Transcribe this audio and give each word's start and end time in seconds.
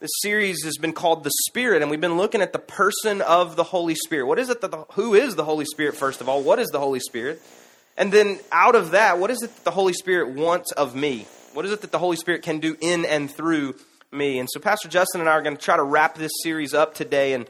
this 0.00 0.10
series 0.22 0.64
has 0.64 0.78
been 0.78 0.94
called 0.94 1.24
The 1.24 1.30
Spirit, 1.48 1.82
and 1.82 1.90
we've 1.90 2.00
been 2.00 2.16
looking 2.16 2.40
at 2.40 2.54
the 2.54 2.58
person 2.58 3.20
of 3.20 3.54
the 3.54 3.64
Holy 3.64 3.94
Spirit. 3.94 4.26
What 4.26 4.38
is 4.38 4.48
it 4.48 4.62
that 4.62 4.70
the, 4.70 4.78
who 4.92 5.14
is 5.14 5.36
the 5.36 5.44
Holy 5.44 5.66
Spirit, 5.66 5.94
first 5.94 6.22
of 6.22 6.28
all? 6.28 6.42
What 6.42 6.58
is 6.58 6.68
the 6.68 6.80
Holy 6.80 7.00
Spirit? 7.00 7.42
And 7.98 8.10
then 8.10 8.40
out 8.50 8.74
of 8.74 8.92
that, 8.92 9.18
what 9.18 9.30
is 9.30 9.42
it 9.42 9.54
that 9.54 9.64
the 9.64 9.70
Holy 9.70 9.92
Spirit 9.92 10.30
wants 10.30 10.72
of 10.72 10.94
me? 10.94 11.26
What 11.52 11.66
is 11.66 11.72
it 11.72 11.82
that 11.82 11.92
the 11.92 11.98
Holy 11.98 12.16
Spirit 12.16 12.42
can 12.42 12.60
do 12.60 12.78
in 12.80 13.04
and 13.04 13.30
through 13.30 13.74
me? 14.10 14.38
And 14.38 14.48
so, 14.50 14.58
Pastor 14.58 14.88
Justin 14.88 15.20
and 15.20 15.28
I 15.28 15.32
are 15.32 15.42
going 15.42 15.56
to 15.56 15.62
try 15.62 15.76
to 15.76 15.82
wrap 15.82 16.14
this 16.14 16.32
series 16.42 16.72
up 16.72 16.94
today 16.94 17.34
and 17.34 17.46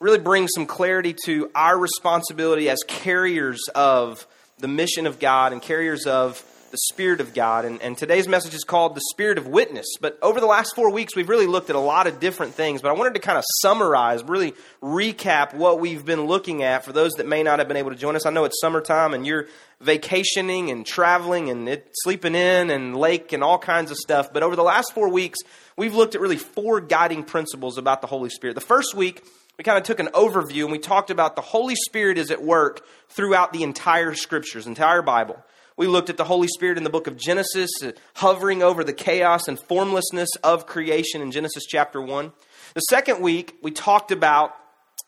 really 0.00 0.18
bring 0.18 0.48
some 0.48 0.66
clarity 0.66 1.16
to 1.24 1.50
our 1.54 1.78
responsibility 1.78 2.68
as 2.68 2.80
carriers 2.86 3.60
of 3.74 4.26
the 4.58 4.68
mission 4.68 5.06
of 5.06 5.18
God 5.18 5.54
and 5.54 5.62
carriers 5.62 6.06
of 6.06 6.44
the 6.70 6.78
Spirit 6.78 7.20
of 7.20 7.34
God. 7.34 7.64
And, 7.64 7.82
and, 7.82 7.98
today's 7.98 8.28
message 8.28 8.54
is 8.54 8.64
called 8.64 8.94
the 8.94 9.02
Spirit 9.10 9.38
of 9.38 9.46
Witness. 9.46 9.86
But 10.00 10.18
over 10.22 10.40
the 10.40 10.46
last 10.46 10.74
four 10.74 10.90
weeks, 10.90 11.16
we've 11.16 11.28
really 11.28 11.46
looked 11.46 11.68
at 11.68 11.76
a 11.76 11.80
lot 11.80 12.06
of 12.06 12.20
different 12.20 12.54
things. 12.54 12.80
But 12.80 12.90
I 12.90 12.94
wanted 12.94 13.14
to 13.14 13.20
kind 13.20 13.36
of 13.36 13.44
summarize, 13.60 14.22
really 14.22 14.54
recap 14.82 15.54
what 15.54 15.80
we've 15.80 16.04
been 16.04 16.26
looking 16.26 16.62
at 16.62 16.84
for 16.84 16.92
those 16.92 17.12
that 17.14 17.26
may 17.26 17.42
not 17.42 17.58
have 17.58 17.68
been 17.68 17.76
able 17.76 17.90
to 17.90 17.96
join 17.96 18.16
us. 18.16 18.24
I 18.24 18.30
know 18.30 18.44
it's 18.44 18.60
summertime 18.60 19.14
and 19.14 19.26
you're 19.26 19.48
vacationing 19.80 20.70
and 20.70 20.86
traveling 20.86 21.50
and 21.50 21.68
it, 21.68 21.90
sleeping 22.02 22.34
in 22.34 22.70
and 22.70 22.96
lake 22.96 23.32
and 23.32 23.42
all 23.42 23.58
kinds 23.58 23.90
of 23.90 23.96
stuff. 23.96 24.32
But 24.32 24.42
over 24.42 24.54
the 24.54 24.62
last 24.62 24.92
four 24.92 25.08
weeks, 25.08 25.38
we've 25.76 25.94
looked 25.94 26.14
at 26.14 26.20
really 26.20 26.36
four 26.36 26.80
guiding 26.80 27.24
principles 27.24 27.78
about 27.78 28.00
the 28.00 28.06
Holy 28.06 28.30
Spirit. 28.30 28.54
The 28.54 28.60
first 28.60 28.94
week, 28.94 29.24
we 29.58 29.64
kind 29.64 29.76
of 29.76 29.84
took 29.84 30.00
an 30.00 30.08
overview 30.14 30.62
and 30.62 30.72
we 30.72 30.78
talked 30.78 31.10
about 31.10 31.36
the 31.36 31.42
Holy 31.42 31.74
Spirit 31.74 32.16
is 32.16 32.30
at 32.30 32.42
work 32.42 32.82
throughout 33.08 33.52
the 33.52 33.62
entire 33.62 34.14
scriptures, 34.14 34.66
entire 34.66 35.02
Bible. 35.02 35.42
We 35.80 35.86
looked 35.86 36.10
at 36.10 36.18
the 36.18 36.24
Holy 36.24 36.46
Spirit 36.46 36.76
in 36.76 36.84
the 36.84 36.90
book 36.90 37.06
of 37.06 37.16
Genesis, 37.16 37.70
uh, 37.82 37.92
hovering 38.16 38.62
over 38.62 38.84
the 38.84 38.92
chaos 38.92 39.48
and 39.48 39.58
formlessness 39.58 40.28
of 40.44 40.66
creation 40.66 41.22
in 41.22 41.30
Genesis 41.30 41.64
chapter 41.64 42.02
1. 42.02 42.32
The 42.74 42.80
second 42.90 43.22
week, 43.22 43.56
we 43.62 43.70
talked 43.70 44.12
about 44.12 44.54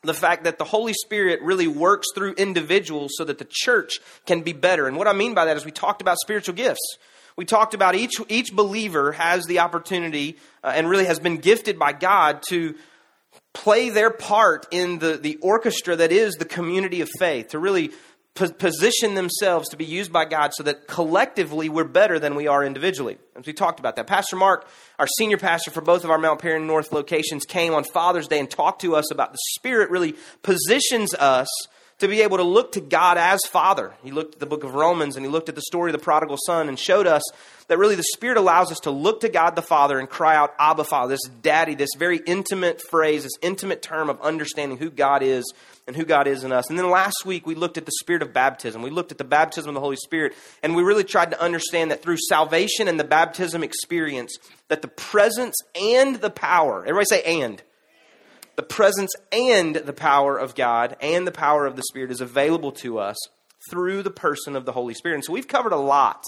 the 0.01 0.15
fact 0.15 0.45
that 0.45 0.57
the 0.57 0.63
Holy 0.63 0.93
Spirit 0.93 1.43
really 1.43 1.67
works 1.67 2.07
through 2.15 2.33
individuals 2.39 3.11
so 3.17 3.23
that 3.23 3.37
the 3.37 3.47
church 3.47 3.99
can 4.25 4.41
be 4.41 4.51
better. 4.51 4.87
And 4.87 4.97
what 4.97 5.07
I 5.07 5.13
mean 5.13 5.35
by 5.35 5.45
that 5.45 5.57
is 5.57 5.63
we 5.63 5.69
talked 5.69 6.01
about 6.01 6.17
spiritual 6.17 6.55
gifts. 6.55 6.97
We 7.35 7.45
talked 7.45 7.75
about 7.75 7.93
each, 7.93 8.13
each 8.27 8.51
believer 8.51 9.11
has 9.11 9.45
the 9.45 9.59
opportunity 9.59 10.37
uh, 10.63 10.71
and 10.73 10.89
really 10.89 11.05
has 11.05 11.19
been 11.19 11.37
gifted 11.37 11.77
by 11.77 11.93
God 11.93 12.41
to 12.49 12.73
play 13.53 13.91
their 13.91 14.09
part 14.09 14.65
in 14.71 14.97
the, 14.97 15.17
the 15.17 15.35
orchestra 15.35 15.95
that 15.97 16.11
is 16.11 16.33
the 16.33 16.45
community 16.45 17.01
of 17.01 17.09
faith, 17.19 17.49
to 17.49 17.59
really 17.59 17.91
position 18.33 19.13
themselves 19.13 19.69
to 19.69 19.77
be 19.77 19.85
used 19.85 20.11
by 20.11 20.25
God 20.25 20.53
so 20.53 20.63
that 20.63 20.87
collectively 20.87 21.69
we're 21.69 21.83
better 21.83 22.17
than 22.17 22.35
we 22.35 22.47
are 22.47 22.63
individually. 22.63 23.17
As 23.35 23.45
we 23.45 23.53
talked 23.53 23.79
about 23.79 23.95
that. 23.95 24.07
Pastor 24.07 24.35
Mark, 24.35 24.67
our 24.97 25.07
senior 25.17 25.37
pastor 25.37 25.69
for 25.69 25.81
both 25.81 26.03
of 26.03 26.09
our 26.09 26.17
Mount 26.17 26.41
Paran 26.41 26.65
North 26.65 26.91
locations, 26.91 27.45
came 27.45 27.73
on 27.73 27.83
Father's 27.83 28.27
Day 28.27 28.39
and 28.39 28.49
talked 28.49 28.81
to 28.81 28.95
us 28.95 29.11
about 29.11 29.33
the 29.33 29.39
Spirit 29.55 29.91
really 29.91 30.15
positions 30.41 31.13
us 31.13 31.47
to 32.03 32.07
be 32.09 32.21
able 32.21 32.37
to 32.37 32.43
look 32.43 32.73
to 32.73 32.81
God 32.81 33.17
as 33.17 33.39
Father. 33.49 33.93
He 34.03 34.11
looked 34.11 34.35
at 34.35 34.39
the 34.39 34.45
book 34.45 34.63
of 34.63 34.75
Romans 34.75 35.15
and 35.15 35.25
he 35.25 35.31
looked 35.31 35.49
at 35.49 35.55
the 35.55 35.61
story 35.61 35.89
of 35.89 35.97
the 35.97 36.03
prodigal 36.03 36.37
son 36.45 36.69
and 36.69 36.77
showed 36.77 37.07
us 37.07 37.23
that 37.67 37.77
really 37.77 37.95
the 37.95 38.03
Spirit 38.03 38.37
allows 38.37 38.71
us 38.71 38.79
to 38.81 38.91
look 38.91 39.21
to 39.21 39.29
God 39.29 39.55
the 39.55 39.61
Father 39.61 39.99
and 39.99 40.09
cry 40.09 40.35
out, 40.35 40.53
Abba 40.59 40.83
Father, 40.83 41.13
this 41.13 41.29
daddy, 41.41 41.75
this 41.75 41.89
very 41.97 42.19
intimate 42.25 42.81
phrase, 42.81 43.23
this 43.23 43.37
intimate 43.41 43.81
term 43.81 44.09
of 44.09 44.21
understanding 44.21 44.77
who 44.77 44.89
God 44.89 45.23
is 45.23 45.51
and 45.87 45.95
who 45.95 46.05
God 46.05 46.27
is 46.27 46.43
in 46.43 46.51
us. 46.51 46.69
And 46.69 46.77
then 46.77 46.89
last 46.89 47.25
week 47.25 47.47
we 47.47 47.55
looked 47.55 47.77
at 47.77 47.85
the 47.85 47.91
spirit 47.99 48.21
of 48.21 48.33
baptism. 48.33 48.81
We 48.81 48.89
looked 48.89 49.11
at 49.11 49.17
the 49.17 49.23
baptism 49.23 49.69
of 49.69 49.75
the 49.75 49.81
Holy 49.81 49.95
Spirit, 49.95 50.33
and 50.61 50.75
we 50.75 50.83
really 50.83 51.03
tried 51.03 51.31
to 51.31 51.41
understand 51.41 51.91
that 51.91 52.01
through 52.01 52.17
salvation 52.29 52.87
and 52.87 52.99
the 52.99 53.03
baptism 53.03 53.63
experience, 53.63 54.37
that 54.67 54.81
the 54.81 54.87
presence 54.87 55.55
and 55.75 56.17
the 56.17 56.29
power, 56.29 56.81
everybody 56.81 57.05
say 57.05 57.23
and. 57.23 57.63
The 58.55 58.63
presence 58.63 59.13
and 59.31 59.75
the 59.75 59.93
power 59.93 60.37
of 60.37 60.55
God 60.55 60.95
and 61.01 61.25
the 61.25 61.31
power 61.31 61.65
of 61.65 61.75
the 61.75 61.83
Spirit 61.83 62.11
is 62.11 62.21
available 62.21 62.71
to 62.73 62.99
us 62.99 63.17
through 63.69 64.03
the 64.03 64.11
person 64.11 64.55
of 64.55 64.65
the 64.65 64.73
Holy 64.73 64.93
Spirit. 64.93 65.15
And 65.15 65.23
so 65.23 65.33
we've 65.33 65.47
covered 65.47 65.73
a 65.73 65.77
lot 65.77 66.23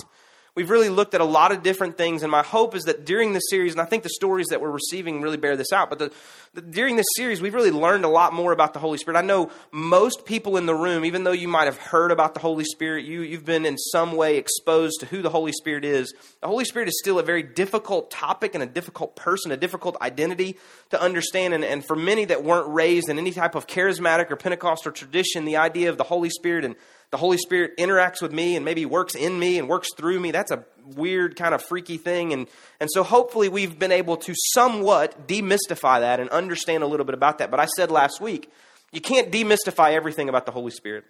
We've 0.55 0.69
really 0.69 0.87
looked 0.87 1.13
at 1.13 1.19
a 1.19 1.25
lot 1.25 1.51
of 1.51 1.63
different 1.63 1.97
things, 1.97 2.23
and 2.23 2.31
my 2.31 2.41
hope 2.41 2.75
is 2.75 2.83
that 2.83 3.05
during 3.05 3.33
this 3.33 3.43
series, 3.49 3.73
and 3.73 3.81
I 3.81 3.85
think 3.85 4.03
the 4.03 4.09
stories 4.09 4.47
that 4.51 4.61
we're 4.61 4.71
receiving 4.71 5.21
really 5.21 5.35
bear 5.35 5.57
this 5.57 5.73
out, 5.73 5.89
but 5.89 5.99
the, 5.99 6.13
the, 6.53 6.61
during 6.61 6.95
this 6.95 7.05
series, 7.17 7.41
we've 7.41 7.53
really 7.53 7.71
learned 7.71 8.05
a 8.05 8.07
lot 8.07 8.31
more 8.31 8.53
about 8.53 8.71
the 8.73 8.79
Holy 8.79 8.97
Spirit. 8.97 9.17
I 9.17 9.21
know 9.21 9.51
most 9.73 10.25
people 10.25 10.55
in 10.55 10.65
the 10.65 10.73
room, 10.73 11.03
even 11.03 11.25
though 11.25 11.33
you 11.33 11.49
might 11.49 11.65
have 11.65 11.77
heard 11.77 12.09
about 12.09 12.35
the 12.35 12.39
Holy 12.39 12.63
Spirit, 12.63 13.03
you, 13.03 13.21
you've 13.21 13.43
been 13.43 13.65
in 13.65 13.77
some 13.77 14.13
way 14.13 14.37
exposed 14.37 15.01
to 15.01 15.07
who 15.07 15.21
the 15.21 15.29
Holy 15.29 15.51
Spirit 15.51 15.83
is. 15.83 16.13
The 16.39 16.47
Holy 16.47 16.63
Spirit 16.63 16.87
is 16.87 16.97
still 17.01 17.19
a 17.19 17.23
very 17.23 17.43
difficult 17.43 18.09
topic 18.09 18.55
and 18.55 18.63
a 18.63 18.67
difficult 18.67 19.17
person, 19.17 19.51
a 19.51 19.57
difficult 19.57 19.97
identity 20.01 20.57
to 20.91 21.01
understand. 21.01 21.53
And, 21.53 21.65
and 21.65 21.85
for 21.85 21.97
many 21.97 22.23
that 22.23 22.45
weren't 22.45 22.73
raised 22.73 23.09
in 23.09 23.19
any 23.19 23.31
type 23.31 23.55
of 23.55 23.67
charismatic 23.67 24.31
or 24.31 24.37
Pentecostal 24.37 24.93
tradition, 24.93 25.43
the 25.43 25.57
idea 25.57 25.89
of 25.89 25.97
the 25.97 26.05
Holy 26.05 26.29
Spirit 26.29 26.63
and 26.63 26.77
the 27.11 27.17
Holy 27.17 27.37
Spirit 27.37 27.77
interacts 27.77 28.21
with 28.21 28.31
me 28.31 28.55
and 28.55 28.65
maybe 28.65 28.85
works 28.85 29.15
in 29.15 29.37
me 29.37 29.57
and 29.57 29.69
works 29.69 29.89
through 29.95 30.19
me. 30.19 30.31
That's 30.31 30.51
a 30.51 30.65
weird, 30.95 31.35
kind 31.35 31.53
of 31.53 31.63
freaky 31.63 31.97
thing. 31.97 32.33
And, 32.33 32.47
and 32.79 32.89
so 32.91 33.03
hopefully 33.03 33.49
we've 33.49 33.77
been 33.77 33.91
able 33.91 34.17
to 34.17 34.33
somewhat 34.53 35.27
demystify 35.27 35.99
that 36.01 36.19
and 36.19 36.29
understand 36.29 36.83
a 36.83 36.87
little 36.87 37.05
bit 37.05 37.15
about 37.15 37.37
that. 37.39 37.51
But 37.51 37.59
I 37.59 37.65
said 37.65 37.91
last 37.91 38.19
week, 38.19 38.51
you 38.91 39.01
can't 39.01 39.31
demystify 39.31 39.93
everything 39.93 40.29
about 40.29 40.45
the 40.45 40.51
Holy 40.51 40.71
Spirit. 40.71 41.05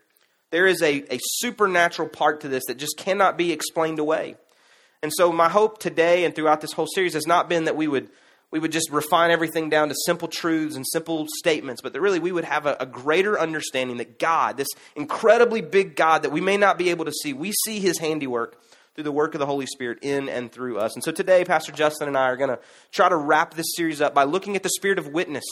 There 0.52 0.68
is 0.68 0.82
a, 0.82 1.04
a 1.14 1.20
supernatural 1.22 2.10
part 2.10 2.42
to 2.42 2.48
this 2.48 2.64
that 2.68 2.78
just 2.78 2.98
cannot 2.98 3.38
be 3.38 3.52
explained 3.52 4.00
away. 4.00 4.36
And 5.02 5.12
so 5.14 5.32
my 5.32 5.50
hope 5.50 5.80
today 5.80 6.26
and 6.26 6.34
throughout 6.34 6.62
this 6.62 6.74
whole 6.74 6.88
series 6.88 7.14
has 7.14 7.28
not 7.28 7.50
been 7.50 7.66
that 7.66 7.76
we 7.76 7.88
would 7.88 8.10
we 8.56 8.60
would 8.60 8.72
just 8.72 8.90
refine 8.90 9.32
everything 9.32 9.70
down 9.70 9.90
to 9.90 9.96
simple 10.06 10.30
truths 10.30 10.78
and 10.78 10.88
simple 10.88 11.28
statements, 11.40 11.82
but 11.82 11.92
that 11.92 12.00
really 12.00 12.20
we 12.20 12.32
would 12.32 12.46
have 12.46 12.66
a, 12.66 12.78
a, 12.80 12.86
greater 12.86 13.38
understanding 13.38 13.98
that 13.98 14.18
God, 14.18 14.56
this 14.56 14.70
incredibly 14.96 15.60
big 15.60 15.98
God 15.98 16.24
that 16.24 16.32
we 16.32 16.40
may 16.40 16.56
not 16.56 16.78
be 16.78 16.90
able 16.90 17.04
to 17.04 17.12
see, 17.12 17.34
we 17.34 17.52
see 17.66 17.82
his 17.82 18.00
handiwork 18.00 18.58
through 18.94 19.04
the 19.04 19.12
work 19.12 19.36
of 19.36 19.40
the 19.40 19.46
Holy 19.46 19.66
Spirit 19.66 20.00
in 20.04 20.30
and 20.30 20.54
through 20.54 20.78
us. 20.78 20.96
And 20.96 21.04
so 21.04 21.12
today, 21.12 21.44
Pastor 21.44 21.74
Justin 21.74 22.08
and 22.08 22.16
I 22.16 22.30
are 22.30 22.38
going 22.38 22.50
to 22.50 22.60
try 22.94 23.10
to 23.10 23.18
wrap 23.18 23.56
this 23.56 23.76
series 23.76 24.00
up 24.00 24.14
by 24.14 24.24
looking 24.24 24.56
at 24.56 24.64
the 24.64 24.70
spirit 24.70 25.00
of 25.00 25.10
witness 25.10 25.44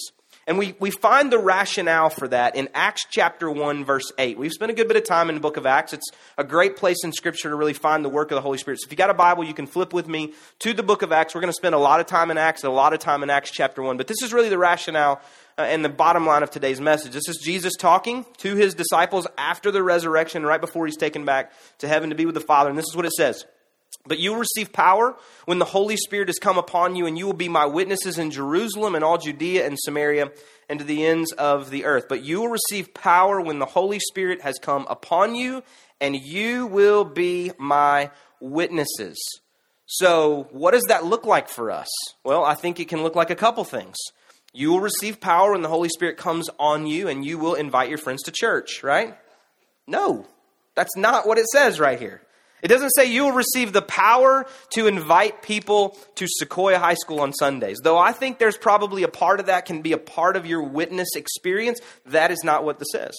and 0.46 0.58
we, 0.58 0.76
we 0.80 0.92
find 0.92 1.32
the 1.32 1.40
rationale 1.40 2.10
for 2.10 2.28
that 2.28 2.56
in 2.56 2.68
Acts 2.74 3.06
chapter 3.10 3.50
1, 3.50 3.86
verse 3.86 4.12
8. 4.18 4.38
We've 4.38 4.52
spent 4.52 4.72
a 4.72 4.74
good 4.74 4.90
bit 4.90 4.98
of 4.98 5.06
time 5.06 5.30
in 5.30 5.36
the 5.36 5.42
book 5.42 5.56
of 5.56 5.66
Acts. 5.66 5.94
It's 5.94 6.12
a 6.38 6.44
great 6.44 6.76
place 6.76 7.04
in 7.04 7.14
Scripture 7.14 7.50
to 7.50 7.56
really 7.56 7.74
find 7.74 8.04
the 8.04 8.10
work 8.10 8.32
of 8.32 8.36
the 8.36 8.42
Holy 8.42 8.58
Spirit. 8.58 8.82
So 8.82 8.88
if 8.88 8.92
you 8.92 8.98
got 8.98 9.10
a 9.10 9.14
Bible, 9.14 9.46
you 9.46 9.54
can 9.54 9.68
flip 9.68 9.94
with 9.94 10.08
me 10.08 10.34
to 10.60 10.74
the 10.74 10.84
book 10.84 11.02
of 11.02 11.14
Acts. 11.14 11.34
We're 11.34 11.42
going 11.42 11.50
to 11.50 11.56
spend 11.56 11.76
a 11.76 11.80
lot 11.80 12.02
of 12.02 12.08
time 12.08 12.30
in 12.30 12.38
Acts 12.38 12.64
a 12.64 12.70
lot 12.70 12.94
of 12.94 13.00
time 13.00 13.24
in 13.24 13.30
Acts 13.30 13.52
chapter 13.52 13.82
1. 13.82 13.96
But 13.96 14.08
this 14.08 14.22
is 14.22 14.34
really 14.34 14.50
the 14.50 14.58
rationale 14.58 15.22
uh, 15.58 15.62
and 15.62 15.86
the 15.86 15.90
bottom 15.90 16.26
line 16.26 16.44
of 16.44 16.52
today's 16.52 16.82
message. 16.82 17.14
This 17.14 17.30
is 17.30 17.38
Jesus 17.38 17.74
talking 17.78 18.26
to 18.38 18.56
his 18.56 18.74
disciples 18.74 19.28
after 19.38 19.72
the 19.72 19.82
resurrection, 19.82 20.46
right 20.46 20.60
before 20.60 20.86
he's 20.86 20.98
taken 20.98 21.24
back 21.24 21.54
to 21.78 21.88
heaven 21.88 22.10
to 22.10 22.16
be 22.16 22.26
with 22.26 22.36
the 22.36 22.42
Father. 22.42 22.70
And 22.70 22.78
this 22.78 22.88
is 22.90 22.96
what 22.96 23.06
it 23.06 23.14
says. 23.14 23.46
But 24.06 24.20
you 24.20 24.32
will 24.32 24.40
receive 24.40 24.74
power 24.74 25.16
when 25.46 25.60
the 25.60 25.66
Holy 25.66 25.96
Spirit 25.96 26.28
has 26.28 26.38
come 26.38 26.58
upon 26.58 26.96
you, 26.96 27.06
and 27.06 27.18
you 27.18 27.26
will 27.26 27.34
be 27.34 27.48
my 27.48 27.66
witnesses 27.66 28.18
in 28.18 28.32
Jerusalem 28.32 28.96
and 28.96 29.04
all 29.04 29.18
Judea 29.18 29.66
and 29.66 29.80
Samaria 29.80 30.32
and 30.68 30.80
to 30.80 30.86
the 30.86 31.06
ends 31.06 31.32
of 31.34 31.70
the 31.70 31.86
earth. 31.86 32.08
But 32.10 32.24
you 32.24 32.42
will 32.42 32.50
receive 32.50 32.94
power 32.94 33.40
when 33.40 33.60
the 33.60 33.66
Holy 33.66 34.00
Spirit 34.00 34.42
has 34.42 34.56
come 34.62 34.86
upon 34.90 35.36
you, 35.36 35.64
and 36.02 36.16
you 36.16 36.68
will 36.68 37.06
be 37.06 37.52
my 37.58 38.12
witnesses. 38.42 39.18
So, 39.86 40.48
what 40.52 40.72
does 40.72 40.86
that 40.90 41.06
look 41.06 41.26
like 41.26 41.48
for 41.48 41.72
us? 41.72 41.88
Well, 42.24 42.44
I 42.44 42.56
think 42.56 42.80
it 42.80 42.90
can 42.90 43.04
look 43.04 43.16
like 43.16 43.30
a 43.30 43.36
couple 43.36 43.64
things. 43.64 43.96
You 44.54 44.72
will 44.72 44.80
receive 44.82 45.22
power 45.22 45.54
when 45.54 45.62
the 45.62 45.70
Holy 45.70 45.90
Spirit 45.90 46.18
comes 46.18 46.50
on 46.60 46.88
you, 46.88 47.08
and 47.08 47.26
you 47.26 47.38
will 47.38 47.56
invite 47.56 47.90
your 47.90 47.98
friends 47.98 48.24
to 48.24 48.32
church, 48.32 48.84
right? 48.84 49.16
No, 49.88 50.26
that's 50.76 50.96
not 50.98 51.28
what 51.28 51.38
it 51.38 51.48
says 51.48 51.80
right 51.80 52.00
here. 52.00 52.22
It 52.64 52.70
doesn't 52.70 52.92
say 52.92 53.06
you 53.06 53.26
will 53.26 53.34
receive 53.34 53.74
the 53.74 53.82
power 53.82 54.48
to 54.70 54.88
invite 54.88 55.42
people 55.42 55.98
to 56.16 56.28
Sequoyah 56.42 56.78
High 56.78 56.94
School 56.94 57.20
on 57.20 57.34
Sundays. 57.34 57.80
Though 57.84 57.98
I 57.98 58.14
think 58.14 58.40
there's 58.40 58.58
probably 58.58 59.04
a 59.04 59.10
part 59.10 59.42
of 59.42 59.48
that 59.48 59.66
can 59.66 59.82
be 59.82 59.92
a 59.92 59.98
part 59.98 60.38
of 60.38 60.46
your 60.46 60.64
witness 60.64 61.10
experience, 61.16 61.82
that 62.06 62.32
is 62.32 62.42
not 62.44 62.64
what 62.64 62.80
this 62.80 62.88
says. 62.94 63.14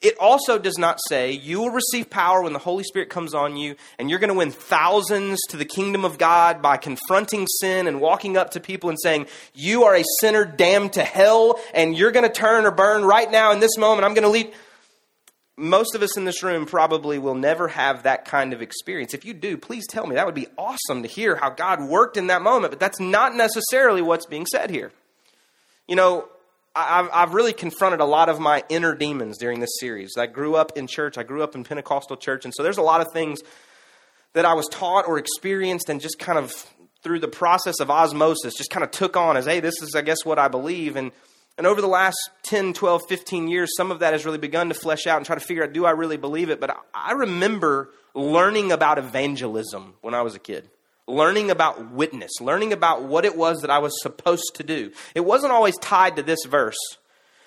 It 0.00 0.16
also 0.20 0.58
does 0.58 0.78
not 0.78 1.00
say 1.08 1.32
you 1.32 1.58
will 1.58 1.70
receive 1.70 2.08
power 2.08 2.42
when 2.42 2.52
the 2.52 2.60
Holy 2.60 2.84
Spirit 2.84 3.10
comes 3.10 3.34
on 3.34 3.56
you 3.56 3.74
and 3.98 4.08
you're 4.08 4.20
going 4.20 4.28
to 4.28 4.38
win 4.38 4.52
thousands 4.52 5.40
to 5.48 5.56
the 5.56 5.64
kingdom 5.64 6.04
of 6.04 6.18
God 6.18 6.62
by 6.62 6.76
confronting 6.76 7.48
sin 7.60 7.88
and 7.88 8.00
walking 8.00 8.36
up 8.36 8.50
to 8.52 8.60
people 8.60 8.90
and 8.90 8.98
saying, 9.02 9.26
You 9.54 9.84
are 9.84 9.96
a 9.96 10.04
sinner 10.20 10.44
damned 10.44 10.92
to 10.92 11.02
hell 11.02 11.58
and 11.74 11.96
you're 11.96 12.12
going 12.12 12.26
to 12.26 12.32
turn 12.32 12.64
or 12.64 12.70
burn 12.70 13.04
right 13.04 13.28
now 13.28 13.50
in 13.50 13.58
this 13.58 13.76
moment. 13.76 14.04
I'm 14.04 14.14
going 14.14 14.22
to 14.22 14.28
lead 14.28 14.52
most 15.58 15.94
of 15.94 16.02
us 16.02 16.16
in 16.16 16.24
this 16.24 16.42
room 16.42 16.66
probably 16.66 17.18
will 17.18 17.34
never 17.34 17.68
have 17.68 18.04
that 18.04 18.24
kind 18.24 18.52
of 18.52 18.62
experience. 18.62 19.12
If 19.12 19.24
you 19.24 19.34
do, 19.34 19.56
please 19.56 19.86
tell 19.86 20.06
me. 20.06 20.14
That 20.14 20.24
would 20.24 20.34
be 20.34 20.46
awesome 20.56 21.02
to 21.02 21.08
hear 21.08 21.36
how 21.36 21.50
God 21.50 21.82
worked 21.82 22.16
in 22.16 22.28
that 22.28 22.42
moment, 22.42 22.70
but 22.70 22.80
that's 22.80 23.00
not 23.00 23.34
necessarily 23.34 24.00
what's 24.00 24.26
being 24.26 24.46
said 24.46 24.70
here. 24.70 24.92
You 25.86 25.96
know, 25.96 26.28
I've, 26.76 27.34
really 27.34 27.52
confronted 27.52 28.00
a 28.00 28.04
lot 28.04 28.28
of 28.28 28.38
my 28.38 28.62
inner 28.68 28.94
demons 28.94 29.38
during 29.38 29.58
this 29.58 29.80
series. 29.80 30.12
I 30.16 30.26
grew 30.26 30.54
up 30.54 30.76
in 30.76 30.86
church, 30.86 31.18
I 31.18 31.24
grew 31.24 31.42
up 31.42 31.56
in 31.56 31.64
Pentecostal 31.64 32.16
church, 32.16 32.44
and 32.44 32.54
so 32.54 32.62
there's 32.62 32.78
a 32.78 32.82
lot 32.82 33.00
of 33.00 33.08
things 33.12 33.40
that 34.34 34.44
I 34.44 34.54
was 34.54 34.68
taught 34.68 35.08
or 35.08 35.18
experienced 35.18 35.88
and 35.88 36.00
just 36.00 36.20
kind 36.20 36.38
of 36.38 36.52
through 37.02 37.18
the 37.18 37.28
process 37.28 37.80
of 37.80 37.90
osmosis, 37.90 38.54
just 38.54 38.70
kind 38.70 38.84
of 38.84 38.90
took 38.90 39.16
on 39.16 39.36
as, 39.36 39.46
hey, 39.46 39.60
this 39.60 39.82
is, 39.82 39.94
I 39.96 40.02
guess, 40.02 40.24
what 40.24 40.38
I 40.38 40.48
believe. 40.48 40.94
And, 40.94 41.10
and 41.58 41.66
over 41.66 41.80
the 41.80 41.88
last 41.88 42.16
10, 42.44 42.72
12, 42.72 43.02
15 43.08 43.48
years, 43.48 43.76
some 43.76 43.90
of 43.90 43.98
that 43.98 44.12
has 44.12 44.24
really 44.24 44.38
begun 44.38 44.68
to 44.68 44.74
flesh 44.74 45.06
out 45.06 45.16
and 45.16 45.26
try 45.26 45.34
to 45.34 45.44
figure 45.44 45.64
out, 45.64 45.72
do 45.72 45.84
I 45.84 45.90
really 45.90 46.16
believe 46.16 46.48
it? 46.48 46.60
But 46.60 46.74
I, 46.94 47.12
remember 47.12 47.90
learning 48.14 48.72
about 48.72 48.96
evangelism 48.98 49.94
when 50.00 50.14
I 50.14 50.22
was 50.22 50.34
a 50.34 50.38
kid 50.38 50.70
learning 51.08 51.50
about 51.50 51.90
witness, 51.92 52.30
learning 52.40 52.72
about 52.72 53.02
what 53.02 53.24
it 53.24 53.34
was 53.34 53.62
that 53.62 53.70
I 53.70 53.78
was 53.78 53.92
supposed 54.02 54.54
to 54.54 54.62
do. 54.62 54.92
It 55.14 55.20
wasn't 55.20 55.52
always 55.52 55.76
tied 55.78 56.16
to 56.16 56.22
this 56.22 56.44
verse, 56.46 56.76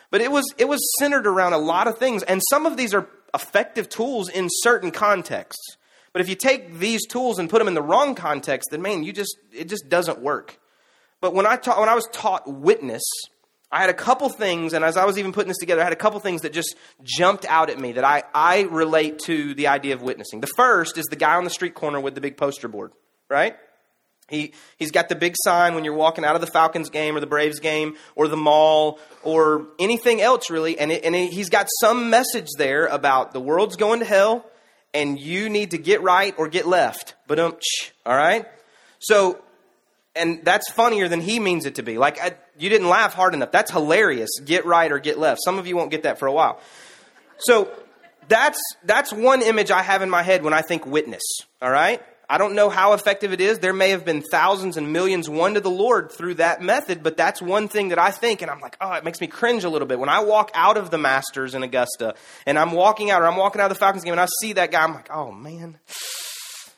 but 0.09 0.19
it 0.19 0.31
was 0.31 0.43
it 0.57 0.67
was 0.67 0.79
centered 0.99 1.27
around 1.27 1.53
a 1.53 1.57
lot 1.57 1.87
of 1.87 1.97
things, 1.97 2.23
and 2.23 2.41
some 2.49 2.65
of 2.65 2.75
these 2.75 2.93
are 2.93 3.07
effective 3.33 3.87
tools 3.87 4.29
in 4.29 4.47
certain 4.49 4.91
contexts. 4.91 5.77
But 6.11 6.21
if 6.21 6.27
you 6.27 6.35
take 6.35 6.79
these 6.79 7.05
tools 7.05 7.39
and 7.39 7.49
put 7.49 7.59
them 7.59 7.69
in 7.69 7.75
the 7.75 7.81
wrong 7.81 8.15
context, 8.15 8.69
then 8.71 8.81
man, 8.81 9.03
you 9.03 9.13
just 9.13 9.37
it 9.53 9.69
just 9.69 9.87
doesn't 9.87 10.19
work. 10.19 10.59
But 11.21 11.33
when 11.33 11.45
I 11.45 11.55
taught 11.55 11.79
when 11.79 11.87
I 11.87 11.95
was 11.95 12.07
taught 12.11 12.51
witness, 12.51 13.03
I 13.71 13.79
had 13.79 13.89
a 13.89 13.93
couple 13.93 14.27
things, 14.29 14.73
and 14.73 14.83
as 14.83 14.97
I 14.97 15.05
was 15.05 15.17
even 15.17 15.31
putting 15.31 15.47
this 15.47 15.57
together, 15.57 15.81
I 15.81 15.85
had 15.85 15.93
a 15.93 15.97
couple 15.97 16.19
things 16.19 16.41
that 16.41 16.51
just 16.51 16.75
jumped 17.03 17.45
out 17.45 17.69
at 17.69 17.79
me 17.79 17.93
that 17.93 18.03
I, 18.03 18.23
I 18.33 18.63
relate 18.63 19.19
to 19.25 19.53
the 19.53 19.67
idea 19.67 19.93
of 19.93 20.01
witnessing. 20.01 20.41
The 20.41 20.51
first 20.57 20.97
is 20.97 21.05
the 21.05 21.15
guy 21.15 21.35
on 21.35 21.45
the 21.45 21.49
street 21.49 21.73
corner 21.73 21.99
with 21.99 22.13
the 22.15 22.21
big 22.21 22.35
poster 22.35 22.67
board, 22.67 22.91
right? 23.29 23.55
He, 24.31 24.53
he's 24.77 24.91
got 24.91 25.09
the 25.09 25.15
big 25.15 25.35
sign 25.43 25.75
when 25.75 25.83
you're 25.83 25.93
walking 25.93 26.25
out 26.25 26.35
of 26.35 26.41
the 26.41 26.47
Falcons 26.47 26.89
game 26.89 27.15
or 27.15 27.19
the 27.19 27.27
Braves 27.27 27.59
game 27.59 27.95
or 28.15 28.27
the 28.27 28.37
mall 28.37 28.99
or 29.23 29.67
anything 29.77 30.21
else, 30.21 30.49
really. 30.49 30.79
And, 30.79 30.91
it, 30.91 31.03
and 31.03 31.13
it, 31.15 31.31
he's 31.31 31.49
got 31.49 31.67
some 31.81 32.09
message 32.09 32.47
there 32.57 32.87
about 32.87 33.33
the 33.33 33.41
world's 33.41 33.75
going 33.75 33.99
to 33.99 34.05
hell 34.05 34.45
and 34.93 35.19
you 35.19 35.49
need 35.49 35.71
to 35.71 35.77
get 35.77 36.01
right 36.01 36.33
or 36.37 36.47
get 36.47 36.65
left. 36.65 37.15
But 37.27 37.39
um, 37.39 37.55
all 38.05 38.15
right? 38.15 38.45
So, 38.99 39.41
and 40.15 40.43
that's 40.43 40.71
funnier 40.71 41.07
than 41.07 41.21
he 41.21 41.39
means 41.39 41.65
it 41.65 41.75
to 41.75 41.83
be. 41.83 41.97
Like, 41.97 42.21
I, 42.21 42.35
you 42.61 42.69
didn't 42.69 42.89
laugh 42.89 43.13
hard 43.13 43.33
enough. 43.33 43.51
That's 43.51 43.71
hilarious. 43.71 44.29
Get 44.43 44.65
right 44.65 44.91
or 44.91 44.99
get 44.99 45.17
left. 45.17 45.41
Some 45.43 45.57
of 45.57 45.67
you 45.67 45.75
won't 45.75 45.91
get 45.91 46.03
that 46.03 46.19
for 46.19 46.27
a 46.27 46.31
while. 46.31 46.59
So, 47.39 47.71
that's, 48.27 48.61
that's 48.85 49.11
one 49.11 49.41
image 49.41 49.71
I 49.71 49.81
have 49.81 50.01
in 50.01 50.09
my 50.09 50.23
head 50.23 50.43
when 50.43 50.53
I 50.53 50.61
think 50.61 50.85
witness. 50.85 51.23
All 51.61 51.71
right? 51.71 52.01
I 52.31 52.37
don't 52.37 52.55
know 52.55 52.69
how 52.69 52.93
effective 52.93 53.33
it 53.33 53.41
is. 53.41 53.59
There 53.59 53.73
may 53.73 53.89
have 53.89 54.05
been 54.05 54.21
thousands 54.21 54.77
and 54.77 54.93
millions 54.93 55.27
won 55.27 55.55
to 55.55 55.59
the 55.59 55.69
Lord 55.69 56.13
through 56.13 56.35
that 56.35 56.61
method, 56.61 57.03
but 57.03 57.17
that's 57.17 57.41
one 57.41 57.67
thing 57.67 57.89
that 57.89 57.99
I 57.99 58.11
think, 58.11 58.41
and 58.41 58.49
I'm 58.49 58.61
like, 58.61 58.77
oh, 58.79 58.93
it 58.93 59.03
makes 59.03 59.19
me 59.19 59.27
cringe 59.27 59.65
a 59.65 59.69
little 59.69 59.85
bit. 59.85 59.99
When 59.99 60.07
I 60.07 60.23
walk 60.23 60.49
out 60.53 60.77
of 60.77 60.91
the 60.91 60.97
Masters 60.97 61.55
in 61.55 61.63
Augusta 61.63 62.15
and 62.45 62.57
I'm 62.57 62.71
walking 62.71 63.11
out 63.11 63.21
or 63.21 63.27
I'm 63.27 63.35
walking 63.35 63.59
out 63.59 63.69
of 63.69 63.75
the 63.75 63.79
Falcons 63.79 64.05
game 64.05 64.13
and 64.13 64.21
I 64.21 64.27
see 64.39 64.53
that 64.53 64.71
guy, 64.71 64.81
I'm 64.81 64.93
like, 64.93 65.11
oh 65.11 65.33
man. 65.33 65.77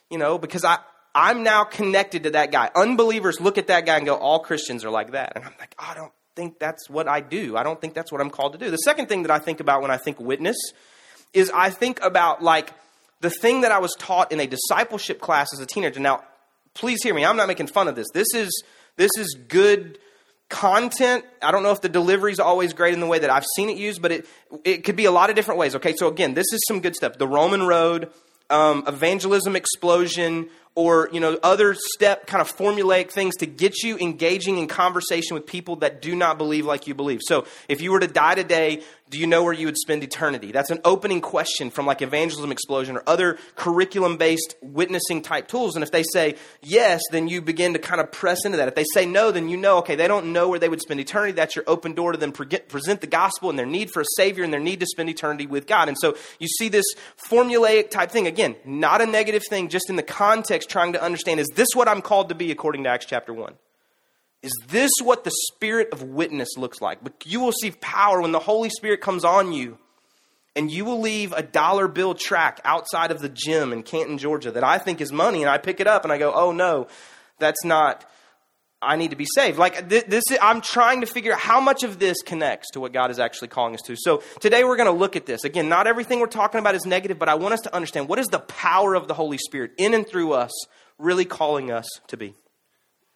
You 0.09 0.18
know, 0.18 0.39
because 0.39 0.65
I, 0.65 0.79
I'm 1.15 1.44
now 1.44 1.63
connected 1.63 2.24
to 2.24 2.31
that 2.31 2.51
guy. 2.51 2.71
Unbelievers 2.75 3.39
look 3.39 3.57
at 3.57 3.68
that 3.68 3.86
guy 3.86 3.98
and 3.98 4.06
go, 4.06 4.15
all 4.15 4.39
Christians 4.39 4.83
are 4.83 4.89
like 4.89 5.12
that. 5.12 5.33
And 5.36 5.45
I'm 5.45 5.54
like, 5.60 5.75
oh, 5.80 5.88
I 5.89 5.94
don't 5.94 6.12
think 6.36 6.60
that's 6.60 6.89
what 6.89 7.07
I 7.07 7.21
do. 7.21 7.56
I 7.56 7.63
don't 7.63 7.80
think 7.80 7.94
that's 7.94 8.12
what 8.12 8.21
I'm 8.21 8.30
called 8.30 8.54
to 8.54 8.60
do. 8.60 8.71
The 8.71 8.77
second 8.77 9.07
thing 9.07 9.24
that 9.24 9.31
I 9.31 9.39
think 9.39 9.60
about 9.60 9.81
when 9.81 9.92
I 9.92 9.98
think 9.98 10.19
witness 10.19 10.57
is 11.33 11.51
I 11.54 11.69
think 11.69 12.04
about 12.04 12.42
like 12.42 12.74
the 13.21 13.30
thing 13.30 13.62
that 13.62 13.71
I 13.71 13.80
was 13.80 13.95
taught 13.98 14.31
in 14.31 14.39
a 14.39 14.48
discipleship 14.48 15.21
class 15.21 15.54
as 15.54 15.60
a 15.60 15.65
teenager. 15.65 16.00
Now, 16.00 16.24
please 16.74 17.00
hear 17.04 17.13
me. 17.13 17.25
I'm 17.25 17.38
not 17.38 17.48
making 17.48 17.68
fun 17.68 17.88
of 17.88 17.95
this. 17.95 18.07
This 18.13 18.27
is 18.33 18.63
this 18.98 19.12
is 19.18 19.36
good 19.48 20.00
content. 20.50 21.25
I 21.42 21.51
don't 21.51 21.63
know 21.63 21.71
if 21.71 21.81
the 21.81 21.89
delivery 21.89 22.31
is 22.31 22.39
always 22.39 22.74
great 22.74 22.94
in 22.94 23.00
the 23.00 23.07
way 23.07 23.19
that 23.19 23.30
I've 23.30 23.45
seen 23.56 23.69
it 23.69 23.77
used, 23.77 24.01
but 24.01 24.12
it 24.12 24.27
it 24.63 24.83
could 24.83 24.95
be 24.95 25.06
a 25.06 25.12
lot 25.12 25.30
of 25.30 25.36
different 25.36 25.60
ways. 25.60 25.75
Okay, 25.75 25.95
so 25.95 26.07
again, 26.07 26.33
this 26.33 26.51
is 26.54 26.62
some 26.68 26.80
good 26.80 26.95
stuff. 26.95 27.18
The 27.18 27.27
Roman 27.27 27.63
Road, 27.63 28.12
um, 28.50 28.83
evangelism 28.88 29.56
explosion, 29.56 30.50
or 30.75 31.10
you 31.12 31.20
know 31.20 31.38
other 31.44 31.75
step 31.75 32.25
kind 32.25 32.42
of 32.42 32.56
formulaic 32.56 33.12
things 33.12 33.36
to 33.38 33.46
get 33.46 33.84
you 33.84 33.98
engaging 33.98 34.58
in 34.58 34.68
conversation 34.68 35.36
with 35.36 35.46
people 35.46 35.78
that 35.78 36.02
do 36.02 36.16
not 36.16 36.38
believe 36.38 36.66
like 36.66 36.88
you 36.88 36.96
believe. 36.96 37.20
So 37.24 37.46
if 37.70 37.81
you 37.81 37.92
were 37.92 38.00
to 38.00 38.08
die 38.08 38.36
today 38.36 38.84
do 39.14 39.20
you 39.20 39.28
know 39.28 39.44
where 39.44 39.54
you 39.54 39.68
would 39.68 39.78
spend 39.78 40.04
eternity? 40.04 40.52
That's 40.52 40.72
an 40.72 40.80
opening 40.84 41.22
question 41.22 41.70
from 41.70 41.86
like 41.86 42.02
evangelism 42.02 42.52
explosion 42.52 42.98
or 42.98 43.04
other 43.06 43.38
curriculum 43.56 44.18
based 44.18 44.56
witnessing 44.64 45.22
type 45.22 45.48
tools. 45.48 45.75
And 45.75 45.84
if 45.84 45.92
they 45.92 46.02
say 46.02 46.36
yes 46.64 47.00
then 47.12 47.28
you 47.28 47.40
begin 47.40 47.74
to 47.74 47.80
kind 47.80 48.02
of 48.02 48.12
press 48.12 48.44
into 48.44 48.58
that. 48.58 48.68
If 48.68 48.74
they 48.74 48.86
say 48.92 49.06
no 49.06 49.30
then 49.30 49.50
you 49.50 49.58
know 49.58 49.78
okay 49.80 49.96
they 49.96 50.08
don't 50.08 50.34
know 50.34 50.50
where 50.50 50.58
they 50.58 50.68
would 50.68 50.81
spend 50.81 51.00
eternity. 51.00 51.34
That's 51.34 51.56
your 51.56 51.64
open 51.68 51.94
door 51.94 52.14
to 52.14 52.18
them 52.18 52.31
present 52.31 53.02
the 53.02 53.08
gospel 53.08 53.52
and 53.52 53.60
their 53.60 53.68
need 53.68 53.92
for 53.92 54.02
a 54.02 54.06
savior 54.18 54.44
and 54.44 54.52
their 54.52 54.60
need 54.60 54.80
to 54.80 54.88
spend 54.88 55.10
eternity 55.10 55.46
with 55.46 55.68
god. 55.68 55.90
And 55.90 55.98
so 56.00 56.18
you 56.40 56.48
see 56.48 56.70
this 56.70 56.86
formulaic 57.30 57.92
type 57.92 58.10
thing. 58.10 58.25
Again 58.25 58.56
not 58.66 59.00
a 59.00 59.06
negative 59.06 59.44
thing 59.48 59.70
just 59.70 59.92
in 59.92 59.96
the 59.96 60.02
context 60.02 60.62
context 60.63 60.69
trying 60.69 60.94
to 60.94 61.04
understand 61.04 61.39
is 61.39 61.48
this 61.56 61.69
what 61.74 61.88
I'm 61.88 62.01
called 62.01 62.30
to 62.30 62.36
be 62.36 62.51
according 62.51 62.83
to 62.83 62.89
Acts 62.89 63.06
chapter 63.06 63.33
1? 63.33 63.54
Is 64.42 64.54
this 64.68 64.92
what 65.01 65.24
the 65.24 65.31
spirit 65.54 65.89
of 65.94 66.04
witness 66.04 66.57
looks 66.57 66.81
like? 66.81 67.04
But 67.04 67.25
you 67.25 67.39
will 67.39 67.54
see 67.54 67.71
power 67.71 68.21
when 68.21 68.33
the 68.33 68.39
Holy 68.39 68.69
Spirit 68.69 69.00
comes 69.00 69.24
on 69.24 69.54
you, 69.54 69.77
and 70.56 70.69
you 70.69 70.83
will 70.86 71.00
leave 71.00 71.31
a 71.31 71.42
dollar 71.42 71.88
bill 71.88 72.13
tract 72.13 72.60
outside 72.65 73.12
of 73.12 73.21
the 73.21 73.30
gym 73.30 73.71
in 73.71 73.83
Canton, 73.83 74.18
Georgia, 74.18 74.51
that 74.51 74.63
I 74.63 74.77
think 74.80 75.00
is 75.00 75.13
money, 75.13 75.42
and 75.42 75.50
I 75.50 75.57
pick 75.57 75.80
it 75.80 75.88
up 75.88 76.04
and 76.04 76.12
I 76.12 76.18
go, 76.18 76.33
oh 76.33 76.51
no, 76.51 76.88
that's 77.39 77.63
not. 77.63 78.06
I 78.83 78.95
need 78.95 79.12
to 79.12 79.15
be 79.15 79.25
saved. 79.35 79.57
Like 79.57 79.89
this, 79.89 80.03
this 80.03 80.24
I'm 80.41 80.62
trying 80.62 81.01
to 81.01 81.07
figure 81.07 81.33
out 81.33 81.39
how 81.39 81.59
much 81.59 81.83
of 81.83 82.00
this 82.00 82.21
connects 82.21 82.69
to 82.71 82.80
what 82.80 82.94
God 82.94 83.12
is 83.12 83.19
actually 83.19 83.47
calling 83.47 83.74
us 83.74 83.81
to. 83.83 83.95
So 83.95 84.21
today 84.39 84.63
we're 84.63 84.77
going 84.77 84.91
to 84.91 84.97
look 84.97 85.15
at 85.15 85.25
this. 85.25 85.44
Again, 85.44 85.69
not 85.69 85.88
everything 85.88 86.19
we're 86.19 86.27
talking 86.27 86.59
about 86.59 86.75
is 86.75 86.85
negative, 86.85 87.19
but 87.19 87.30
I 87.30 87.35
want 87.35 87.53
us 87.53 87.62
to 87.62 87.75
understand 87.75 88.07
what 88.07 88.19
is 88.19 88.27
the 88.27 88.39
power 88.39 88.95
of 88.95 89.07
the 89.07 89.13
Holy 89.13 89.38
Spirit 89.38 89.71
in 89.77 89.94
and 89.94 90.07
through 90.07 90.33
us 90.33 90.51
really 90.97 91.25
calling 91.25 91.71
us 91.71 91.88
to 92.07 92.18
be. 92.18 92.35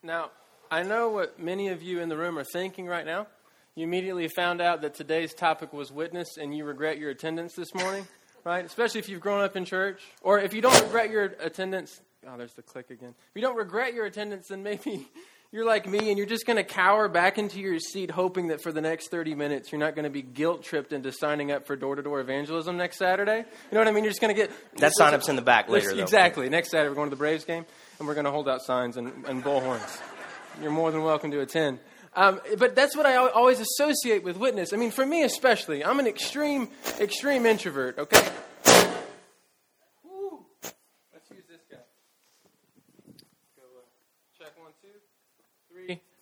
Now, 0.03 0.31
I 0.69 0.83
know 0.83 1.09
what 1.09 1.39
many 1.39 1.69
of 1.69 1.81
you 1.81 1.99
in 2.01 2.09
the 2.09 2.17
room 2.17 2.37
are 2.37 2.43
thinking 2.43 2.87
right 2.87 3.05
now. 3.05 3.27
You 3.75 3.83
immediately 3.83 4.27
found 4.27 4.59
out 4.59 4.81
that 4.81 4.95
today's 4.95 5.33
topic 5.33 5.71
was 5.71 5.91
witness 5.91 6.37
and 6.37 6.55
you 6.55 6.65
regret 6.65 6.97
your 6.97 7.11
attendance 7.11 7.53
this 7.53 7.73
morning, 7.75 8.07
right? 8.43 8.65
Especially 8.65 8.99
if 8.99 9.07
you've 9.07 9.21
grown 9.21 9.41
up 9.41 9.55
in 9.55 9.65
church. 9.65 10.01
Or 10.21 10.39
if 10.39 10.53
you 10.53 10.61
don't 10.61 10.81
regret 10.81 11.11
your 11.11 11.25
attendance, 11.39 12.01
oh, 12.27 12.37
there's 12.37 12.53
the 12.53 12.63
click 12.63 12.89
again. 12.89 13.13
If 13.29 13.35
you 13.35 13.41
don't 13.41 13.55
regret 13.55 13.93
your 13.93 14.05
attendance, 14.05 14.47
then 14.49 14.63
maybe 14.63 15.07
you're 15.57 15.65
like 15.65 15.87
me 15.89 16.09
and 16.09 16.19
you're 16.19 16.27
just 16.27 16.45
going 16.45 16.57
to 16.57 16.63
cower 16.63 17.09
back 17.09 17.39
into 17.39 17.59
your 17.59 17.79
seat 17.79 18.11
hoping 18.11 18.49
that 18.49 18.61
for 18.61 18.71
the 18.71 18.79
next 18.79 19.09
30 19.09 19.33
minutes 19.33 19.71
you're 19.71 19.79
not 19.79 19.95
going 19.95 20.03
to 20.03 20.09
be 20.11 20.21
guilt 20.21 20.61
tripped 20.61 20.93
into 20.93 21.11
signing 21.11 21.51
up 21.51 21.65
for 21.65 21.75
door 21.75 21.95
to 21.95 22.03
door 22.03 22.19
evangelism 22.19 22.77
next 22.77 22.97
Saturday. 22.97 23.37
You 23.37 23.45
know 23.71 23.79
what 23.79 23.87
I 23.87 23.91
mean? 23.91 24.03
You're 24.03 24.11
just 24.11 24.21
going 24.21 24.35
to 24.35 24.39
get. 24.39 24.51
That 24.77 24.93
sign 24.95 25.15
up's 25.15 25.29
in 25.29 25.35
the 25.35 25.41
back 25.41 25.67
later, 25.67 25.95
though. 25.95 26.03
Exactly. 26.03 26.47
Next 26.47 26.69
Saturday, 26.69 26.89
we're 26.89 26.95
going 26.95 27.09
to 27.09 27.15
the 27.15 27.19
Braves 27.19 27.43
game 27.43 27.65
and 27.97 28.07
we're 28.07 28.13
going 28.13 28.25
to 28.25 28.31
hold 28.31 28.47
out 28.47 28.61
signs 28.61 28.97
and, 28.97 29.25
and 29.25 29.43
bullhorns. 29.43 29.99
You're 30.61 30.69
more 30.69 30.91
than 30.91 31.01
welcome 31.01 31.31
to 31.31 31.39
attend. 31.39 31.79
Um, 32.15 32.39
but 32.59 32.75
that's 32.75 32.95
what 32.95 33.07
I 33.07 33.15
always 33.15 33.59
associate 33.59 34.23
with 34.23 34.37
witness. 34.37 34.73
I 34.73 34.77
mean, 34.77 34.91
for 34.91 35.07
me 35.07 35.23
especially, 35.23 35.83
I'm 35.83 35.99
an 35.99 36.05
extreme, 36.05 36.69
extreme 36.99 37.47
introvert, 37.47 37.97
okay? 37.97 38.29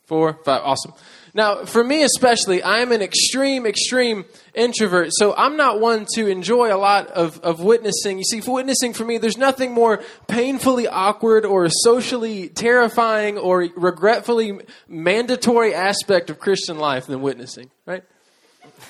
Four, 0.05 0.39
five. 0.45 0.61
Awesome. 0.63 0.93
Now, 1.35 1.65
for 1.65 1.83
me 1.83 2.03
especially, 2.03 2.63
I'm 2.63 2.93
an 2.93 3.01
extreme, 3.01 3.65
extreme 3.65 4.23
introvert. 4.53 5.09
So 5.11 5.35
I'm 5.35 5.57
not 5.57 5.81
one 5.81 6.05
to 6.15 6.27
enjoy 6.27 6.73
a 6.73 6.77
lot 6.77 7.07
of, 7.07 7.41
of 7.41 7.59
witnessing. 7.59 8.17
You 8.17 8.23
see, 8.23 8.39
for 8.39 8.53
witnessing 8.53 8.93
for 8.93 9.03
me, 9.03 9.17
there's 9.17 9.37
nothing 9.37 9.73
more 9.73 10.01
painfully 10.29 10.87
awkward 10.87 11.45
or 11.45 11.67
socially 11.69 12.47
terrifying 12.47 13.37
or 13.37 13.67
regretfully 13.75 14.59
mandatory 14.87 15.73
aspect 15.73 16.29
of 16.29 16.39
Christian 16.39 16.77
life 16.77 17.07
than 17.07 17.21
witnessing, 17.21 17.69
right? 17.85 18.05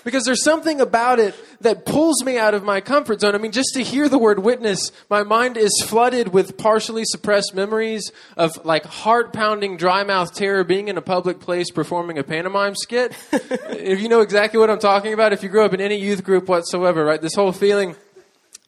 Because 0.04 0.24
there's 0.24 0.44
something 0.44 0.82
about 0.82 1.20
it 1.20 1.36
that 1.62 1.86
pulls 1.86 2.24
me 2.24 2.38
out 2.38 2.54
of 2.54 2.63
my 2.63 2.82
comfort 2.82 3.22
zone. 3.22 3.36
I 3.36 3.38
mean, 3.38 3.51
just 3.51 3.74
to 3.74 3.84
hear 3.84 4.08
the 4.08 4.18
word 4.18 4.39
witness, 4.39 4.92
my 5.10 5.24
mind 5.24 5.58
is 5.58 5.72
flooded 5.86 6.30
with 6.30 6.58
partially 6.58 7.04
suppressed 7.06 7.54
memories 7.54 8.12
of 8.38 8.63
like 8.65 8.86
heart 8.86 9.34
pounding, 9.34 9.77
dry 9.77 10.04
mouth 10.04 10.34
terror 10.34 10.63
being 10.63 10.88
in 10.88 10.98
a 10.98 11.01
public 11.01 11.39
place 11.39 11.72
performing 11.72 12.18
a 12.18 12.24
pantomime 12.24 12.75
skit. 12.75 13.13
if 13.32 14.01
you 14.01 14.10
know 14.10 14.22
exactly 14.22 14.60
what 14.60 14.70
I'm 14.70 14.80
talking 14.80 15.13
about, 15.13 15.34
if 15.34 15.44
you 15.44 15.50
grew 15.50 15.65
up 15.65 15.74
in 15.74 15.82
any 15.82 16.00
youth 16.00 16.24
group 16.24 16.48
whatsoever, 16.48 17.04
right? 17.04 17.22
This 17.22 17.36
whole 17.36 17.51
feeling 17.51 17.96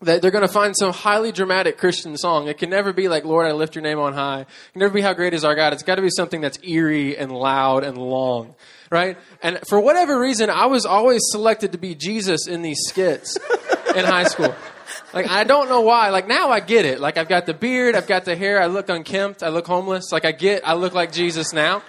that 0.01 0.21
they're 0.21 0.31
going 0.31 0.45
to 0.45 0.53
find 0.53 0.75
some 0.77 0.93
highly 0.93 1.31
dramatic 1.31 1.77
Christian 1.77 2.15
song. 2.17 2.47
It 2.47 2.59
can 2.59 2.69
never 2.69 2.93
be 2.93 3.07
like, 3.07 3.25
Lord, 3.25 3.47
I 3.47 3.53
lift 3.53 3.75
your 3.75 3.81
name 3.81 4.00
on 4.00 4.13
high. 4.13 4.41
It 4.41 4.74
can 4.74 4.79
never 4.81 4.93
be 4.93 5.01
how 5.01 5.13
great 5.13 5.33
is 5.33 5.43
our 5.43 5.55
God. 5.55 5.74
It's 5.74 5.83
got 5.83 5.95
to 5.95 6.03
be 6.03 6.12
something 6.12 6.39
that's 6.39 6.59
eerie 6.63 7.17
and 7.17 7.31
loud 7.31 7.83
and 7.83 7.97
long 7.97 8.53
right? 8.89 9.17
And 9.41 9.60
for 9.67 9.79
whatever 9.79 10.20
reason, 10.20 10.50
I 10.50 10.65
was 10.65 10.86
always 10.86 11.22
selected 11.29 11.72
to 11.74 11.77
be 11.77 11.96
Jesus 11.96 12.48
in 12.48 12.62
these 12.62 12.79
skits 12.88 13.38
in 13.96 14.06
high 14.06 14.25
school. 14.25 14.53
Like 15.13 15.27
I 15.29 15.44
don't 15.44 15.70
know 15.70 15.82
why. 15.82 16.10
Like 16.10 16.27
now 16.27 16.50
I 16.50 16.60
get 16.60 16.86
it. 16.86 17.00
Like 17.00 17.17
I've 17.17 17.27
got 17.27 17.46
the 17.46 17.53
beard, 17.53 17.96
I've 17.96 18.08
got 18.08 18.25
the 18.25 18.36
hair, 18.36 18.62
I 18.62 18.67
look 18.67 18.89
unkempt, 18.89 19.44
I 19.44 19.50
look 19.50 19.67
homeless. 19.67 20.12
Like 20.12 20.25
I 20.25 20.32
get 20.32 20.67
I 20.67 20.74
look 20.74 20.94
like 20.94 21.12
Jesus 21.12 21.53
now. 21.53 21.84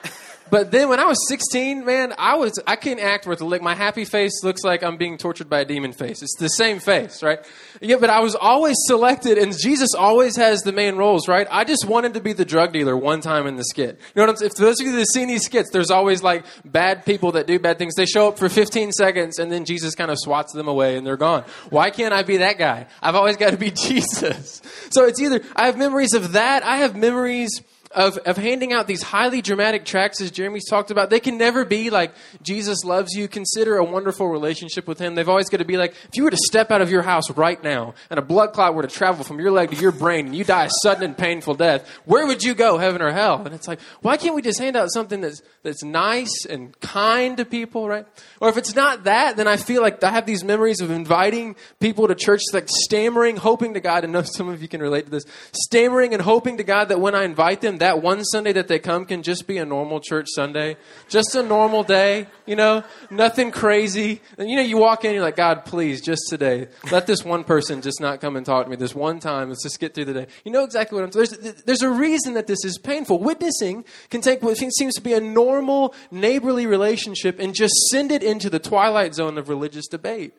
But 0.50 0.71
then 0.71 0.88
when 0.88 1.00
I 1.00 1.05
was 1.05 1.19
16, 1.28 1.85
man, 1.85 2.14
I 2.19 2.37
was 2.37 2.59
I 2.67 2.76
couldn't 2.76 3.00
act 3.00 3.26
worth 3.26 3.40
a 3.40 3.45
lick. 3.45 3.62
My 3.62 3.75
happy 3.75 4.05
face 4.05 4.43
looks 4.43 4.62
like 4.64 4.83
I'm 4.83 4.97
being 4.97 5.19
tortured 5.19 5.49
by 5.49 5.61
a 5.61 5.64
demon 5.64 5.93
face. 5.93 6.23
It's 6.23 6.37
the 6.38 6.49
same 6.49 6.78
face, 6.78 7.23
right? 7.23 7.40
Yeah, 7.81 7.97
but 7.97 8.11
I 8.11 8.21
was 8.21 8.35
always 8.35 8.76
selected, 8.87 9.38
and 9.38 9.57
Jesus 9.57 9.95
always 9.95 10.37
has 10.37 10.62
the 10.62 10.73
main 10.73 10.97
roles, 10.97 11.28
right? 11.28 11.47
I 11.50 11.64
just 11.64 11.87
wanted 11.87 12.14
to 12.14 12.21
be 12.21 12.33
the 12.33 12.45
drug 12.45 12.73
dealer 12.73 12.97
one 12.97 13.21
time 13.21 13.47
in 13.47 13.57
the 13.57 13.64
skit. 13.64 13.99
You 13.99 14.05
know 14.17 14.23
what 14.23 14.31
I'm 14.31 14.37
saying? 14.37 14.50
If 14.52 14.57
those 14.57 14.81
of 14.81 14.87
you 14.87 14.93
that 14.93 14.99
have 14.99 15.07
seen 15.12 15.28
these 15.28 15.45
skits, 15.45 15.71
there's 15.71 15.90
always 15.90 16.23
like 16.23 16.45
bad 16.64 17.05
people 17.05 17.33
that 17.33 17.47
do 17.47 17.59
bad 17.59 17.78
things. 17.78 17.95
They 17.95 18.07
show 18.07 18.28
up 18.28 18.38
for 18.38 18.49
15 18.49 18.93
seconds, 18.93 19.38
and 19.38 19.52
then 19.52 19.64
Jesus 19.64 19.95
kind 19.95 20.11
of 20.11 20.19
swats 20.19 20.52
them 20.52 20.69
away, 20.69 20.97
and 20.97 21.07
they're 21.07 21.17
gone. 21.17 21.45
Why 21.71 21.90
can't 21.90 22.14
I 22.14 22.23
be 22.23 22.38
that 22.38 22.59
guy? 22.59 22.87
I've 23.02 23.14
always 23.14 23.37
got 23.37 23.50
to 23.50 23.57
be 23.57 23.71
Jesus. 23.88 24.62
So 24.90 25.05
it's 25.07 25.21
either 25.21 25.40
I 25.55 25.67
have 25.67 25.76
memories 25.76 26.14
of 26.14 26.33
that. 26.33 26.62
I 26.62 26.78
have 26.78 26.97
memories 26.97 27.62
of, 27.92 28.18
of 28.18 28.37
handing 28.37 28.73
out 28.73 28.87
these 28.87 29.02
highly 29.02 29.40
dramatic 29.40 29.85
tracts, 29.85 30.21
as 30.21 30.30
Jeremy's 30.30 30.68
talked 30.68 30.90
about, 30.90 31.11
they 31.11 31.21
can 31.21 31.38
never 31.38 31.64
be 31.64 31.90
like, 31.90 32.12
Jesus 32.42 32.85
loves 32.85 33.14
you, 33.14 33.28
consider 33.28 33.76
a 33.76 33.85
wonderful 33.85 34.28
relationship 34.28 34.87
with 34.87 34.99
him. 34.99 35.14
They've 35.14 35.28
always 35.28 35.49
got 35.49 35.59
to 35.59 35.64
be 35.64 35.76
like, 35.76 35.92
if 35.92 36.11
you 36.16 36.25
were 36.25 36.30
to 36.30 36.37
step 36.37 36.71
out 36.71 36.83
of 36.83 36.90
your 36.90 37.02
house 37.02 37.30
right 37.30 37.62
now 37.62 37.95
and 38.11 38.18
a 38.18 38.23
blood 38.23 38.52
clot 38.52 38.75
were 38.75 38.83
to 38.83 38.88
travel 38.88 39.25
from 39.25 39.40
your 39.40 39.50
leg 39.50 39.71
to 39.71 39.76
your 39.76 39.92
brain 39.92 40.26
and 40.26 40.37
you 40.37 40.45
die 40.45 40.66
a 40.66 40.71
sudden 40.83 41.02
and 41.02 41.16
painful 41.16 41.54
death, 41.54 41.88
where 42.04 42.26
would 42.26 42.42
you 42.42 42.54
go, 42.54 42.78
heaven 42.78 43.00
or 43.00 43.11
hell? 43.11 43.42
And 43.45 43.54
it's 43.54 43.66
like, 43.66 43.80
why 44.02 44.16
can't 44.16 44.35
we 44.35 44.42
just 44.42 44.59
hand 44.59 44.76
out 44.76 44.92
something 44.92 45.21
that's, 45.21 45.40
that's 45.62 45.83
nice 45.83 46.45
and 46.45 46.78
kind 46.80 47.38
to 47.38 47.45
people, 47.45 47.88
right? 47.88 48.07
Or 48.40 48.49
if 48.49 48.57
it's 48.57 48.75
not 48.75 49.04
that, 49.04 49.37
then 49.37 49.49
I 49.49 49.57
feel 49.57 49.80
like 49.80 50.02
I 50.04 50.11
have 50.11 50.26
these 50.26 50.45
memories 50.45 50.80
of 50.80 50.90
inviting 50.90 51.57
people 51.80 52.09
to 52.09 52.14
church, 52.14 52.42
like 52.52 52.68
stammering, 52.68 53.37
hoping 53.37 53.75
to 53.75 53.80
God, 53.80 54.04
and 54.04 54.12
know 54.12 54.23
some 54.23 54.49
of 54.49 54.61
you 54.61 54.68
can 54.68 54.83
relate 54.83 55.07
to 55.07 55.11
this, 55.11 55.25
stammering 55.52 56.12
and 56.12 56.23
hoping 56.23 56.59
to 56.59 56.64
God 56.64 56.90
that 56.90 57.00
when 57.00 57.14
I 57.14 57.25
invite 57.25 57.61
them, 57.61 57.77
that 57.80 58.02
one 58.02 58.25
Sunday 58.25 58.52
that 58.52 58.68
they 58.68 58.78
come 58.78 59.04
can 59.04 59.23
just 59.23 59.47
be 59.47 59.58
a 59.58 59.64
normal 59.64 60.00
church 60.00 60.26
Sunday, 60.35 60.76
just 61.08 61.35
a 61.35 61.42
normal 61.42 61.82
day, 61.82 62.26
you 62.47 62.56
know, 62.56 62.85
nothing 63.11 63.50
crazy. 63.50 64.20
And 64.37 64.49
you 64.49 64.56
know, 64.56 64.62
you 64.62 64.78
walk 64.78 65.04
in, 65.04 65.14
you're 65.14 65.23
like, 65.23 65.37
God, 65.37 65.64
please, 65.64 66.00
just 66.00 66.23
today, 66.28 66.68
let 66.90 67.06
this 67.06 67.25
one 67.25 67.44
person 67.44 67.82
just 67.82 68.00
not 68.00 68.20
come 68.20 68.37
and 68.37 68.44
talk 68.44 68.64
to 68.64 68.70
me 68.70 68.76
this 68.76 68.94
one 68.94 69.20
time. 69.20 69.49
Let's 69.49 69.62
just 69.62 69.80
get 69.80 69.94
through 69.94 70.06
the 70.06 70.14
day. 70.14 70.26
You 70.44 70.52
know 70.52 70.64
exactly 70.64 70.97
what 70.97 71.04
I'm. 71.04 71.11
There's 71.11 71.30
there's 71.64 71.82
a 71.82 71.90
reason 71.90 72.35
that 72.35 72.47
this 72.47 72.64
is 72.64 72.78
painful. 72.78 73.18
Witnessing 73.18 73.85
can 74.11 74.20
take 74.20 74.42
what 74.42 74.56
seems 74.56 74.94
to 74.94 75.00
be 75.00 75.12
a 75.12 75.20
normal 75.20 75.94
neighborly 76.11 76.66
relationship 76.66 77.38
and 77.38 77.54
just 77.54 77.75
send 77.90 78.12
it 78.12 78.23
into 78.23 78.50
the 78.50 78.58
twilight 78.58 79.14
zone 79.14 79.38
of 79.38 79.49
religious 79.49 79.87
debate 79.87 80.35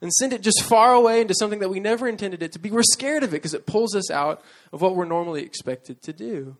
and 0.00 0.12
send 0.12 0.32
it 0.32 0.42
just 0.42 0.62
far 0.62 0.94
away 0.94 1.20
into 1.20 1.34
something 1.34 1.58
that 1.60 1.68
we 1.68 1.80
never 1.80 2.08
intended 2.08 2.42
it 2.42 2.52
to 2.52 2.58
be. 2.58 2.70
We're 2.70 2.82
scared 2.82 3.22
of 3.22 3.30
it 3.30 3.38
because 3.38 3.54
it 3.54 3.66
pulls 3.66 3.94
us 3.94 4.10
out 4.10 4.42
of 4.72 4.80
what 4.80 4.94
we're 4.96 5.04
normally 5.04 5.42
expected 5.42 6.02
to 6.02 6.12
do. 6.12 6.56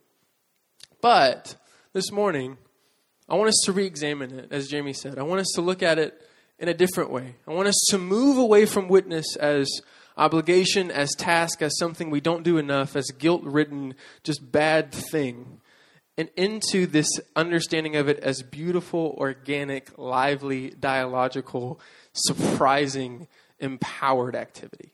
But 1.01 1.55
this 1.93 2.11
morning, 2.11 2.57
I 3.27 3.35
want 3.35 3.49
us 3.49 3.59
to 3.65 3.71
re 3.71 3.85
examine 3.85 4.37
it, 4.37 4.47
as 4.51 4.67
Jamie 4.67 4.93
said. 4.93 5.17
I 5.17 5.23
want 5.23 5.41
us 5.41 5.51
to 5.55 5.61
look 5.61 5.81
at 5.81 5.97
it 5.97 6.21
in 6.57 6.67
a 6.67 6.73
different 6.73 7.09
way. 7.09 7.35
I 7.47 7.53
want 7.53 7.67
us 7.67 7.79
to 7.89 7.97
move 7.97 8.37
away 8.37 8.65
from 8.65 8.89
witness 8.89 9.35
as 9.37 9.69
obligation, 10.17 10.91
as 10.91 11.11
task, 11.15 11.61
as 11.61 11.77
something 11.77 12.09
we 12.09 12.19
don't 12.19 12.43
do 12.43 12.57
enough, 12.57 12.95
as 12.95 13.11
guilt 13.17 13.43
ridden, 13.43 13.95
just 14.23 14.51
bad 14.51 14.91
thing, 14.91 15.61
and 16.17 16.29
into 16.35 16.85
this 16.85 17.07
understanding 17.35 17.95
of 17.95 18.09
it 18.09 18.19
as 18.19 18.41
beautiful, 18.43 19.15
organic, 19.17 19.97
lively, 19.97 20.71
dialogical, 20.71 21.79
surprising, 22.11 23.27
empowered 23.59 24.35
activity. 24.35 24.91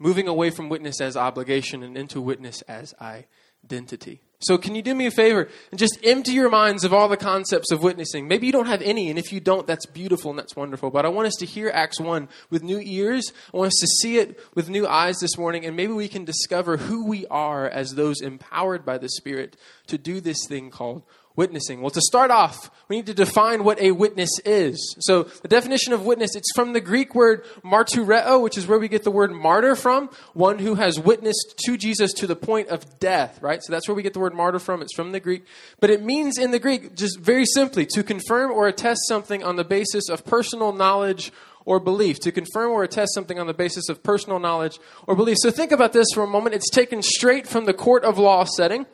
Moving 0.00 0.26
away 0.26 0.50
from 0.50 0.68
witness 0.68 1.00
as 1.00 1.16
obligation 1.16 1.84
and 1.84 1.96
into 1.96 2.20
witness 2.20 2.62
as 2.62 2.94
identity. 3.00 4.20
So, 4.38 4.58
can 4.58 4.74
you 4.74 4.82
do 4.82 4.94
me 4.94 5.06
a 5.06 5.10
favor 5.10 5.48
and 5.70 5.78
just 5.78 5.98
empty 6.04 6.32
your 6.32 6.50
minds 6.50 6.84
of 6.84 6.92
all 6.92 7.08
the 7.08 7.16
concepts 7.16 7.72
of 7.72 7.82
witnessing? 7.82 8.28
Maybe 8.28 8.46
you 8.46 8.52
don't 8.52 8.66
have 8.66 8.82
any, 8.82 9.08
and 9.08 9.18
if 9.18 9.32
you 9.32 9.40
don't, 9.40 9.66
that's 9.66 9.86
beautiful 9.86 10.30
and 10.30 10.38
that's 10.38 10.54
wonderful. 10.54 10.90
But 10.90 11.06
I 11.06 11.08
want 11.08 11.28
us 11.28 11.36
to 11.36 11.46
hear 11.46 11.70
Acts 11.72 11.98
1 11.98 12.28
with 12.50 12.62
new 12.62 12.78
ears. 12.78 13.32
I 13.52 13.56
want 13.56 13.68
us 13.68 13.80
to 13.80 13.86
see 13.86 14.18
it 14.18 14.38
with 14.54 14.68
new 14.68 14.86
eyes 14.86 15.16
this 15.20 15.38
morning, 15.38 15.64
and 15.64 15.74
maybe 15.74 15.94
we 15.94 16.08
can 16.08 16.26
discover 16.26 16.76
who 16.76 17.06
we 17.06 17.26
are 17.28 17.66
as 17.66 17.94
those 17.94 18.20
empowered 18.20 18.84
by 18.84 18.98
the 18.98 19.08
Spirit 19.08 19.56
to 19.86 19.96
do 19.96 20.20
this 20.20 20.46
thing 20.46 20.70
called 20.70 21.02
witnessing? 21.36 21.80
Well, 21.80 21.90
to 21.90 22.00
start 22.00 22.30
off, 22.30 22.70
we 22.88 22.96
need 22.96 23.06
to 23.06 23.14
define 23.14 23.62
what 23.62 23.80
a 23.80 23.92
witness 23.92 24.30
is. 24.44 24.96
So, 25.00 25.24
the 25.24 25.48
definition 25.48 25.92
of 25.92 26.04
witness, 26.04 26.34
it's 26.34 26.50
from 26.54 26.72
the 26.72 26.80
Greek 26.80 27.14
word 27.14 27.44
martureo, 27.64 28.42
which 28.42 28.58
is 28.58 28.66
where 28.66 28.78
we 28.78 28.88
get 28.88 29.04
the 29.04 29.10
word 29.10 29.32
martyr 29.32 29.76
from, 29.76 30.10
one 30.32 30.58
who 30.58 30.74
has 30.74 30.98
witnessed 30.98 31.54
to 31.66 31.76
Jesus 31.76 32.12
to 32.14 32.26
the 32.26 32.36
point 32.36 32.68
of 32.68 32.98
death, 32.98 33.40
right? 33.42 33.62
So 33.62 33.72
that's 33.72 33.86
where 33.86 33.94
we 33.94 34.02
get 34.02 34.14
the 34.14 34.20
word 34.20 34.34
martyr 34.34 34.58
from. 34.58 34.82
It's 34.82 34.94
from 34.94 35.12
the 35.12 35.20
Greek. 35.20 35.44
But 35.80 35.90
it 35.90 36.02
means 36.02 36.38
in 36.38 36.50
the 36.50 36.58
Greek, 36.58 36.96
just 36.96 37.20
very 37.20 37.44
simply, 37.44 37.86
to 37.86 38.02
confirm 38.02 38.50
or 38.50 38.66
attest 38.66 39.00
something 39.06 39.44
on 39.44 39.56
the 39.56 39.64
basis 39.64 40.08
of 40.08 40.24
personal 40.24 40.72
knowledge 40.72 41.32
or 41.64 41.80
belief, 41.80 42.20
to 42.20 42.30
confirm 42.30 42.70
or 42.70 42.84
attest 42.84 43.12
something 43.12 43.40
on 43.40 43.48
the 43.48 43.54
basis 43.54 43.88
of 43.88 44.02
personal 44.02 44.38
knowledge 44.38 44.78
or 45.06 45.16
belief. 45.16 45.36
So 45.40 45.50
think 45.50 45.72
about 45.72 45.92
this 45.92 46.06
for 46.14 46.22
a 46.22 46.26
moment. 46.26 46.54
It's 46.54 46.70
taken 46.70 47.02
straight 47.02 47.46
from 47.48 47.64
the 47.64 47.74
court 47.74 48.04
of 48.04 48.18
law 48.18 48.44
setting 48.44 48.86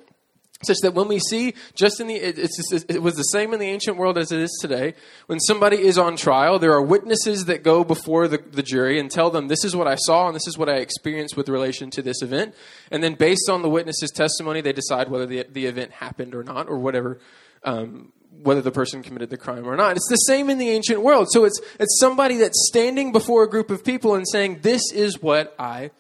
such 0.65 0.79
that 0.83 0.95
when 0.95 1.09
we 1.09 1.19
see 1.19 1.55
just 1.75 2.01
in 2.01 2.07
the 2.07 2.15
it, 2.15 2.39
it, 2.39 3.03
was 3.03 3.15
the 3.15 3.23
same 3.25 3.53
in 3.53 3.61
the 3.61 3.67
ancient 3.67 3.97
world 3.97 4.19
as 4.19 4.33
it 4.33 4.41
is 4.41 4.57
today 4.61 4.95
when 5.27 5.41
somebody 5.41 5.77
is 5.77 5.99
on 5.99 6.17
trial 6.17 6.59
there 6.59 6.73
are 6.73 6.83
witnesses 6.83 7.45
that 7.47 7.63
go 7.63 7.85
before 7.85 8.29
the, 8.29 8.39
the 8.39 8.63
jury 8.63 8.99
and 8.99 9.11
tell 9.11 9.31
them 9.31 9.49
this 9.49 9.65
is 9.65 9.75
what 9.75 9.87
i 9.87 9.97
saw 9.97 10.27
and 10.27 10.37
this 10.37 10.47
is 10.47 10.57
what 10.57 10.69
i 10.69 10.77
experienced 10.77 11.37
with 11.37 11.49
relation 11.49 11.91
to 11.91 12.03
this 12.03 12.23
event 12.23 12.55
and 12.91 13.03
then 13.03 13.15
based 13.15 13.49
on 13.49 13.63
the 13.63 13.71
witness's 13.71 14.11
testimony 14.11 14.61
they 14.61 14.73
decide 14.73 15.09
whether 15.09 15.27
the, 15.27 15.47
the 15.51 15.67
event 15.67 15.91
happened 15.93 16.35
or 16.35 16.43
not 16.43 16.69
or 16.69 16.79
whatever 16.79 17.19
um, 17.65 18.13
whether 18.43 18.61
the 18.61 18.73
person 18.73 19.03
committed 19.03 19.31
the 19.31 19.37
crime 19.37 19.69
or 19.69 19.77
not. 19.77 19.97
It's 19.97 20.09
the 20.09 20.17
same 20.17 20.51
in 20.51 20.59
the 20.59 20.71
ancient 20.71 21.03
world. 21.03 21.29
So 21.31 21.45
it's 21.45 21.61
it's 21.79 21.99
somebody 22.01 22.39
that's 22.39 22.67
standing 22.69 23.13
before 23.13 23.45
a 23.45 23.49
group 23.49 23.71
of 23.71 23.85
people 23.85 24.15
and 24.15 24.27
saying, 24.29 24.61
"This 24.63 24.83
is 24.93 25.23
what 25.23 25.55
I 25.59 25.91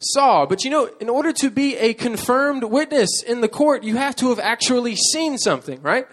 saw. 0.00 0.46
But 0.46 0.64
you 0.64 0.70
know, 0.70 0.86
in 1.00 1.08
order 1.08 1.32
to 1.34 1.50
be 1.50 1.76
a 1.76 1.94
confirmed 1.94 2.64
witness 2.64 3.22
in 3.22 3.40
the 3.40 3.48
court, 3.48 3.84
you 3.84 3.96
have 3.96 4.16
to 4.16 4.30
have 4.30 4.38
actually 4.38 4.96
seen 4.96 5.38
something, 5.38 5.80
right? 5.82 6.06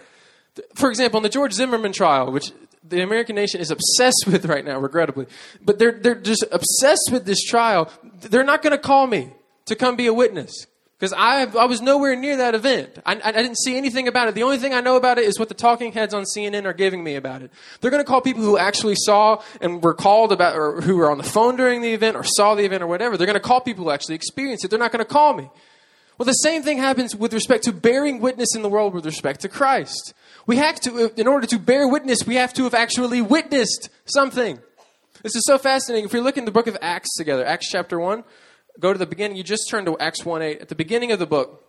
For 0.74 0.90
example, 0.90 1.18
in 1.18 1.22
the 1.22 1.28
George 1.28 1.52
Zimmerman 1.52 1.92
trial, 1.92 2.32
which 2.32 2.52
the 2.82 3.02
American 3.02 3.36
nation 3.36 3.60
is 3.60 3.70
obsessed 3.70 4.24
with 4.26 4.46
right 4.46 4.64
now, 4.64 4.78
regrettably, 4.78 5.26
but 5.64 5.78
they're, 5.78 5.92
they're 5.92 6.14
just 6.14 6.44
obsessed 6.50 7.10
with 7.12 7.26
this 7.26 7.42
trial. 7.42 7.90
They're 8.20 8.44
not 8.44 8.62
going 8.62 8.72
to 8.72 8.78
call 8.78 9.06
me 9.06 9.32
to 9.66 9.76
come 9.76 9.96
be 9.96 10.06
a 10.06 10.14
witness 10.14 10.66
because 10.98 11.12
I, 11.12 11.44
I 11.44 11.66
was 11.66 11.80
nowhere 11.80 12.16
near 12.16 12.38
that 12.38 12.56
event. 12.56 12.98
I, 13.06 13.20
I, 13.22 13.30
didn't 13.30 13.58
see 13.58 13.76
anything 13.76 14.08
about 14.08 14.26
it. 14.26 14.34
The 14.34 14.42
only 14.42 14.58
thing 14.58 14.74
I 14.74 14.80
know 14.80 14.96
about 14.96 15.18
it 15.18 15.26
is 15.26 15.38
what 15.38 15.48
the 15.48 15.54
talking 15.54 15.92
heads 15.92 16.12
on 16.12 16.24
CNN 16.24 16.64
are 16.64 16.72
giving 16.72 17.04
me 17.04 17.14
about 17.14 17.42
it. 17.42 17.52
They're 17.80 17.92
going 17.92 18.02
to 18.02 18.08
call 18.08 18.20
people 18.20 18.42
who 18.42 18.58
actually 18.58 18.96
saw 18.96 19.40
and 19.60 19.80
were 19.80 19.94
called 19.94 20.32
about, 20.32 20.56
or 20.56 20.80
who 20.80 20.96
were 20.96 21.08
on 21.08 21.18
the 21.18 21.24
phone 21.24 21.54
during 21.54 21.82
the 21.82 21.92
event, 21.92 22.16
or 22.16 22.24
saw 22.24 22.56
the 22.56 22.64
event, 22.64 22.82
or 22.82 22.88
whatever. 22.88 23.16
They're 23.16 23.28
going 23.28 23.34
to 23.34 23.40
call 23.40 23.60
people 23.60 23.84
who 23.84 23.90
actually 23.90 24.16
experienced 24.16 24.64
it. 24.64 24.68
They're 24.68 24.78
not 24.78 24.90
going 24.90 25.04
to 25.04 25.10
call 25.10 25.34
me. 25.34 25.48
Well, 26.18 26.26
the 26.26 26.32
same 26.32 26.64
thing 26.64 26.78
happens 26.78 27.14
with 27.14 27.32
respect 27.32 27.62
to 27.64 27.72
bearing 27.72 28.18
witness 28.20 28.56
in 28.56 28.62
the 28.62 28.68
world 28.68 28.92
with 28.92 29.06
respect 29.06 29.42
to 29.42 29.48
Christ. 29.48 30.14
We 30.46 30.56
have 30.56 30.80
to, 30.80 31.12
in 31.16 31.28
order 31.28 31.46
to 31.46 31.60
bear 31.60 31.86
witness, 31.86 32.26
we 32.26 32.34
have 32.34 32.52
to 32.54 32.64
have 32.64 32.74
actually 32.74 33.22
witnessed 33.22 33.88
something. 34.04 34.58
This 35.22 35.36
is 35.36 35.44
so 35.46 35.58
fascinating. 35.58 36.06
If 36.06 36.12
we 36.12 36.20
look 36.20 36.36
in 36.36 36.44
the 36.44 36.50
book 36.50 36.66
of 36.66 36.76
Acts 36.82 37.14
together, 37.16 37.44
Acts 37.44 37.68
chapter 37.70 38.00
1, 38.00 38.24
go 38.80 38.92
to 38.92 38.98
the 38.98 39.06
beginning. 39.06 39.36
You 39.36 39.42
just 39.42 39.68
turned 39.70 39.86
to 39.86 39.98
Acts 39.98 40.24
1 40.24 40.42
8. 40.42 40.60
At 40.60 40.68
the 40.68 40.74
beginning 40.74 41.12
of 41.12 41.18
the 41.18 41.26
book, 41.26 41.64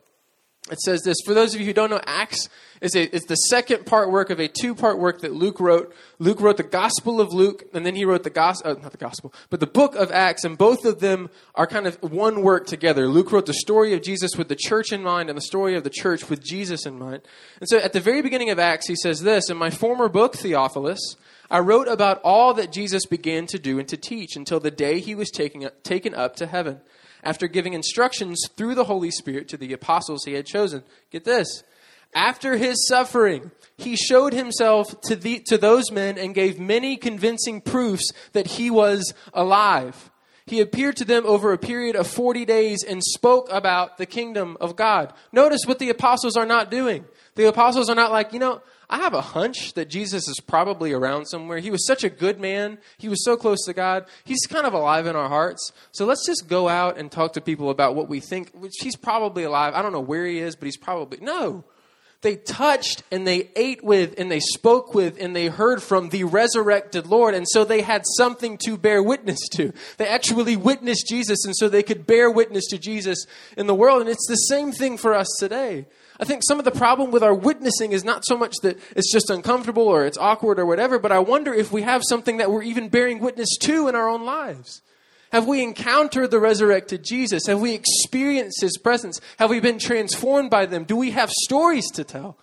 it 0.71 0.79
says 0.81 1.01
this. 1.01 1.17
For 1.25 1.33
those 1.33 1.53
of 1.55 1.59
you 1.59 1.65
who 1.65 1.73
don't 1.73 1.89
know, 1.89 2.01
Acts 2.05 2.47
is 2.81 2.95
a, 2.95 3.15
it's 3.15 3.25
the 3.25 3.35
second 3.35 3.85
part 3.85 4.11
work 4.11 4.29
of 4.29 4.39
a 4.39 4.47
two 4.47 4.75
part 4.75 4.99
work 4.99 5.21
that 5.21 5.33
Luke 5.33 5.59
wrote. 5.59 5.93
Luke 6.19 6.39
wrote 6.39 6.57
the 6.57 6.63
Gospel 6.63 7.19
of 7.19 7.33
Luke, 7.33 7.63
and 7.73 7.85
then 7.85 7.95
he 7.95 8.05
wrote 8.05 8.23
the 8.23 8.29
Gospel, 8.29 8.71
uh, 8.71 8.73
not 8.75 8.91
the 8.91 8.97
Gospel, 8.97 9.33
but 9.49 9.59
the 9.59 9.67
book 9.67 9.95
of 9.95 10.11
Acts, 10.11 10.43
and 10.43 10.57
both 10.57 10.85
of 10.85 10.99
them 10.99 11.29
are 11.55 11.65
kind 11.65 11.87
of 11.87 12.01
one 12.03 12.43
work 12.43 12.67
together. 12.67 13.07
Luke 13.07 13.31
wrote 13.31 13.47
the 13.47 13.53
story 13.53 13.93
of 13.93 14.03
Jesus 14.03 14.31
with 14.37 14.47
the 14.47 14.55
church 14.55 14.91
in 14.91 15.01
mind, 15.01 15.29
and 15.29 15.37
the 15.37 15.41
story 15.41 15.75
of 15.75 15.83
the 15.83 15.89
church 15.89 16.29
with 16.29 16.43
Jesus 16.43 16.85
in 16.85 16.99
mind. 16.99 17.21
And 17.59 17.67
so 17.67 17.77
at 17.79 17.93
the 17.93 17.99
very 17.99 18.21
beginning 18.21 18.51
of 18.51 18.59
Acts, 18.59 18.87
he 18.87 18.95
says 18.95 19.21
this 19.21 19.49
In 19.49 19.57
my 19.57 19.69
former 19.69 20.07
book, 20.07 20.35
Theophilus, 20.35 21.15
I 21.49 21.59
wrote 21.59 21.87
about 21.87 22.21
all 22.23 22.53
that 22.53 22.71
Jesus 22.71 23.07
began 23.07 23.47
to 23.47 23.57
do 23.57 23.79
and 23.79 23.87
to 23.87 23.97
teach 23.97 24.35
until 24.35 24.59
the 24.59 24.71
day 24.71 24.99
he 24.99 25.15
was 25.15 25.31
taken 25.31 26.13
up 26.13 26.35
to 26.35 26.45
heaven 26.45 26.81
after 27.23 27.47
giving 27.47 27.73
instructions 27.73 28.41
through 28.55 28.75
the 28.75 28.85
Holy 28.85 29.11
Spirit 29.11 29.47
to 29.49 29.57
the 29.57 29.73
apostles 29.73 30.23
he 30.25 30.33
had 30.33 30.45
chosen. 30.45 30.83
Get 31.11 31.23
this. 31.23 31.63
After 32.13 32.57
his 32.57 32.87
suffering, 32.87 33.51
he 33.77 33.95
showed 33.95 34.33
himself 34.33 34.99
to, 35.01 35.15
the, 35.15 35.43
to 35.47 35.57
those 35.57 35.91
men 35.91 36.17
and 36.17 36.33
gave 36.33 36.59
many 36.59 36.97
convincing 36.97 37.61
proofs 37.61 38.11
that 38.33 38.47
he 38.47 38.71
was 38.71 39.13
alive. 39.33 40.09
He 40.47 40.61
appeared 40.61 40.97
to 40.97 41.05
them 41.05 41.27
over 41.27 41.53
a 41.53 41.59
period 41.59 41.95
of 41.95 42.07
40 42.07 42.43
days 42.45 42.83
and 42.83 43.03
spoke 43.03 43.47
about 43.51 43.99
the 43.99 44.07
kingdom 44.07 44.57
of 44.59 44.75
God. 44.75 45.13
Notice 45.31 45.61
what 45.65 45.77
the 45.77 45.91
apostles 45.91 46.35
are 46.35 46.47
not 46.47 46.71
doing. 46.71 47.05
The 47.35 47.47
apostles 47.47 47.87
are 47.87 47.95
not 47.95 48.11
like, 48.11 48.33
you 48.33 48.39
know, 48.39 48.63
I 48.89 48.97
have 48.97 49.13
a 49.13 49.21
hunch 49.21 49.73
that 49.73 49.87
Jesus 49.87 50.27
is 50.27 50.39
probably 50.39 50.93
around 50.93 51.27
somewhere. 51.27 51.59
He 51.59 51.69
was 51.69 51.85
such 51.85 52.03
a 52.03 52.09
good 52.09 52.39
man. 52.39 52.79
He 52.97 53.07
was 53.07 53.23
so 53.23 53.37
close 53.37 53.63
to 53.65 53.73
God. 53.73 54.05
He's 54.23 54.47
kind 54.47 54.65
of 54.65 54.73
alive 54.73 55.05
in 55.05 55.15
our 55.15 55.29
hearts. 55.29 55.71
So 55.91 56.05
let's 56.05 56.25
just 56.25 56.47
go 56.47 56.67
out 56.67 56.97
and 56.97 57.11
talk 57.11 57.33
to 57.33 57.41
people 57.41 57.69
about 57.69 57.93
what 57.95 58.09
we 58.09 58.19
think. 58.19 58.51
He's 58.81 58.95
probably 58.95 59.43
alive. 59.43 59.75
I 59.75 59.83
don't 59.83 59.91
know 59.91 59.99
where 59.99 60.25
he 60.25 60.39
is, 60.39 60.55
but 60.55 60.65
he's 60.65 60.77
probably 60.77 61.19
no. 61.21 61.63
They 62.21 62.35
touched 62.35 63.03
and 63.11 63.25
they 63.25 63.49
ate 63.55 63.81
with 63.83 64.15
and 64.17 64.29
they 64.29 64.41
spoke 64.41 64.93
with 64.93 65.21
and 65.21 65.33
they 65.35 65.47
heard 65.47 65.81
from 65.81 66.09
the 66.09 66.25
resurrected 66.25 67.07
Lord. 67.07 67.33
And 67.33 67.47
so 67.47 67.63
they 67.63 67.81
had 67.81 68.03
something 68.17 68.57
to 68.65 68.75
bear 68.75 69.01
witness 69.01 69.39
to. 69.53 69.71
They 69.97 70.07
actually 70.07 70.57
witnessed 70.57 71.07
Jesus 71.07 71.45
and 71.45 71.55
so 71.55 71.69
they 71.69 71.83
could 71.83 72.05
bear 72.05 72.29
witness 72.29 72.65
to 72.71 72.77
Jesus 72.77 73.25
in 73.55 73.67
the 73.67 73.75
world. 73.75 74.01
And 74.01 74.09
it's 74.09 74.27
the 74.27 74.35
same 74.35 74.71
thing 74.71 74.97
for 74.97 75.13
us 75.13 75.29
today. 75.39 75.85
I 76.19 76.25
think 76.25 76.41
some 76.45 76.59
of 76.59 76.65
the 76.65 76.71
problem 76.71 77.11
with 77.11 77.23
our 77.23 77.33
witnessing 77.33 77.93
is 77.93 78.03
not 78.03 78.25
so 78.25 78.37
much 78.37 78.55
that 78.61 78.77
it's 78.95 79.11
just 79.11 79.29
uncomfortable 79.29 79.83
or 79.83 80.05
it's 80.05 80.17
awkward 80.17 80.59
or 80.59 80.65
whatever, 80.65 80.99
but 80.99 81.13
I 81.13 81.19
wonder 81.19 81.53
if 81.53 81.71
we 81.71 81.83
have 81.83 82.01
something 82.07 82.37
that 82.37 82.51
we're 82.51 82.63
even 82.63 82.89
bearing 82.89 83.19
witness 83.19 83.49
to 83.61 83.87
in 83.87 83.95
our 83.95 84.09
own 84.09 84.25
lives. 84.25 84.81
Have 85.31 85.47
we 85.47 85.63
encountered 85.63 86.31
the 86.31 86.39
resurrected 86.39 87.03
Jesus? 87.03 87.45
Have 87.45 87.61
we 87.61 87.73
experienced 87.73 88.61
his 88.61 88.77
presence? 88.77 89.21
Have 89.37 89.49
we 89.49 89.59
been 89.59 89.79
transformed 89.79 90.49
by 90.49 90.65
them? 90.65 90.83
Do 90.83 90.97
we 90.97 91.11
have 91.11 91.29
stories 91.29 91.89
to 91.91 92.03
tell? 92.03 92.37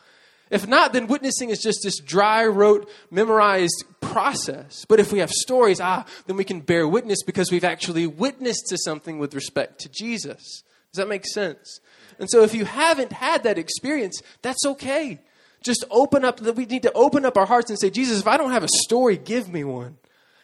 If 0.48 0.68
not, 0.68 0.92
then 0.92 1.08
witnessing 1.08 1.50
is 1.50 1.58
just 1.58 1.80
this 1.82 1.98
dry, 1.98 2.46
rote, 2.46 2.88
memorized 3.10 3.84
process. 4.00 4.84
But 4.88 5.00
if 5.00 5.12
we 5.12 5.18
have 5.18 5.30
stories, 5.30 5.80
ah, 5.80 6.06
then 6.26 6.36
we 6.36 6.44
can 6.44 6.60
bear 6.60 6.86
witness 6.86 7.24
because 7.24 7.50
we've 7.50 7.64
actually 7.64 8.06
witnessed 8.06 8.66
to 8.68 8.78
something 8.78 9.18
with 9.18 9.34
respect 9.34 9.80
to 9.80 9.88
Jesus. 9.88 10.62
Does 10.92 10.98
that 10.98 11.08
make 11.08 11.26
sense? 11.26 11.80
And 12.18 12.30
so 12.30 12.42
if 12.42 12.54
you 12.54 12.64
haven't 12.64 13.12
had 13.12 13.42
that 13.42 13.58
experience, 13.58 14.20
that's 14.42 14.64
okay. 14.64 15.20
Just 15.62 15.84
open 15.90 16.24
up, 16.24 16.38
that 16.40 16.56
we 16.56 16.66
need 16.66 16.82
to 16.82 16.92
open 16.92 17.24
up 17.24 17.36
our 17.36 17.46
hearts 17.46 17.70
and 17.70 17.78
say, 17.78 17.90
Jesus, 17.90 18.20
if 18.20 18.26
I 18.26 18.36
don't 18.36 18.52
have 18.52 18.64
a 18.64 18.68
story, 18.68 19.16
give 19.16 19.48
me 19.48 19.64
one 19.64 19.98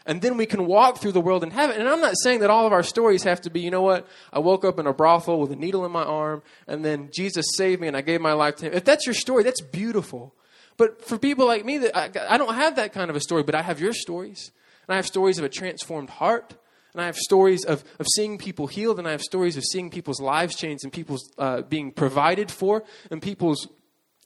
and 0.06 0.20
then 0.20 0.36
we 0.36 0.46
can 0.46 0.66
walk 0.66 0.98
through 0.98 1.12
the 1.12 1.20
world 1.20 1.42
and 1.42 1.52
have 1.52 1.70
it. 1.70 1.78
And 1.78 1.88
I'm 1.88 2.00
not 2.00 2.14
saying 2.22 2.40
that 2.40 2.50
all 2.50 2.66
of 2.66 2.72
our 2.72 2.82
stories 2.82 3.22
have 3.22 3.40
to 3.42 3.50
be, 3.50 3.60
you 3.60 3.70
know 3.70 3.82
what, 3.82 4.06
I 4.32 4.38
woke 4.38 4.64
up 4.64 4.78
in 4.78 4.86
a 4.86 4.92
brothel 4.92 5.40
with 5.40 5.52
a 5.52 5.56
needle 5.56 5.84
in 5.84 5.92
my 5.92 6.02
arm, 6.02 6.42
and 6.66 6.84
then 6.84 7.10
Jesus 7.12 7.46
saved 7.56 7.80
me 7.80 7.88
and 7.88 7.96
I 7.96 8.00
gave 8.00 8.20
my 8.20 8.32
life 8.32 8.56
to 8.56 8.66
him. 8.66 8.72
If 8.74 8.84
that's 8.84 9.06
your 9.06 9.14
story, 9.14 9.42
that's 9.44 9.60
beautiful. 9.60 10.34
But 10.76 11.04
for 11.04 11.18
people 11.18 11.46
like 11.46 11.64
me, 11.64 11.78
that 11.78 11.96
I, 11.96 12.34
I 12.34 12.38
don't 12.38 12.54
have 12.54 12.76
that 12.76 12.92
kind 12.92 13.10
of 13.10 13.16
a 13.16 13.20
story, 13.20 13.42
but 13.42 13.54
I 13.54 13.62
have 13.62 13.80
your 13.80 13.92
stories. 13.92 14.50
And 14.86 14.94
I 14.94 14.96
have 14.96 15.06
stories 15.06 15.38
of 15.38 15.44
a 15.44 15.48
transformed 15.48 16.10
heart. 16.10 16.54
And 16.94 17.00
I 17.00 17.06
have 17.06 17.16
stories 17.16 17.64
of, 17.64 17.84
of 17.98 18.06
seeing 18.14 18.36
people 18.36 18.66
healed, 18.66 18.98
and 18.98 19.08
I 19.08 19.12
have 19.12 19.22
stories 19.22 19.56
of 19.56 19.64
seeing 19.64 19.90
people's 19.90 20.20
lives 20.20 20.54
changed 20.54 20.84
and 20.84 20.92
people's 20.92 21.30
uh, 21.38 21.62
being 21.62 21.90
provided 21.90 22.50
for, 22.50 22.84
and 23.10 23.22
people's 23.22 23.66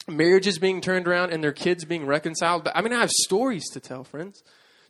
marriages 0.08 0.58
being 0.58 0.80
turned 0.80 1.06
around, 1.06 1.32
and 1.32 1.42
their 1.42 1.52
kids 1.52 1.84
being 1.84 2.06
reconciled. 2.06 2.64
But 2.64 2.76
I 2.76 2.82
mean, 2.82 2.92
I 2.92 3.00
have 3.00 3.10
stories 3.10 3.68
to 3.70 3.80
tell, 3.80 4.02
friends. 4.04 4.42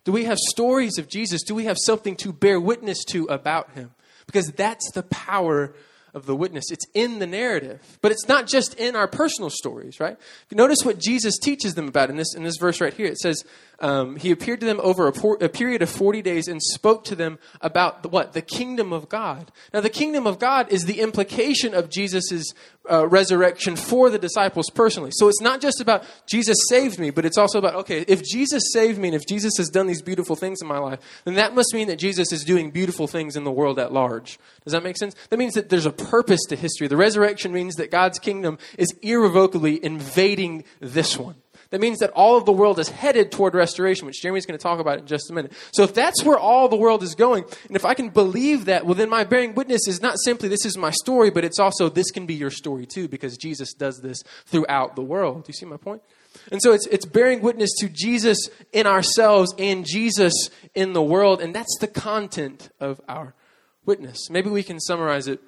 Do 0.03 0.11
we 0.11 0.23
have 0.23 0.37
stories 0.37 0.97
of 0.97 1.07
Jesus? 1.07 1.43
Do 1.43 1.53
we 1.53 1.65
have 1.65 1.77
something 1.79 2.15
to 2.17 2.31
bear 2.31 2.59
witness 2.59 3.03
to 3.09 3.25
about 3.25 3.71
him? 3.71 3.91
Because 4.25 4.51
that's 4.53 4.91
the 4.93 5.03
power 5.03 5.73
of 6.13 6.25
the 6.25 6.35
witness. 6.35 6.71
It's 6.71 6.85
in 6.93 7.19
the 7.19 7.27
narrative, 7.27 7.99
but 8.01 8.11
it's 8.11 8.27
not 8.27 8.47
just 8.47 8.73
in 8.75 8.95
our 8.95 9.07
personal 9.07 9.49
stories, 9.49 9.99
right? 9.99 10.17
Notice 10.51 10.79
what 10.83 10.99
Jesus 10.99 11.37
teaches 11.37 11.75
them 11.75 11.87
about 11.87 12.09
in 12.09 12.17
this 12.17 12.33
in 12.35 12.43
this 12.43 12.57
verse 12.57 12.81
right 12.81 12.93
here. 12.93 13.05
It 13.05 13.19
says, 13.19 13.43
um, 13.79 14.15
"He 14.15 14.31
appeared 14.31 14.59
to 14.61 14.65
them 14.65 14.79
over 14.81 15.07
a, 15.07 15.11
por- 15.11 15.37
a, 15.41 15.49
period 15.49 15.81
of 15.81 15.89
forty 15.89 16.21
days 16.21 16.47
and 16.47 16.61
spoke 16.61 17.03
to 17.05 17.15
them 17.15 17.39
about 17.61 18.03
the, 18.03 18.09
what 18.09 18.33
the 18.33 18.41
kingdom 18.41 18.93
of 18.93 19.09
God." 19.09 19.51
Now, 19.73 19.81
the 19.81 19.89
kingdom 19.89 20.25
of 20.25 20.39
God 20.39 20.71
is 20.71 20.85
the 20.85 21.01
implication 21.01 21.73
of 21.73 21.89
Jesus's 21.89 22.53
uh, 22.91 23.07
resurrection 23.07 23.75
for 23.75 24.09
the 24.09 24.19
disciples 24.19 24.69
personally. 24.69 25.11
So 25.13 25.27
it's 25.27 25.41
not 25.41 25.61
just 25.61 25.81
about 25.81 26.03
Jesus 26.27 26.57
saved 26.69 26.99
me, 26.99 27.09
but 27.09 27.25
it's 27.25 27.37
also 27.37 27.59
about, 27.59 27.75
okay, 27.75 28.05
if 28.07 28.23
Jesus 28.23 28.63
saved 28.71 28.99
me 28.99 29.09
and 29.09 29.15
if 29.15 29.25
Jesus 29.27 29.53
has 29.57 29.69
done 29.69 29.87
these 29.87 30.01
beautiful 30.01 30.35
things 30.35 30.61
in 30.61 30.67
my 30.67 30.77
life, 30.77 30.99
then 31.25 31.35
that 31.35 31.53
must 31.53 31.73
mean 31.73 31.87
that 31.87 31.97
Jesus 31.97 32.31
is 32.31 32.43
doing 32.43 32.71
beautiful 32.71 33.07
things 33.07 33.35
in 33.35 33.43
the 33.43 33.51
world 33.51 33.79
at 33.79 33.91
large. 33.91 34.39
Does 34.63 34.73
that 34.73 34.83
make 34.83 34.97
sense? 34.97 35.15
That 35.29 35.37
means 35.37 35.53
that 35.53 35.69
there's 35.69 35.85
a 35.85 35.91
purpose 35.91 36.41
to 36.49 36.55
history. 36.55 36.87
The 36.87 36.97
resurrection 36.97 37.53
means 37.53 37.75
that 37.75 37.91
God's 37.91 38.19
kingdom 38.19 38.57
is 38.77 38.89
irrevocably 39.01 39.83
invading 39.83 40.63
this 40.79 41.17
one. 41.17 41.35
That 41.69 41.81
means 41.81 41.99
that 41.99 42.11
all 42.11 42.37
of 42.37 42.45
the 42.45 42.51
world 42.51 42.79
is 42.79 42.89
headed 42.89 43.31
toward 43.31 43.53
restoration, 43.53 44.05
which 44.05 44.21
Jeremy's 44.21 44.45
going 44.45 44.57
to 44.57 44.63
talk 44.63 44.79
about 44.79 44.99
in 44.99 45.05
just 45.05 45.29
a 45.29 45.33
minute. 45.33 45.51
So 45.73 45.83
if 45.83 45.93
that's 45.93 46.23
where 46.23 46.37
all 46.37 46.69
the 46.69 46.77
world 46.77 47.03
is 47.03 47.13
going, 47.13 47.43
and 47.67 47.75
if 47.75 47.83
I 47.83 47.93
can 47.93 48.09
believe 48.09 48.65
that, 48.65 48.85
well, 48.85 48.95
then 48.95 49.09
my 49.09 49.23
bearing 49.23 49.53
witness 49.53 49.87
is 49.87 50.01
not 50.01 50.17
simply 50.23 50.47
this 50.47 50.65
is 50.65 50.77
my 50.77 50.91
story, 50.91 51.29
but 51.29 51.43
it's 51.43 51.59
also 51.59 51.89
this 51.89 52.11
can 52.11 52.25
be 52.25 52.35
your 52.35 52.51
story 52.51 52.85
too, 52.85 53.07
because 53.07 53.37
Jesus 53.37 53.73
does 53.73 53.99
this 54.01 54.23
throughout 54.45 54.95
the 54.95 55.01
world. 55.01 55.43
Do 55.43 55.49
you 55.49 55.53
see 55.53 55.65
my 55.65 55.77
point? 55.77 56.01
And 56.51 56.61
so 56.61 56.71
it's, 56.71 56.87
it's 56.87 57.05
bearing 57.05 57.41
witness 57.41 57.71
to 57.79 57.89
Jesus 57.89 58.49
in 58.71 58.87
ourselves 58.87 59.53
and 59.57 59.85
Jesus 59.85 60.33
in 60.73 60.93
the 60.93 61.01
world, 61.01 61.41
and 61.41 61.53
that's 61.53 61.77
the 61.79 61.87
content 61.87 62.69
of 62.79 63.01
our 63.09 63.33
witness. 63.85 64.29
Maybe 64.29 64.49
we 64.49 64.63
can 64.63 64.79
summarize 64.79 65.27
it 65.27 65.41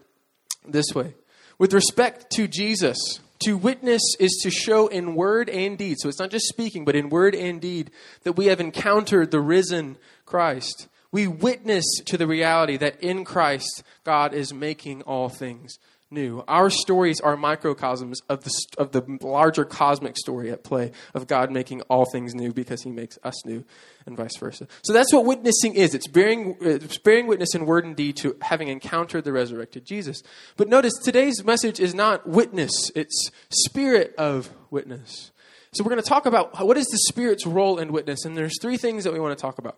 this 0.68 0.88
way. 0.94 1.16
With 1.58 1.74
respect 1.74 2.32
to 2.32 2.48
Jesus, 2.48 3.20
to 3.44 3.58
witness 3.58 4.02
is 4.20 4.40
to 4.44 4.52
show 4.52 4.88
in 4.88 5.16
word 5.16 5.50
and 5.50 5.78
deed. 5.78 5.98
So 6.00 6.10
it's 6.10 6.20
not 6.20 6.32
just 6.32 6.48
speaking, 6.48 6.86
but 6.86 6.96
in 6.96 7.10
word 7.10 7.36
and 7.36 7.62
deed 7.62 7.92
that 8.24 8.34
we 8.34 8.48
have 8.48 8.60
encountered 8.60 9.32
the 9.32 9.40
risen 9.40 9.98
Christ. 10.26 10.88
We 11.12 11.28
witness 11.28 11.86
to 12.06 12.18
the 12.18 12.28
reality 12.28 12.78
that 12.78 13.02
in 13.02 13.26
Christ, 13.26 13.84
God 14.04 14.34
is 14.34 14.54
making 14.54 15.02
all 15.04 15.30
things 15.30 15.80
new. 16.12 16.44
Our 16.48 16.70
stories 16.70 17.20
are 17.22 17.38
microcosms 17.38 18.22
of 18.30 18.44
the, 18.44 18.52
of 18.78 18.92
the 18.92 19.04
larger 19.22 19.66
cosmic 19.66 20.18
story 20.18 20.52
at 20.52 20.64
play 20.64 20.92
of 21.14 21.28
God 21.28 21.52
making 21.52 21.82
all 21.82 22.06
things 22.12 22.34
new 22.34 22.52
because 22.54 22.84
he 22.84 22.92
makes 22.92 23.20
us 23.24 23.46
new 23.46 23.64
and 24.06 24.18
vice 24.18 24.38
versa. 24.38 24.68
So 24.82 24.94
that's 24.94 25.14
what 25.14 25.26
witnessing 25.26 25.76
is. 25.76 25.94
It's 25.94 26.08
bearing, 26.08 26.58
it's 26.62 26.98
bearing 26.98 27.28
witness 27.28 27.54
in 27.54 27.66
word 27.66 27.86
and 27.86 27.96
deed 27.96 28.18
to 28.18 28.36
having 28.42 28.68
encountered 28.68 29.24
the 29.24 29.32
resurrected 29.32 29.86
Jesus. 29.86 30.24
But 30.58 30.68
notice 30.68 30.94
today's 31.04 31.44
message 31.44 31.80
is 31.80 31.94
not 31.94 32.28
witness, 32.28 32.92
it's 32.96 33.30
spirit 33.50 34.16
of 34.18 34.50
witness. 34.72 35.32
So 35.72 35.84
we're 35.84 35.92
going 35.92 36.02
to 36.02 36.10
talk 36.10 36.26
about 36.26 36.66
what 36.66 36.78
is 36.78 36.88
the 36.88 36.98
Spirit's 36.98 37.46
role 37.46 37.78
in 37.78 37.92
witness, 37.92 38.26
and 38.26 38.36
there's 38.36 38.60
three 38.60 38.78
things 38.78 39.04
that 39.04 39.14
we 39.14 39.20
want 39.20 39.38
to 39.38 39.42
talk 39.42 39.60
about. 39.60 39.78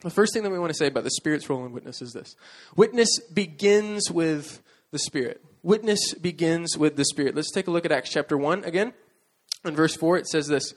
The 0.00 0.10
first 0.10 0.34
thing 0.34 0.42
that 0.42 0.50
we 0.50 0.58
want 0.58 0.70
to 0.70 0.76
say 0.76 0.88
about 0.88 1.04
the 1.04 1.12
Spirit's 1.12 1.48
role 1.48 1.64
in 1.64 1.70
witness 1.70 2.02
is 2.02 2.12
this 2.12 2.34
witness 2.74 3.20
begins 3.32 4.10
with 4.10 4.60
the 4.90 4.98
Spirit. 4.98 5.40
Witness 5.62 6.14
begins 6.14 6.76
with 6.76 6.96
the 6.96 7.04
Spirit. 7.04 7.36
Let's 7.36 7.52
take 7.52 7.68
a 7.68 7.70
look 7.70 7.84
at 7.84 7.92
Acts 7.92 8.10
chapter 8.10 8.36
1 8.36 8.64
again. 8.64 8.92
In 9.64 9.76
verse 9.76 9.94
4, 9.94 10.18
it 10.18 10.26
says 10.26 10.48
this 10.48 10.74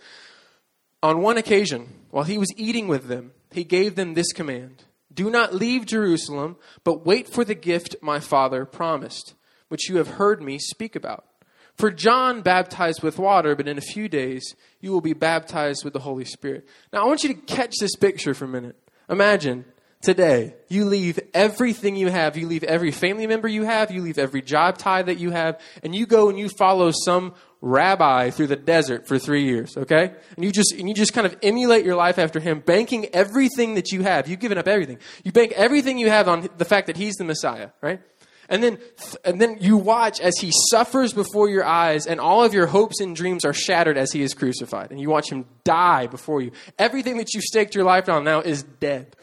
On 1.02 1.22
one 1.22 1.38
occasion, 1.38 1.88
while 2.12 2.24
he 2.24 2.38
was 2.38 2.54
eating 2.56 2.88
with 2.88 3.08
them, 3.08 3.32
he 3.52 3.64
gave 3.64 3.96
them 3.96 4.14
this 4.14 4.32
command 4.32 4.84
Do 5.12 5.30
not 5.30 5.56
leave 5.56 5.88
Jerusalem, 5.88 6.58
but 6.84 7.06
wait 7.06 7.28
for 7.28 7.44
the 7.44 7.56
gift 7.56 7.96
my 8.02 8.20
Father 8.20 8.64
promised, 8.64 9.34
which 9.70 9.90
you 9.90 9.98
have 9.98 10.08
heard 10.08 10.42
me 10.42 10.60
speak 10.60 10.96
about. 10.96 11.26
For 11.74 11.92
John 11.92 12.42
baptized 12.42 13.04
with 13.04 13.18
water, 13.18 13.56
but 13.56 13.68
in 13.68 13.78
a 13.78 13.82
few 13.82 14.08
days 14.08 14.56
you 14.80 14.92
will 14.92 15.02
be 15.02 15.14
baptized 15.14 15.84
with 15.84 15.94
the 15.94 16.00
Holy 16.00 16.26
Spirit. 16.26 16.68
Now, 16.94 17.04
I 17.04 17.08
want 17.08 17.24
you 17.24 17.34
to 17.34 17.42
catch 17.42 17.74
this 17.80 17.96
picture 17.96 18.34
for 18.34 18.46
a 18.46 18.50
minute. 18.50 18.78
Imagine 19.10 19.66
today, 20.06 20.56
you 20.70 20.86
leave 20.86 21.20
everything 21.34 21.96
you 21.96 22.10
have. 22.10 22.38
You 22.38 22.48
leave 22.48 22.64
every 22.64 22.92
family 22.92 23.28
member 23.28 23.48
you 23.48 23.64
have. 23.64 23.92
You 23.92 24.02
leave 24.02 24.18
every 24.18 24.42
job 24.42 24.78
tie 24.78 25.02
that 25.02 25.18
you 25.18 25.32
have. 25.32 25.60
And 25.84 25.94
you 25.94 26.06
go 26.06 26.30
and 26.30 26.40
you 26.40 26.48
follow 26.48 26.92
some 26.92 27.34
rabbi 27.62 28.30
through 28.30 28.48
the 28.48 28.56
desert 28.56 29.08
for 29.08 29.18
three 29.18 29.44
years, 29.44 29.76
okay? 29.76 30.14
And 30.36 30.46
you 30.46 30.52
just, 30.52 30.72
and 30.74 30.88
you 30.88 30.94
just 30.94 31.14
kind 31.14 31.26
of 31.26 31.36
emulate 31.42 31.84
your 31.84 31.96
life 31.96 32.20
after 32.20 32.40
him, 32.40 32.60
banking 32.60 33.08
everything 33.08 33.76
that 33.76 33.92
you 33.92 34.04
have. 34.04 34.28
You've 34.28 34.40
given 34.40 34.58
up 34.58 34.68
everything. 34.68 35.00
You 35.24 35.32
bank 35.32 35.52
everything 35.54 35.98
you 35.98 36.10
have 36.10 36.28
on 36.28 36.48
the 36.58 36.66
fact 36.66 36.88
that 36.88 36.96
he's 36.96 37.16
the 37.16 37.26
Messiah, 37.26 37.72
right? 37.82 38.00
And 38.48 38.62
then, 38.62 38.78
and 39.24 39.42
then 39.42 39.58
you 39.60 39.78
watch 39.78 40.20
as 40.22 40.38
he 40.38 40.52
suffers 40.70 41.14
before 41.14 41.50
your 41.50 41.66
eyes, 41.66 42.06
and 42.06 42.20
all 42.20 42.44
of 42.44 42.54
your 42.54 42.68
hopes 42.68 43.00
and 43.00 43.16
dreams 43.16 43.44
are 43.44 43.54
shattered 43.54 43.98
as 43.98 44.12
he 44.12 44.22
is 44.22 44.36
crucified. 44.36 44.92
And 44.92 45.00
you 45.00 45.10
watch 45.10 45.32
him 45.32 45.46
die 45.64 46.06
before 46.06 46.42
you. 46.42 46.52
Everything 46.78 47.18
that 47.18 47.34
you 47.34 47.42
staked 47.42 47.74
your 47.74 47.84
life 47.84 48.08
on 48.08 48.24
now 48.24 48.42
is 48.42 48.62
dead. 48.62 49.16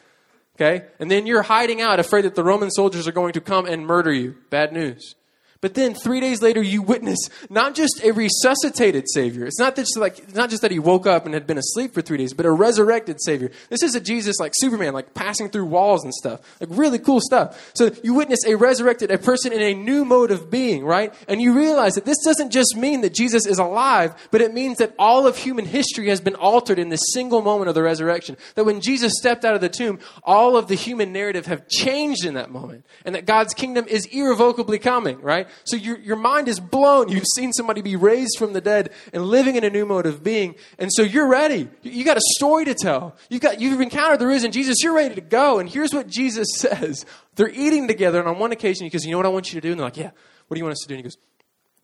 Okay? 0.62 0.86
And 1.00 1.10
then 1.10 1.26
you're 1.26 1.42
hiding 1.42 1.80
out, 1.80 1.98
afraid 1.98 2.22
that 2.24 2.36
the 2.36 2.44
Roman 2.44 2.70
soldiers 2.70 3.08
are 3.08 3.12
going 3.12 3.32
to 3.32 3.40
come 3.40 3.66
and 3.66 3.84
murder 3.84 4.12
you. 4.12 4.36
Bad 4.48 4.72
news. 4.72 5.16
But 5.62 5.74
then 5.74 5.94
three 5.94 6.18
days 6.18 6.42
later, 6.42 6.60
you 6.60 6.82
witness 6.82 7.18
not 7.48 7.76
just 7.76 8.02
a 8.02 8.10
resuscitated 8.10 9.08
Savior. 9.08 9.46
It's 9.46 9.60
not 9.60 9.76
just 9.76 9.96
like 9.96 10.18
it's 10.18 10.34
not 10.34 10.50
just 10.50 10.60
that 10.62 10.72
he 10.72 10.80
woke 10.80 11.06
up 11.06 11.24
and 11.24 11.32
had 11.32 11.46
been 11.46 11.56
asleep 11.56 11.94
for 11.94 12.02
three 12.02 12.18
days, 12.18 12.34
but 12.34 12.44
a 12.44 12.50
resurrected 12.50 13.22
Savior. 13.22 13.52
This 13.70 13.84
is 13.84 13.94
a 13.94 14.00
Jesus 14.00 14.40
like 14.40 14.52
Superman, 14.56 14.92
like 14.92 15.14
passing 15.14 15.48
through 15.48 15.66
walls 15.66 16.02
and 16.02 16.12
stuff, 16.12 16.40
like 16.60 16.68
really 16.72 16.98
cool 16.98 17.20
stuff. 17.20 17.70
So 17.74 17.92
you 18.02 18.12
witness 18.12 18.44
a 18.44 18.56
resurrected, 18.56 19.12
a 19.12 19.18
person 19.18 19.52
in 19.52 19.62
a 19.62 19.72
new 19.72 20.04
mode 20.04 20.32
of 20.32 20.50
being, 20.50 20.84
right? 20.84 21.14
And 21.28 21.40
you 21.40 21.54
realize 21.54 21.94
that 21.94 22.06
this 22.06 22.18
doesn't 22.24 22.50
just 22.50 22.76
mean 22.76 23.02
that 23.02 23.14
Jesus 23.14 23.46
is 23.46 23.60
alive, 23.60 24.16
but 24.32 24.40
it 24.40 24.52
means 24.52 24.78
that 24.78 24.92
all 24.98 25.28
of 25.28 25.36
human 25.36 25.64
history 25.64 26.08
has 26.08 26.20
been 26.20 26.34
altered 26.34 26.80
in 26.80 26.88
this 26.88 27.12
single 27.12 27.40
moment 27.40 27.68
of 27.68 27.76
the 27.76 27.84
resurrection. 27.84 28.36
That 28.56 28.64
when 28.64 28.80
Jesus 28.80 29.12
stepped 29.16 29.44
out 29.44 29.54
of 29.54 29.60
the 29.60 29.68
tomb, 29.68 30.00
all 30.24 30.56
of 30.56 30.66
the 30.66 30.74
human 30.74 31.12
narrative 31.12 31.46
have 31.46 31.68
changed 31.68 32.24
in 32.24 32.34
that 32.34 32.50
moment, 32.50 32.84
and 33.04 33.14
that 33.14 33.26
God's 33.26 33.54
kingdom 33.54 33.84
is 33.86 34.06
irrevocably 34.06 34.80
coming, 34.80 35.20
right? 35.20 35.46
So 35.64 35.76
your, 35.76 35.98
your 35.98 36.16
mind 36.16 36.48
is 36.48 36.60
blown. 36.60 37.08
You've 37.08 37.26
seen 37.34 37.52
somebody 37.52 37.82
be 37.82 37.96
raised 37.96 38.38
from 38.38 38.52
the 38.52 38.60
dead 38.60 38.90
and 39.12 39.24
living 39.24 39.56
in 39.56 39.64
a 39.64 39.70
new 39.70 39.86
mode 39.86 40.06
of 40.06 40.22
being. 40.22 40.54
And 40.78 40.90
so 40.92 41.02
you're 41.02 41.28
ready. 41.28 41.68
You 41.82 42.04
got 42.04 42.16
a 42.16 42.22
story 42.36 42.64
to 42.66 42.74
tell. 42.74 43.16
You've, 43.28 43.42
got, 43.42 43.60
you've 43.60 43.80
encountered 43.80 44.18
the 44.18 44.26
risen 44.26 44.52
Jesus. 44.52 44.82
You're 44.82 44.94
ready 44.94 45.14
to 45.14 45.20
go. 45.20 45.58
And 45.58 45.68
here's 45.68 45.94
what 45.94 46.08
Jesus 46.08 46.48
says. 46.56 47.04
They're 47.34 47.50
eating 47.50 47.88
together. 47.88 48.18
And 48.18 48.28
on 48.28 48.38
one 48.38 48.52
occasion, 48.52 48.84
he 48.84 48.90
goes, 48.90 49.04
You 49.04 49.12
know 49.12 49.18
what 49.18 49.26
I 49.26 49.30
want 49.30 49.52
you 49.52 49.60
to 49.60 49.66
do? 49.66 49.70
And 49.70 49.80
they're 49.80 49.86
like, 49.86 49.96
Yeah. 49.96 50.10
What 50.48 50.56
do 50.56 50.58
you 50.58 50.64
want 50.64 50.72
us 50.72 50.80
to 50.82 50.88
do? 50.88 50.94
And 50.94 50.98
he 50.98 51.02
goes, 51.04 51.16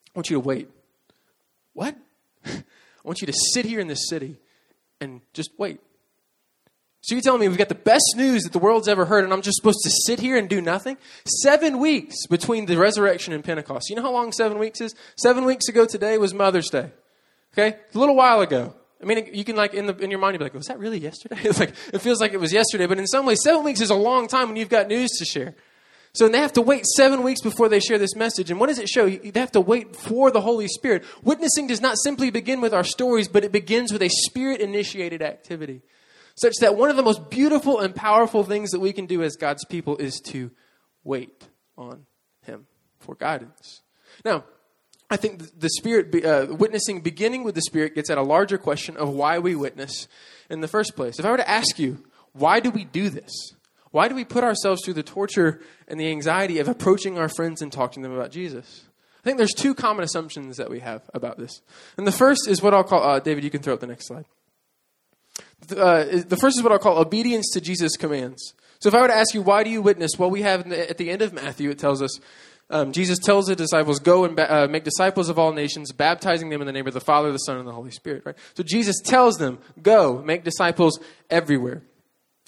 I 0.08 0.18
want 0.18 0.28
you 0.28 0.36
to 0.36 0.40
wait. 0.40 0.68
What? 1.72 1.96
I 2.44 2.62
want 3.02 3.22
you 3.22 3.26
to 3.26 3.32
sit 3.54 3.64
here 3.64 3.80
in 3.80 3.86
this 3.86 4.08
city 4.10 4.38
and 5.00 5.22
just 5.32 5.50
wait. 5.56 5.80
So 7.00 7.14
you're 7.14 7.22
telling 7.22 7.40
me 7.40 7.48
we've 7.48 7.56
got 7.56 7.68
the 7.68 7.74
best 7.74 8.14
news 8.16 8.42
that 8.42 8.52
the 8.52 8.58
world's 8.58 8.88
ever 8.88 9.04
heard, 9.04 9.24
and 9.24 9.32
I'm 9.32 9.42
just 9.42 9.56
supposed 9.56 9.80
to 9.84 9.90
sit 10.06 10.18
here 10.18 10.36
and 10.36 10.48
do 10.48 10.60
nothing? 10.60 10.96
Seven 11.24 11.78
weeks 11.78 12.26
between 12.26 12.66
the 12.66 12.76
resurrection 12.76 13.32
and 13.32 13.44
Pentecost. 13.44 13.88
You 13.88 13.96
know 13.96 14.02
how 14.02 14.12
long 14.12 14.32
seven 14.32 14.58
weeks 14.58 14.80
is? 14.80 14.94
Seven 15.16 15.44
weeks 15.44 15.68
ago 15.68 15.86
today 15.86 16.18
was 16.18 16.34
Mother's 16.34 16.68
Day. 16.68 16.90
Okay? 17.52 17.76
A 17.94 17.98
little 17.98 18.16
while 18.16 18.40
ago. 18.40 18.74
I 19.00 19.04
mean, 19.04 19.30
you 19.32 19.44
can 19.44 19.54
like 19.54 19.74
in 19.74 19.86
the 19.86 19.96
in 19.98 20.10
your 20.10 20.18
mind, 20.18 20.34
you'd 20.34 20.38
be 20.38 20.44
like, 20.44 20.54
oh, 20.54 20.58
"Was 20.58 20.66
that 20.66 20.80
really 20.80 20.98
yesterday?" 20.98 21.38
It's 21.44 21.60
like 21.60 21.72
it 21.92 22.00
feels 22.00 22.20
like 22.20 22.32
it 22.32 22.40
was 22.40 22.52
yesterday, 22.52 22.86
but 22.86 22.98
in 22.98 23.06
some 23.06 23.26
ways, 23.26 23.38
seven 23.44 23.62
weeks 23.62 23.80
is 23.80 23.90
a 23.90 23.94
long 23.94 24.26
time 24.26 24.48
when 24.48 24.56
you've 24.56 24.68
got 24.68 24.88
news 24.88 25.10
to 25.18 25.24
share. 25.24 25.54
So 26.14 26.28
they 26.28 26.38
have 26.38 26.54
to 26.54 26.62
wait 26.62 26.84
seven 26.84 27.22
weeks 27.22 27.40
before 27.40 27.68
they 27.68 27.78
share 27.78 27.98
this 27.98 28.16
message. 28.16 28.50
And 28.50 28.58
what 28.58 28.68
does 28.68 28.78
it 28.78 28.88
show? 28.88 29.08
They 29.08 29.38
have 29.38 29.52
to 29.52 29.60
wait 29.60 29.94
for 29.94 30.30
the 30.32 30.40
Holy 30.40 30.66
Spirit. 30.66 31.04
Witnessing 31.22 31.68
does 31.68 31.80
not 31.80 31.96
simply 31.98 32.30
begin 32.30 32.60
with 32.60 32.74
our 32.74 32.82
stories, 32.82 33.28
but 33.28 33.44
it 33.44 33.52
begins 33.52 33.92
with 33.92 34.02
a 34.02 34.08
spirit 34.08 34.60
initiated 34.60 35.22
activity. 35.22 35.82
Such 36.38 36.54
that 36.60 36.76
one 36.76 36.88
of 36.88 36.94
the 36.94 37.02
most 37.02 37.30
beautiful 37.30 37.80
and 37.80 37.92
powerful 37.92 38.44
things 38.44 38.70
that 38.70 38.78
we 38.78 38.92
can 38.92 39.06
do 39.06 39.24
as 39.24 39.34
God's 39.34 39.64
people 39.64 39.96
is 39.96 40.20
to 40.26 40.52
wait 41.02 41.48
on 41.76 42.06
Him 42.42 42.66
for 43.00 43.16
guidance. 43.16 43.82
Now, 44.24 44.44
I 45.10 45.16
think 45.16 45.58
the 45.58 45.68
Spirit, 45.68 46.24
uh, 46.24 46.46
witnessing 46.54 47.00
beginning 47.00 47.42
with 47.42 47.56
the 47.56 47.62
Spirit, 47.62 47.96
gets 47.96 48.08
at 48.08 48.18
a 48.18 48.22
larger 48.22 48.56
question 48.56 48.96
of 48.96 49.08
why 49.08 49.40
we 49.40 49.56
witness 49.56 50.06
in 50.48 50.60
the 50.60 50.68
first 50.68 50.94
place. 50.94 51.18
If 51.18 51.24
I 51.24 51.30
were 51.32 51.38
to 51.38 51.50
ask 51.50 51.76
you, 51.76 52.04
why 52.34 52.60
do 52.60 52.70
we 52.70 52.84
do 52.84 53.10
this? 53.10 53.32
Why 53.90 54.06
do 54.06 54.14
we 54.14 54.24
put 54.24 54.44
ourselves 54.44 54.82
through 54.84 54.94
the 54.94 55.02
torture 55.02 55.60
and 55.88 55.98
the 55.98 56.08
anxiety 56.08 56.60
of 56.60 56.68
approaching 56.68 57.18
our 57.18 57.28
friends 57.28 57.62
and 57.62 57.72
talking 57.72 58.04
to 58.04 58.08
them 58.08 58.16
about 58.16 58.30
Jesus? 58.30 58.84
I 59.18 59.22
think 59.24 59.38
there's 59.38 59.54
two 59.54 59.74
common 59.74 60.04
assumptions 60.04 60.58
that 60.58 60.70
we 60.70 60.78
have 60.80 61.02
about 61.14 61.36
this. 61.36 61.62
And 61.96 62.06
the 62.06 62.12
first 62.12 62.46
is 62.46 62.62
what 62.62 62.74
I'll 62.74 62.84
call, 62.84 63.02
uh, 63.02 63.18
David, 63.18 63.42
you 63.42 63.50
can 63.50 63.60
throw 63.60 63.74
up 63.74 63.80
the 63.80 63.88
next 63.88 64.06
slide. 64.06 64.26
The, 65.66 65.84
uh, 65.84 66.22
the 66.26 66.36
first 66.36 66.56
is 66.56 66.62
what 66.62 66.72
I'll 66.72 66.78
call 66.78 66.98
obedience 66.98 67.50
to 67.52 67.60
Jesus' 67.60 67.96
commands. 67.96 68.54
So 68.78 68.88
if 68.88 68.94
I 68.94 69.00
were 69.00 69.08
to 69.08 69.16
ask 69.16 69.34
you, 69.34 69.42
why 69.42 69.64
do 69.64 69.70
you 69.70 69.82
witness? 69.82 70.12
Well, 70.18 70.30
we 70.30 70.42
have 70.42 70.70
at 70.70 70.98
the 70.98 71.10
end 71.10 71.20
of 71.20 71.32
Matthew, 71.32 71.68
it 71.70 71.78
tells 71.78 72.00
us 72.00 72.20
um, 72.70 72.92
Jesus 72.92 73.18
tells 73.18 73.46
the 73.46 73.56
disciples, 73.56 73.98
"Go 73.98 74.24
and 74.24 74.36
ba- 74.36 74.64
uh, 74.64 74.68
make 74.68 74.84
disciples 74.84 75.28
of 75.28 75.38
all 75.38 75.52
nations, 75.52 75.90
baptizing 75.90 76.50
them 76.50 76.60
in 76.60 76.66
the 76.66 76.72
name 76.72 76.86
of 76.86 76.92
the 76.92 77.00
Father, 77.00 77.32
the 77.32 77.38
Son, 77.38 77.56
and 77.56 77.66
the 77.66 77.72
Holy 77.72 77.90
Spirit." 77.90 78.24
Right. 78.26 78.36
So 78.54 78.62
Jesus 78.62 79.00
tells 79.00 79.38
them, 79.38 79.58
"Go 79.80 80.22
make 80.22 80.44
disciples 80.44 81.00
everywhere." 81.30 81.82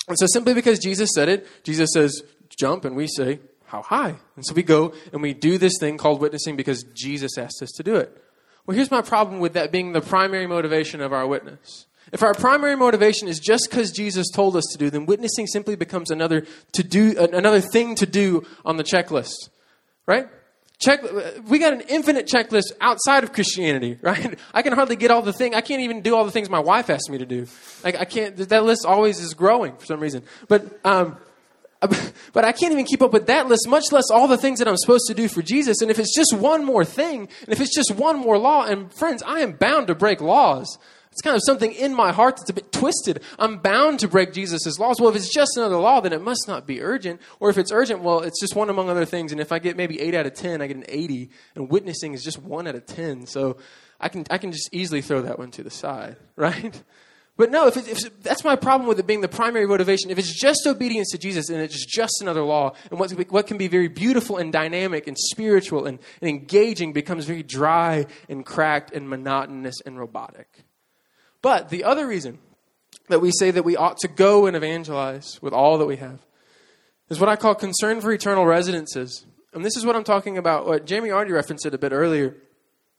And 0.08 0.18
so 0.18 0.26
simply 0.26 0.52
because 0.52 0.78
Jesus 0.78 1.10
said 1.14 1.28
it, 1.28 1.46
Jesus 1.64 1.90
says, 1.94 2.22
"Jump," 2.58 2.84
and 2.84 2.96
we 2.96 3.06
say, 3.06 3.40
"How 3.66 3.80
high?" 3.80 4.16
And 4.36 4.44
so 4.44 4.52
we 4.52 4.62
go 4.62 4.92
and 5.12 5.22
we 5.22 5.32
do 5.32 5.56
this 5.56 5.78
thing 5.80 5.96
called 5.96 6.20
witnessing 6.20 6.54
because 6.54 6.82
Jesus 6.94 7.38
asked 7.38 7.62
us 7.62 7.70
to 7.76 7.82
do 7.82 7.96
it. 7.96 8.22
Well, 8.66 8.76
here's 8.76 8.90
my 8.90 9.02
problem 9.02 9.40
with 9.40 9.54
that 9.54 9.72
being 9.72 9.92
the 9.92 10.02
primary 10.02 10.46
motivation 10.46 11.00
of 11.00 11.14
our 11.14 11.26
witness. 11.26 11.86
If 12.12 12.22
our 12.22 12.34
primary 12.34 12.76
motivation 12.76 13.28
is 13.28 13.38
just 13.38 13.68
because 13.70 13.92
Jesus 13.92 14.28
told 14.30 14.56
us 14.56 14.64
to 14.72 14.78
do, 14.78 14.90
then 14.90 15.06
witnessing 15.06 15.46
simply 15.46 15.76
becomes 15.76 16.10
another 16.10 16.44
to 16.72 16.82
do, 16.82 17.16
another 17.18 17.60
thing 17.60 17.94
to 17.96 18.06
do 18.06 18.44
on 18.64 18.76
the 18.76 18.84
checklist 18.84 19.48
right? 20.10 20.28
Check, 20.80 21.02
we 21.46 21.58
got 21.58 21.72
an 21.72 21.82
infinite 21.82 22.26
checklist 22.26 22.72
outside 22.80 23.22
of 23.22 23.32
Christianity, 23.32 23.98
right? 24.02 24.38
I 24.52 24.62
can 24.62 24.72
hardly 24.72 24.96
get 24.96 25.10
all 25.10 25.22
the 25.22 25.32
things. 25.32 25.54
I 25.54 25.60
can't 25.60 25.82
even 25.82 26.00
do 26.02 26.16
all 26.16 26.24
the 26.24 26.32
things 26.32 26.50
my 26.50 26.58
wife 26.58 26.90
asks 26.90 27.08
me 27.08 27.18
to 27.18 27.26
do. 27.26 27.46
Like 27.84 27.96
I 27.96 28.04
can't. 28.04 28.36
That 28.36 28.64
list 28.64 28.84
always 28.84 29.20
is 29.20 29.34
growing 29.34 29.76
for 29.76 29.86
some 29.86 30.00
reason. 30.00 30.24
But 30.48 30.80
um, 30.84 31.16
but 31.80 32.44
I 32.44 32.52
can't 32.52 32.72
even 32.72 32.86
keep 32.86 33.02
up 33.02 33.12
with 33.12 33.26
that 33.26 33.46
list, 33.46 33.68
much 33.68 33.92
less 33.92 34.10
all 34.10 34.26
the 34.26 34.36
things 34.36 34.58
that 34.58 34.68
I'm 34.68 34.76
supposed 34.76 35.06
to 35.08 35.14
do 35.14 35.28
for 35.28 35.42
Jesus. 35.42 35.80
And 35.80 35.90
if 35.90 35.98
it's 35.98 36.14
just 36.14 36.34
one 36.34 36.64
more 36.64 36.84
thing, 36.84 37.28
and 37.42 37.48
if 37.48 37.60
it's 37.60 37.74
just 37.74 37.92
one 37.92 38.18
more 38.18 38.36
law, 38.36 38.64
and 38.64 38.92
friends, 38.92 39.22
I 39.22 39.40
am 39.40 39.52
bound 39.52 39.86
to 39.86 39.94
break 39.94 40.20
laws. 40.20 40.78
It's 41.12 41.22
kind 41.22 41.34
of 41.34 41.42
something 41.44 41.72
in 41.72 41.92
my 41.92 42.12
heart 42.12 42.36
that's 42.36 42.50
a 42.50 42.54
bit 42.54 42.70
twisted. 42.70 43.20
I'm 43.36 43.58
bound 43.58 43.98
to 44.00 44.08
break 44.08 44.32
Jesus' 44.32 44.78
laws. 44.78 45.00
Well, 45.00 45.10
if 45.10 45.16
it's 45.16 45.32
just 45.32 45.56
another 45.56 45.76
law, 45.76 46.00
then 46.00 46.12
it 46.12 46.22
must 46.22 46.46
not 46.46 46.68
be 46.68 46.80
urgent. 46.80 47.20
Or 47.40 47.50
if 47.50 47.58
it's 47.58 47.72
urgent, 47.72 48.02
well, 48.02 48.20
it's 48.20 48.40
just 48.40 48.54
one 48.54 48.70
among 48.70 48.88
other 48.88 49.04
things. 49.04 49.32
And 49.32 49.40
if 49.40 49.50
I 49.50 49.58
get 49.58 49.76
maybe 49.76 50.00
8 50.00 50.14
out 50.14 50.26
of 50.26 50.34
10, 50.34 50.62
I 50.62 50.68
get 50.68 50.76
an 50.76 50.84
80. 50.86 51.30
And 51.56 51.68
witnessing 51.68 52.14
is 52.14 52.22
just 52.22 52.38
1 52.38 52.68
out 52.68 52.76
of 52.76 52.86
10. 52.86 53.26
So 53.26 53.56
I 53.98 54.08
can, 54.08 54.24
I 54.30 54.38
can 54.38 54.52
just 54.52 54.68
easily 54.72 55.02
throw 55.02 55.22
that 55.22 55.36
one 55.36 55.50
to 55.52 55.64
the 55.64 55.70
side, 55.70 56.16
right? 56.36 56.80
But 57.36 57.50
no, 57.50 57.66
if, 57.66 57.76
it, 57.76 57.88
if 57.88 58.22
that's 58.22 58.44
my 58.44 58.54
problem 58.54 58.86
with 58.86 59.00
it 59.00 59.06
being 59.06 59.20
the 59.20 59.28
primary 59.28 59.66
motivation. 59.66 60.10
If 60.10 60.18
it's 60.18 60.38
just 60.38 60.64
obedience 60.64 61.10
to 61.10 61.18
Jesus 61.18 61.48
and 61.48 61.60
it's 61.60 61.86
just 61.86 62.22
another 62.22 62.42
law, 62.42 62.74
and 62.90 63.00
what, 63.00 63.10
what 63.32 63.48
can 63.48 63.58
be 63.58 63.66
very 63.66 63.88
beautiful 63.88 64.36
and 64.36 64.52
dynamic 64.52 65.08
and 65.08 65.18
spiritual 65.18 65.86
and, 65.86 65.98
and 66.20 66.30
engaging 66.30 66.92
becomes 66.92 67.24
very 67.24 67.42
dry 67.42 68.06
and 68.28 68.46
cracked 68.46 68.92
and 68.92 69.08
monotonous 69.08 69.80
and 69.84 69.98
robotic. 69.98 70.64
But 71.42 71.70
the 71.70 71.84
other 71.84 72.06
reason 72.06 72.38
that 73.08 73.20
we 73.20 73.30
say 73.32 73.50
that 73.50 73.64
we 73.64 73.76
ought 73.76 73.98
to 73.98 74.08
go 74.08 74.46
and 74.46 74.56
evangelize 74.56 75.40
with 75.42 75.52
all 75.52 75.78
that 75.78 75.86
we 75.86 75.96
have 75.96 76.20
is 77.08 77.18
what 77.18 77.28
I 77.28 77.36
call 77.36 77.54
concern 77.54 78.00
for 78.00 78.12
eternal 78.12 78.46
residences. 78.46 79.26
And 79.52 79.64
this 79.64 79.76
is 79.76 79.84
what 79.84 79.96
I'm 79.96 80.04
talking 80.04 80.38
about. 80.38 80.66
What 80.66 80.86
Jamie 80.86 81.10
already 81.10 81.32
referenced 81.32 81.66
it 81.66 81.74
a 81.74 81.78
bit 81.78 81.92
earlier, 81.92 82.36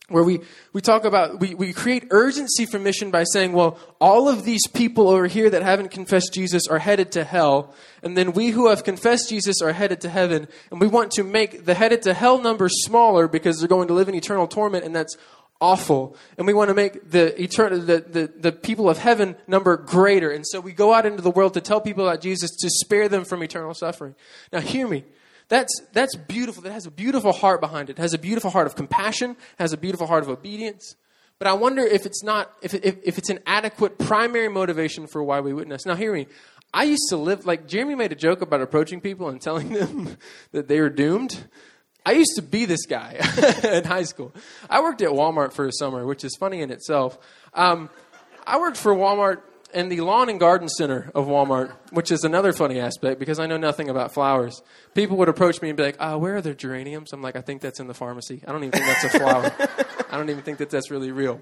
where 0.09 0.23
we, 0.23 0.41
we 0.73 0.81
talk 0.81 1.05
about, 1.05 1.39
we, 1.39 1.55
we 1.55 1.71
create 1.71 2.07
urgency 2.09 2.65
for 2.65 2.77
mission 2.77 3.09
by 3.09 3.23
saying, 3.23 3.53
well, 3.53 3.79
all 4.01 4.27
of 4.27 4.43
these 4.43 4.67
people 4.67 5.07
over 5.07 5.27
here 5.27 5.49
that 5.49 5.63
haven't 5.63 5.91
confessed 5.91 6.33
Jesus 6.33 6.67
are 6.67 6.79
headed 6.79 7.13
to 7.13 7.23
hell. 7.23 7.73
And 8.03 8.17
then 8.17 8.33
we 8.33 8.49
who 8.49 8.67
have 8.67 8.83
confessed 8.83 9.29
Jesus 9.29 9.61
are 9.61 9.71
headed 9.71 10.01
to 10.01 10.09
heaven. 10.09 10.49
And 10.71 10.81
we 10.81 10.87
want 10.87 11.11
to 11.11 11.23
make 11.23 11.63
the 11.63 11.73
headed 11.73 12.01
to 12.01 12.13
hell 12.13 12.41
number 12.41 12.67
smaller 12.67 13.29
because 13.29 13.59
they're 13.59 13.69
going 13.69 13.87
to 13.87 13.93
live 13.93 14.09
in 14.09 14.15
eternal 14.15 14.47
torment. 14.47 14.83
And 14.83 14.93
that's 14.93 15.15
awful. 15.61 16.17
And 16.37 16.47
we 16.47 16.53
want 16.53 16.69
to 16.69 16.73
make 16.73 17.09
the, 17.09 17.39
eternal, 17.41 17.79
the, 17.79 17.99
the, 17.99 18.33
the 18.35 18.51
people 18.51 18.89
of 18.89 18.97
heaven 18.97 19.37
number 19.47 19.77
greater. 19.77 20.31
And 20.31 20.45
so 20.45 20.59
we 20.59 20.73
go 20.73 20.93
out 20.93 21.05
into 21.05 21.21
the 21.21 21.31
world 21.31 21.53
to 21.53 21.61
tell 21.61 21.79
people 21.79 22.07
about 22.07 22.21
Jesus 22.21 22.49
to 22.57 22.69
spare 22.69 23.07
them 23.07 23.23
from 23.23 23.43
eternal 23.43 23.73
suffering. 23.73 24.15
Now, 24.51 24.59
hear 24.59 24.87
me. 24.87 25.05
That's, 25.47 25.81
that's 25.93 26.15
beautiful. 26.15 26.63
That 26.63 26.71
has 26.71 26.85
a 26.85 26.91
beautiful 26.91 27.31
heart 27.31 27.61
behind 27.61 27.89
it. 27.89 27.99
it. 27.99 28.01
has 28.01 28.13
a 28.13 28.17
beautiful 28.17 28.49
heart 28.49 28.67
of 28.67 28.75
compassion, 28.75 29.37
has 29.59 29.73
a 29.73 29.77
beautiful 29.77 30.07
heart 30.07 30.23
of 30.23 30.29
obedience. 30.29 30.95
But 31.39 31.47
I 31.47 31.53
wonder 31.53 31.81
if 31.81 32.05
it's 32.05 32.23
not, 32.23 32.51
if, 32.61 32.73
if, 32.73 32.97
if 33.03 33.17
it's 33.17 33.29
an 33.29 33.39
adequate 33.45 33.97
primary 33.97 34.47
motivation 34.47 35.07
for 35.07 35.23
why 35.23 35.39
we 35.39 35.53
witness. 35.53 35.85
Now, 35.85 35.95
hear 35.95 36.13
me. 36.13 36.27
I 36.73 36.83
used 36.83 37.09
to 37.09 37.17
live, 37.17 37.45
like, 37.45 37.67
Jeremy 37.67 37.95
made 37.95 38.11
a 38.11 38.15
joke 38.15 38.41
about 38.41 38.61
approaching 38.61 39.01
people 39.01 39.27
and 39.27 39.41
telling 39.41 39.73
them 39.73 40.17
that 40.51 40.67
they 40.67 40.79
were 40.79 40.89
doomed. 40.89 41.45
I 42.05 42.13
used 42.13 42.31
to 42.35 42.41
be 42.41 42.65
this 42.65 42.85
guy 42.85 43.17
in 43.63 43.83
high 43.83 44.03
school. 44.03 44.33
I 44.69 44.81
worked 44.81 45.01
at 45.01 45.09
Walmart 45.09 45.53
for 45.53 45.67
a 45.67 45.71
summer, 45.71 46.05
which 46.05 46.23
is 46.23 46.35
funny 46.39 46.61
in 46.61 46.71
itself. 46.71 47.17
Um, 47.53 47.89
I 48.45 48.59
worked 48.59 48.77
for 48.77 48.93
Walmart 48.93 49.41
in 49.73 49.89
the 49.89 50.01
lawn 50.01 50.29
and 50.29 50.39
garden 50.39 50.67
center 50.67 51.11
of 51.15 51.27
Walmart, 51.27 51.73
which 51.91 52.11
is 52.11 52.23
another 52.23 52.53
funny 52.53 52.79
aspect 52.79 53.19
because 53.19 53.39
I 53.39 53.45
know 53.45 53.57
nothing 53.57 53.89
about 53.89 54.13
flowers. 54.13 54.61
People 54.93 55.17
would 55.17 55.29
approach 55.29 55.61
me 55.61 55.69
and 55.69 55.77
be 55.77 55.83
like, 55.83 55.97
oh, 55.99 56.17
where 56.17 56.35
are 56.35 56.41
the 56.41 56.53
geraniums? 56.53 57.13
I'm 57.13 57.21
like, 57.21 57.35
I 57.35 57.41
think 57.41 57.61
that's 57.61 57.79
in 57.79 57.87
the 57.87 57.93
pharmacy. 57.93 58.43
I 58.47 58.51
don't 58.51 58.63
even 58.63 58.71
think 58.71 58.85
that's 58.85 59.15
a 59.15 59.19
flower. 59.19 59.53
I 60.11 60.17
don't 60.17 60.29
even 60.29 60.43
think 60.43 60.57
that 60.57 60.69
that's 60.69 60.91
really 60.91 61.11
real. 61.11 61.39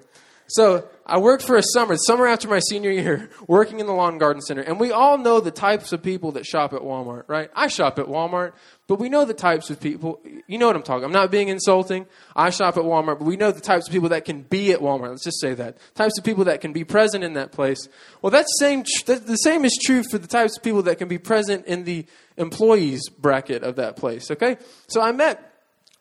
So 0.50 0.90
I 1.06 1.20
worked 1.20 1.44
for 1.44 1.58
a 1.58 1.64
summer, 1.74 1.96
summer 1.96 2.26
after 2.26 2.48
my 2.48 2.60
senior 2.60 2.90
year, 2.90 3.30
working 3.48 3.80
in 3.80 3.86
the 3.86 3.94
lawn 3.94 4.18
garden 4.18 4.42
center. 4.42 4.62
And 4.62 4.80
we 4.80 4.92
all 4.92 5.18
know 5.20 5.40
the 5.40 5.52
types 5.52 5.92
of 5.92 6.02
people 6.02 6.32
that 6.34 6.46
shop 6.46 6.74
at 6.74 6.82
Walmart, 6.82 7.24
right? 7.28 7.52
I 7.56 7.68
shop 7.68 8.00
at 8.00 8.08
Walmart, 8.08 8.54
but 8.88 9.00
we 9.00 9.10
know 9.10 9.26
the 9.26 9.36
types 9.36 9.70
of 9.70 9.80
people. 9.80 10.22
You 10.48 10.58
know 10.58 10.66
what 10.66 10.76
I'm 10.76 10.82
talking. 10.82 11.06
I'm 11.06 11.12
not 11.12 11.30
being 11.30 11.50
insulting. 11.50 12.08
I 12.36 12.50
shop 12.50 12.78
at 12.78 12.84
Walmart, 12.84 13.20
but 13.20 13.26
we 13.26 13.38
know 13.38 13.52
the 13.52 13.62
types 13.62 13.88
of 13.88 13.94
people 13.94 14.10
that 14.10 14.26
can 14.26 14.42
be 14.42 14.72
at 14.72 14.80
Walmart. 14.80 15.10
Let's 15.10 15.24
just 15.24 15.40
say 15.40 15.54
that 15.54 15.78
types 15.94 16.18
of 16.18 16.24
people 16.24 16.46
that 16.46 16.62
can 16.62 16.74
be 16.74 16.84
present 16.84 17.24
in 17.24 17.34
that 17.34 17.52
place. 17.52 17.88
Well, 18.24 18.32
that's 18.32 18.50
same. 18.58 18.84
The 19.06 19.36
same 19.36 19.66
is 19.66 19.78
true 19.84 20.02
for 20.02 20.18
the 20.18 20.28
types 20.28 20.58
of 20.58 20.64
people 20.64 20.82
that 20.84 20.98
can 20.98 21.08
be 21.08 21.20
present 21.20 21.68
in 21.68 21.84
the 21.84 22.08
employees 22.38 23.08
bracket 23.10 23.62
of 23.62 23.76
that 23.76 23.98
place. 23.98 24.32
Okay, 24.32 24.58
so 24.88 25.00
I 25.00 25.12
met 25.12 25.49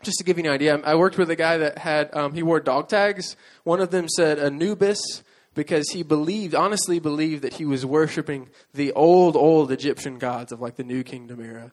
just 0.03 0.19
to 0.19 0.25
give 0.25 0.39
you 0.39 0.45
an 0.45 0.51
idea, 0.51 0.81
I 0.85 0.95
worked 0.95 1.19
with 1.19 1.31
a 1.31 1.37
guy 1.37 1.59
that 1.59 1.79
had 1.79 2.15
um, 2.15 2.35
he 2.35 2.43
wore 2.43 2.61
dog 2.61 2.89
tags. 2.89 3.37
One 3.65 3.81
of 3.81 3.91
them 3.91 4.09
said 4.09 4.39
Anubis 4.39 5.01
because 5.55 5.91
he 5.91 6.03
believed, 6.03 6.55
honestly 6.55 7.01
believed 7.01 7.43
that 7.43 7.55
he 7.55 7.65
was 7.65 7.85
worshiping 7.85 8.49
the 8.75 8.93
old, 8.93 9.37
old 9.37 9.73
Egyptian 9.73 10.19
gods 10.19 10.53
of 10.53 10.61
like 10.61 10.77
the 10.77 10.85
New 10.85 11.03
Kingdom 11.03 11.45
era 11.45 11.73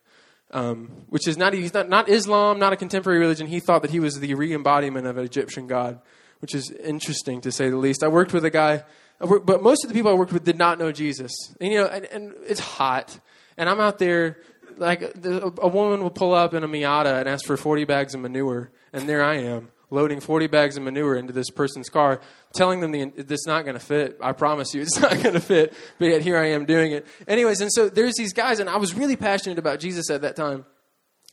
um, 0.52 0.90
which 1.10 1.28
is 1.28 1.38
not 1.38 1.54
he's 1.54 1.74
not 1.74 1.90
not 1.90 2.10
Islam, 2.10 2.60
not 2.60 2.74
a 2.74 2.78
contemporary 2.78 3.20
religion. 3.20 3.48
He 3.48 3.60
thought 3.60 3.82
that 3.82 3.92
he 3.92 4.00
was 4.00 4.20
the 4.20 4.34
re-embodiment 4.36 5.08
of 5.08 5.18
an 5.18 5.26
Egyptian 5.26 5.68
god, 5.68 6.00
which 6.40 6.56
is 6.56 6.72
interesting 6.72 7.42
to 7.42 7.52
say 7.52 7.70
the 7.70 7.78
least. 7.78 8.04
I 8.04 8.08
worked 8.08 8.34
with 8.34 8.46
a 8.46 8.50
guy, 8.50 8.84
but 9.20 9.62
most 9.62 9.84
of 9.84 9.90
the 9.90 9.94
people 9.94 10.12
I 10.12 10.16
worked 10.16 10.34
with 10.34 10.44
did 10.44 10.58
not 10.58 10.80
know 10.80 10.92
Jesus. 10.92 11.32
And 11.60 11.72
you 11.72 11.80
know, 11.80 11.88
and, 11.88 12.06
and 12.06 12.34
it's 12.48 12.60
hot, 12.60 13.20
and 13.58 13.70
I'm 13.70 13.80
out 13.80 14.00
there 14.00 14.38
like 14.78 15.14
the, 15.14 15.54
a 15.62 15.68
woman 15.68 16.02
will 16.04 16.10
pull 16.10 16.34
up 16.34 16.54
in 16.54 16.64
a 16.64 16.68
Miata 16.68 17.20
and 17.20 17.30
ask 17.30 17.46
for 17.46 17.58
40 17.58 17.86
bags 17.86 18.14
of 18.14 18.22
manure, 18.22 18.72
and 18.94 19.08
there 19.08 19.24
I 19.24 19.36
am 19.36 19.70
loading 19.90 20.20
40 20.20 20.48
bags 20.48 20.78
of 20.78 20.84
manure 20.84 21.16
into 21.16 21.34
this 21.34 21.50
person's 21.50 21.90
car, 21.90 22.22
telling 22.54 22.82
them 22.82 22.92
the, 22.92 23.02
it's 23.16 23.48
not 23.48 23.64
going 23.64 23.76
to 23.76 23.84
fit. 23.84 24.18
I 24.22 24.34
promise 24.34 24.74
you, 24.74 24.82
it's 24.84 25.00
not 25.00 25.12
going 25.22 25.34
to 25.34 25.40
fit. 25.40 25.74
But 26.00 26.06
yet 26.10 26.22
here 26.22 26.38
I 26.38 26.50
am 26.50 26.66
doing 26.66 26.92
it. 26.92 27.06
Anyways, 27.28 27.62
and 27.62 27.72
so 27.72 27.90
there's 27.90 28.16
these 28.18 28.34
guys, 28.34 28.60
and 28.60 28.70
I 28.70 28.78
was 28.78 28.94
really 28.94 29.16
passionate 29.16 29.60
about 29.60 29.80
Jesus 29.80 30.10
at 30.10 30.22
that 30.22 30.36
time. 30.36 30.66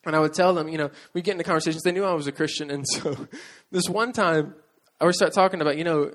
And 0.04 0.16
I 0.16 0.18
would 0.18 0.34
tell 0.34 0.52
them, 0.52 0.68
you 0.68 0.78
know, 0.78 0.90
we 1.14 1.22
get 1.22 1.32
into 1.32 1.44
conversations. 1.44 1.84
They 1.84 1.92
knew 1.92 2.04
I 2.04 2.12
was 2.14 2.26
a 2.26 2.32
Christian. 2.32 2.70
And 2.72 2.86
so 2.88 3.28
this 3.70 3.88
one 3.88 4.12
time, 4.12 4.54
I 5.00 5.04
would 5.04 5.14
start 5.14 5.32
talking 5.32 5.60
about, 5.60 5.76
you 5.78 5.84
know, 5.84 6.12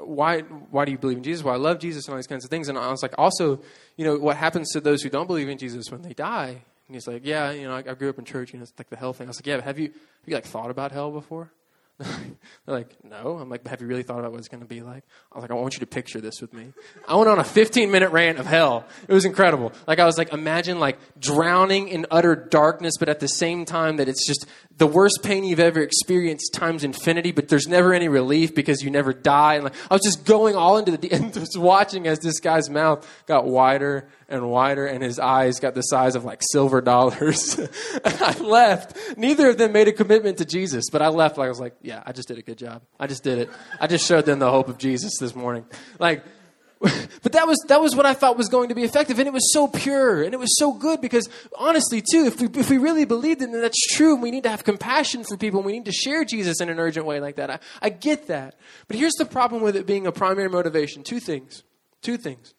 why 0.00 0.40
why 0.40 0.84
do 0.84 0.92
you 0.92 0.98
believe 0.98 1.18
in 1.18 1.22
Jesus? 1.22 1.44
Well, 1.44 1.54
I 1.54 1.58
love 1.58 1.78
Jesus 1.78 2.06
and 2.06 2.12
all 2.12 2.18
these 2.18 2.26
kinds 2.26 2.44
of 2.44 2.50
things. 2.50 2.68
And 2.68 2.78
I 2.78 2.90
was 2.90 3.02
like, 3.02 3.14
also, 3.18 3.60
you 3.96 4.04
know, 4.04 4.18
what 4.18 4.36
happens 4.36 4.70
to 4.72 4.80
those 4.80 5.02
who 5.02 5.10
don't 5.10 5.26
believe 5.26 5.48
in 5.48 5.58
Jesus 5.58 5.90
when 5.90 6.02
they 6.02 6.14
die? 6.14 6.48
And 6.88 6.94
he's 6.94 7.06
like, 7.06 7.22
yeah, 7.24 7.50
you 7.50 7.64
know, 7.64 7.74
I, 7.74 7.78
I 7.78 7.94
grew 7.94 8.08
up 8.08 8.18
in 8.18 8.24
church. 8.24 8.52
You 8.52 8.58
know, 8.58 8.62
it's 8.62 8.72
like 8.78 8.88
the 8.88 8.96
hell 8.96 9.12
thing. 9.12 9.26
I 9.26 9.30
was 9.30 9.38
like, 9.38 9.46
yeah, 9.46 9.60
have 9.60 9.78
you 9.78 9.88
have 9.88 10.26
you 10.26 10.34
like 10.34 10.44
thought 10.44 10.70
about 10.70 10.92
hell 10.92 11.10
before? 11.10 11.50
They're 12.68 12.76
like, 12.76 12.94
no. 13.02 13.38
I'm 13.38 13.48
like, 13.48 13.66
have 13.66 13.80
you 13.80 13.88
really 13.88 14.04
thought 14.04 14.20
about 14.20 14.30
what 14.30 14.38
it's 14.38 14.48
going 14.48 14.62
to 14.62 14.68
be 14.68 14.82
like? 14.82 15.04
I 15.32 15.36
was 15.36 15.42
like, 15.42 15.50
I 15.50 15.54
want 15.54 15.74
you 15.74 15.80
to 15.80 15.86
picture 15.86 16.20
this 16.20 16.40
with 16.40 16.52
me. 16.52 16.72
I 17.08 17.16
went 17.16 17.28
on 17.28 17.40
a 17.40 17.44
15 17.44 17.90
minute 17.90 18.10
rant 18.10 18.38
of 18.38 18.46
hell. 18.46 18.86
It 19.08 19.12
was 19.12 19.24
incredible. 19.24 19.72
Like, 19.86 19.98
I 19.98 20.04
was 20.04 20.16
like, 20.16 20.32
imagine 20.32 20.78
like 20.78 20.98
drowning 21.18 21.88
in 21.88 22.06
utter 22.10 22.36
darkness, 22.36 22.94
but 22.98 23.08
at 23.08 23.18
the 23.18 23.26
same 23.26 23.64
time 23.64 23.96
that 23.96 24.08
it's 24.08 24.24
just 24.26 24.46
the 24.76 24.86
worst 24.86 25.24
pain 25.24 25.42
you've 25.42 25.58
ever 25.58 25.80
experienced 25.80 26.54
times 26.54 26.84
infinity, 26.84 27.32
but 27.32 27.48
there's 27.48 27.66
never 27.66 27.92
any 27.92 28.08
relief 28.08 28.54
because 28.54 28.80
you 28.80 28.90
never 28.90 29.12
die. 29.12 29.54
And 29.54 29.64
like, 29.64 29.74
I 29.90 29.94
was 29.94 30.02
just 30.02 30.24
going 30.24 30.54
all 30.54 30.78
into 30.78 30.96
the, 30.96 31.10
and 31.12 31.34
just 31.34 31.58
watching 31.58 32.06
as 32.06 32.20
this 32.20 32.38
guy's 32.38 32.70
mouth 32.70 33.06
got 33.26 33.44
wider 33.44 34.08
and 34.28 34.48
wider 34.48 34.86
and 34.86 35.02
his 35.02 35.18
eyes 35.18 35.58
got 35.58 35.74
the 35.74 35.82
size 35.82 36.14
of 36.14 36.24
like 36.24 36.42
silver 36.52 36.80
dollars. 36.82 37.58
I 38.04 38.38
left. 38.38 38.96
Neither 39.16 39.48
of 39.48 39.58
them 39.58 39.72
made 39.72 39.88
a 39.88 39.92
commitment 39.92 40.38
to 40.38 40.44
Jesus, 40.44 40.90
but 40.90 41.02
I 41.02 41.08
left 41.08 41.38
like 41.38 41.46
I 41.46 41.48
was 41.48 41.60
like, 41.60 41.74
yeah, 41.88 42.02
I 42.04 42.12
just 42.12 42.28
did 42.28 42.36
a 42.36 42.42
good 42.42 42.58
job. 42.58 42.82
I 43.00 43.06
just 43.06 43.24
did 43.24 43.38
it. 43.38 43.50
I 43.80 43.86
just 43.86 44.06
showed 44.06 44.26
them 44.26 44.40
the 44.40 44.50
hope 44.50 44.68
of 44.68 44.76
Jesus 44.76 45.16
this 45.18 45.34
morning. 45.34 45.64
Like, 45.98 46.22
but 46.80 47.32
that 47.32 47.46
was 47.46 47.58
that 47.68 47.80
was 47.80 47.96
what 47.96 48.04
I 48.04 48.12
thought 48.12 48.36
was 48.36 48.50
going 48.50 48.68
to 48.68 48.74
be 48.74 48.84
effective, 48.84 49.18
and 49.18 49.26
it 49.26 49.32
was 49.32 49.50
so 49.54 49.66
pure 49.66 50.22
and 50.22 50.34
it 50.34 50.36
was 50.38 50.54
so 50.58 50.74
good 50.74 51.00
because 51.00 51.26
honestly, 51.56 52.02
too, 52.02 52.26
if 52.26 52.42
we 52.42 52.48
if 52.60 52.68
we 52.68 52.76
really 52.76 53.06
believed 53.06 53.40
it, 53.40 53.50
then 53.50 53.62
that's 53.62 53.80
true. 53.96 54.16
We 54.16 54.30
need 54.30 54.42
to 54.42 54.50
have 54.50 54.64
compassion 54.64 55.24
for 55.24 55.38
people. 55.38 55.60
and 55.60 55.66
We 55.66 55.72
need 55.72 55.86
to 55.86 55.92
share 55.92 56.26
Jesus 56.26 56.60
in 56.60 56.68
an 56.68 56.78
urgent 56.78 57.06
way 57.06 57.20
like 57.20 57.36
that. 57.36 57.50
I, 57.50 57.58
I 57.80 57.88
get 57.88 58.26
that, 58.26 58.56
but 58.86 58.98
here's 58.98 59.14
the 59.14 59.24
problem 59.24 59.62
with 59.62 59.74
it 59.74 59.86
being 59.86 60.06
a 60.06 60.12
primary 60.12 60.50
motivation: 60.50 61.02
two 61.02 61.20
things, 61.20 61.64
two 62.02 62.18
things. 62.18 62.52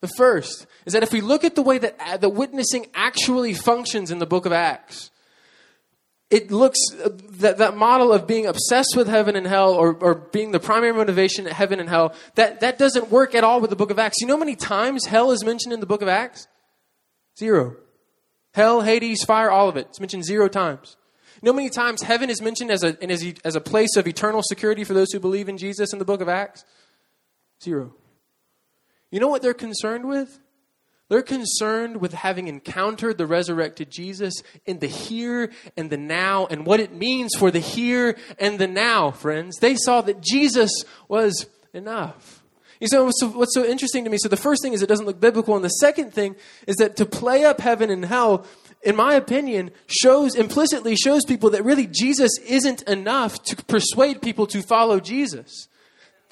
The 0.00 0.08
first 0.08 0.66
is 0.86 0.92
that 0.92 1.04
if 1.04 1.12
we 1.12 1.20
look 1.20 1.44
at 1.44 1.54
the 1.54 1.62
way 1.62 1.78
that 1.78 2.20
the 2.20 2.28
witnessing 2.28 2.88
actually 2.94 3.54
functions 3.54 4.10
in 4.10 4.18
the 4.18 4.26
book 4.26 4.44
of 4.44 4.52
Acts, 4.52 5.12
it 6.30 6.50
looks 6.50 6.78
uh, 7.04 7.10
that 7.38 7.58
that 7.58 7.76
model 7.76 8.12
of 8.12 8.26
being 8.26 8.46
obsessed 8.46 8.94
with 8.96 9.08
heaven 9.08 9.36
and 9.36 9.46
hell 9.46 9.74
or, 9.74 9.94
or 9.94 10.14
being 10.14 10.52
the 10.52 10.60
primary 10.60 10.92
motivation 10.92 11.46
at 11.46 11.52
heaven 11.52 11.80
and 11.80 11.88
hell 11.88 12.14
that, 12.34 12.60
that 12.60 12.78
doesn't 12.78 13.10
work 13.10 13.34
at 13.34 13.44
all 13.44 13.60
with 13.60 13.70
the 13.70 13.76
book 13.76 13.90
of 13.90 13.98
acts. 13.98 14.20
You 14.20 14.26
know 14.26 14.34
how 14.34 14.40
many 14.40 14.56
times 14.56 15.06
hell 15.06 15.30
is 15.30 15.44
mentioned 15.44 15.72
in 15.72 15.80
the 15.80 15.86
book 15.86 16.02
of 16.02 16.08
acts? 16.08 16.46
Zero. 17.38 17.76
Hell 18.52 18.82
hades 18.82 19.24
fire 19.24 19.50
all 19.50 19.68
of 19.68 19.76
it. 19.76 19.86
It's 19.90 20.00
mentioned 20.00 20.24
zero 20.24 20.48
times. 20.48 20.96
You 21.42 21.46
know 21.46 21.52
how 21.52 21.56
many 21.56 21.70
times 21.70 22.02
heaven 22.02 22.30
is 22.30 22.40
mentioned 22.40 22.70
as 22.70 22.82
a, 22.84 22.96
as, 23.02 23.24
a, 23.24 23.34
as 23.44 23.56
a 23.56 23.60
place 23.60 23.96
of 23.96 24.06
eternal 24.06 24.42
security 24.42 24.84
for 24.84 24.94
those 24.94 25.12
who 25.12 25.20
believe 25.20 25.48
in 25.48 25.58
jesus 25.58 25.92
in 25.92 25.98
the 25.98 26.04
book 26.04 26.20
of 26.20 26.28
acts? 26.28 26.64
Zero. 27.62 27.94
You 29.10 29.20
know 29.20 29.28
what 29.28 29.42
they're 29.42 29.54
concerned 29.54 30.08
with 30.08 30.40
they're 31.08 31.22
concerned 31.22 31.98
with 31.98 32.14
having 32.14 32.48
encountered 32.48 33.18
the 33.18 33.26
resurrected 33.26 33.90
Jesus 33.90 34.34
in 34.64 34.78
the 34.78 34.86
here 34.86 35.50
and 35.76 35.90
the 35.90 35.98
now 35.98 36.46
and 36.46 36.64
what 36.64 36.80
it 36.80 36.94
means 36.94 37.34
for 37.38 37.50
the 37.50 37.60
here 37.60 38.16
and 38.38 38.58
the 38.58 38.66
now, 38.66 39.10
friends. 39.10 39.58
They 39.58 39.74
saw 39.76 40.00
that 40.02 40.22
Jesus 40.22 40.70
was 41.08 41.46
enough. 41.74 42.42
You 42.80 42.88
know, 42.90 43.10
so, 43.14 43.28
what's 43.28 43.54
so 43.54 43.64
interesting 43.64 44.04
to 44.04 44.10
me? 44.10 44.18
So, 44.18 44.28
the 44.28 44.36
first 44.36 44.62
thing 44.62 44.72
is 44.72 44.82
it 44.82 44.88
doesn't 44.88 45.06
look 45.06 45.20
biblical. 45.20 45.54
And 45.54 45.64
the 45.64 45.68
second 45.68 46.12
thing 46.12 46.36
is 46.66 46.76
that 46.76 46.96
to 46.96 47.06
play 47.06 47.44
up 47.44 47.60
heaven 47.60 47.90
and 47.90 48.04
hell, 48.04 48.46
in 48.82 48.96
my 48.96 49.14
opinion, 49.14 49.70
shows 49.86 50.34
implicitly 50.34 50.96
shows 50.96 51.24
people 51.24 51.50
that 51.50 51.64
really 51.64 51.86
Jesus 51.86 52.36
isn't 52.46 52.82
enough 52.82 53.42
to 53.44 53.56
persuade 53.56 54.20
people 54.20 54.46
to 54.48 54.62
follow 54.62 55.00
Jesus. 55.00 55.68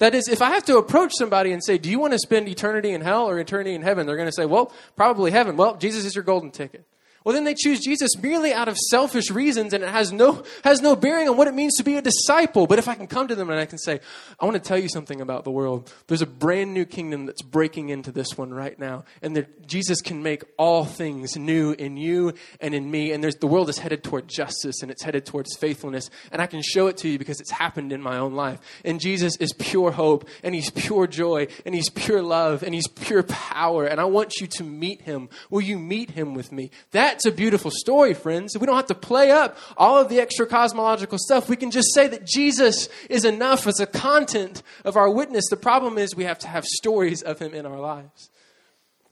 That 0.03 0.15
is, 0.15 0.27
if 0.27 0.41
I 0.41 0.49
have 0.49 0.65
to 0.65 0.75
approach 0.75 1.13
somebody 1.17 1.53
and 1.53 1.63
say, 1.63 1.77
Do 1.77 1.89
you 1.89 1.97
want 1.97 2.11
to 2.11 2.19
spend 2.19 2.49
eternity 2.49 2.91
in 2.91 2.99
hell 2.99 3.25
or 3.29 3.39
eternity 3.39 3.73
in 3.73 3.81
heaven? 3.81 4.05
They're 4.05 4.17
going 4.17 4.27
to 4.27 4.33
say, 4.33 4.45
Well, 4.45 4.73
probably 4.97 5.31
heaven. 5.31 5.55
Well, 5.55 5.77
Jesus 5.77 6.03
is 6.03 6.13
your 6.13 6.25
golden 6.25 6.51
ticket. 6.51 6.83
Well, 7.23 7.33
then 7.33 7.43
they 7.43 7.53
choose 7.53 7.79
Jesus 7.79 8.11
merely 8.21 8.53
out 8.53 8.67
of 8.67 8.77
selfish 8.77 9.31
reasons, 9.31 9.73
and 9.73 9.83
it 9.83 9.89
has 9.89 10.11
no, 10.11 10.43
has 10.63 10.81
no 10.81 10.95
bearing 10.95 11.29
on 11.29 11.37
what 11.37 11.47
it 11.47 11.53
means 11.53 11.75
to 11.75 11.83
be 11.83 11.95
a 11.95 12.01
disciple. 12.01 12.67
But 12.67 12.79
if 12.79 12.87
I 12.87 12.95
can 12.95 13.07
come 13.07 13.27
to 13.27 13.35
them 13.35 13.49
and 13.49 13.59
I 13.59 13.65
can 13.65 13.77
say, 13.77 13.99
I 14.39 14.45
want 14.45 14.55
to 14.55 14.67
tell 14.67 14.77
you 14.77 14.89
something 14.89 15.21
about 15.21 15.43
the 15.43 15.51
world, 15.51 15.91
there's 16.07 16.21
a 16.21 16.27
brand 16.27 16.73
new 16.73 16.85
kingdom 16.85 17.25
that's 17.25 17.41
breaking 17.41 17.89
into 17.89 18.11
this 18.11 18.37
one 18.37 18.53
right 18.53 18.77
now, 18.77 19.05
and 19.21 19.35
that 19.35 19.67
Jesus 19.67 20.01
can 20.01 20.21
make 20.23 20.43
all 20.57 20.85
things 20.85 21.37
new 21.37 21.71
in 21.71 21.97
you 21.97 22.33
and 22.59 22.73
in 22.73 22.89
me, 22.89 23.11
and 23.11 23.23
there's, 23.23 23.35
the 23.35 23.47
world 23.47 23.69
is 23.69 23.77
headed 23.77 24.03
toward 24.03 24.27
justice 24.27 24.81
and 24.81 24.91
it's 24.91 25.03
headed 25.03 25.25
towards 25.25 25.55
faithfulness, 25.55 26.09
and 26.31 26.41
I 26.41 26.47
can 26.47 26.61
show 26.61 26.87
it 26.87 26.97
to 26.97 27.09
you 27.09 27.17
because 27.17 27.39
it's 27.39 27.51
happened 27.51 27.91
in 27.91 28.01
my 28.01 28.17
own 28.17 28.33
life. 28.33 28.59
And 28.83 28.99
Jesus 28.99 29.37
is 29.37 29.53
pure 29.53 29.91
hope, 29.91 30.27
and 30.43 30.53
He's 30.53 30.71
pure 30.71 31.07
joy, 31.07 31.47
and 31.65 31.73
He's 31.73 31.89
pure 31.89 32.21
love, 32.21 32.63
and 32.63 32.73
He's 32.73 32.87
pure 32.87 33.23
power, 33.23 33.85
and 33.85 33.99
I 33.99 34.05
want 34.05 34.35
you 34.41 34.47
to 34.47 34.63
meet 34.63 35.01
Him. 35.01 35.29
Will 35.49 35.61
you 35.61 35.79
meet 35.79 36.11
Him 36.11 36.33
with 36.33 36.51
me? 36.51 36.71
That 36.91 37.12
that's 37.13 37.27
a 37.27 37.31
beautiful 37.31 37.69
story, 37.69 38.15
friends. 38.15 38.57
We 38.57 38.65
don't 38.65 38.75
have 38.75 38.87
to 38.87 38.95
play 38.95 39.29
up 39.29 39.55
all 39.77 39.99
of 39.99 40.09
the 40.09 40.19
extra 40.19 40.47
cosmological 40.47 41.19
stuff. 41.19 41.47
We 41.47 41.55
can 41.55 41.69
just 41.69 41.93
say 41.93 42.07
that 42.07 42.25
Jesus 42.25 42.89
is 43.07 43.23
enough 43.23 43.67
as 43.67 43.79
a 43.79 43.85
content 43.85 44.63
of 44.83 44.97
our 44.97 45.07
witness. 45.11 45.45
The 45.47 45.57
problem 45.57 45.99
is 45.99 46.15
we 46.15 46.23
have 46.23 46.39
to 46.39 46.47
have 46.47 46.65
stories 46.65 47.21
of 47.21 47.37
him 47.37 47.53
in 47.53 47.67
our 47.67 47.79
lives. 47.79 48.31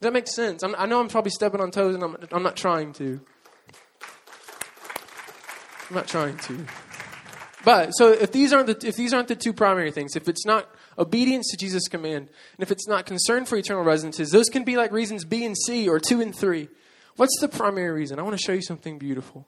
that 0.00 0.12
make 0.12 0.26
sense? 0.26 0.64
I'm, 0.64 0.74
i 0.76 0.84
know 0.84 0.98
I'm 0.98 1.06
probably 1.06 1.30
stepping 1.30 1.60
on 1.60 1.70
toes, 1.70 1.94
and 1.94 2.02
I'm, 2.02 2.16
I'm 2.32 2.42
not 2.42 2.56
trying 2.56 2.92
to. 2.94 3.20
I'm 5.88 5.94
not 5.94 6.08
trying 6.08 6.38
to. 6.38 6.66
But 7.64 7.92
so 7.92 8.10
if 8.10 8.32
these 8.32 8.52
aren't 8.52 8.66
the 8.66 8.88
if 8.88 8.96
these 8.96 9.14
aren't 9.14 9.28
the 9.28 9.36
two 9.36 9.52
primary 9.52 9.92
things, 9.92 10.16
if 10.16 10.28
it's 10.28 10.44
not 10.44 10.68
obedience 10.98 11.48
to 11.52 11.56
Jesus' 11.56 11.86
command, 11.86 12.28
and 12.56 12.58
if 12.58 12.72
it's 12.72 12.88
not 12.88 13.06
concern 13.06 13.44
for 13.44 13.56
eternal 13.56 13.84
residences, 13.84 14.32
those 14.32 14.48
can 14.48 14.64
be 14.64 14.76
like 14.76 14.90
reasons 14.90 15.24
B 15.24 15.44
and 15.44 15.56
C 15.56 15.88
or 15.88 16.00
two 16.00 16.20
and 16.20 16.34
three. 16.34 16.68
What's 17.16 17.38
the 17.40 17.48
primary 17.48 17.90
reason? 17.90 18.18
I 18.18 18.22
want 18.22 18.36
to 18.36 18.42
show 18.42 18.52
you 18.52 18.62
something 18.62 18.98
beautiful. 18.98 19.46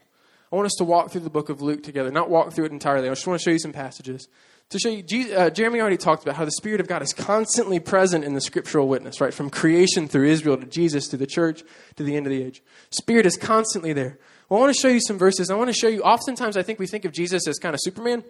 I 0.52 0.56
want 0.56 0.66
us 0.66 0.74
to 0.78 0.84
walk 0.84 1.10
through 1.10 1.22
the 1.22 1.30
book 1.30 1.48
of 1.48 1.62
Luke 1.62 1.82
together, 1.82 2.10
not 2.10 2.30
walk 2.30 2.52
through 2.52 2.66
it 2.66 2.72
entirely. 2.72 3.08
I 3.08 3.12
just 3.12 3.26
want 3.26 3.40
to 3.40 3.44
show 3.44 3.50
you 3.50 3.58
some 3.58 3.72
passages. 3.72 4.28
To 4.70 4.78
show 4.78 4.88
you, 4.88 5.34
uh, 5.34 5.50
Jeremy 5.50 5.80
already 5.80 5.96
talked 5.96 6.22
about 6.22 6.36
how 6.36 6.44
the 6.44 6.52
Spirit 6.52 6.80
of 6.80 6.88
God 6.88 7.02
is 7.02 7.12
constantly 7.12 7.80
present 7.80 8.24
in 8.24 8.34
the 8.34 8.40
scriptural 8.40 8.88
witness, 8.88 9.20
right? 9.20 9.34
From 9.34 9.50
creation 9.50 10.08
through 10.08 10.28
Israel 10.28 10.56
to 10.56 10.66
Jesus 10.66 11.08
to 11.08 11.16
the 11.16 11.26
church 11.26 11.62
to 11.96 12.02
the 12.02 12.16
end 12.16 12.26
of 12.26 12.30
the 12.30 12.42
age. 12.42 12.62
Spirit 12.90 13.26
is 13.26 13.36
constantly 13.36 13.92
there. 13.92 14.18
Well, 14.48 14.58
I 14.58 14.62
want 14.62 14.74
to 14.74 14.80
show 14.80 14.88
you 14.88 15.00
some 15.00 15.18
verses. 15.18 15.50
I 15.50 15.54
want 15.54 15.68
to 15.68 15.74
show 15.74 15.88
you, 15.88 16.02
oftentimes 16.02 16.56
I 16.56 16.62
think 16.62 16.78
we 16.78 16.86
think 16.86 17.04
of 17.04 17.12
Jesus 17.12 17.46
as 17.48 17.58
kind 17.58 17.74
of 17.74 17.80
Superman. 17.82 18.24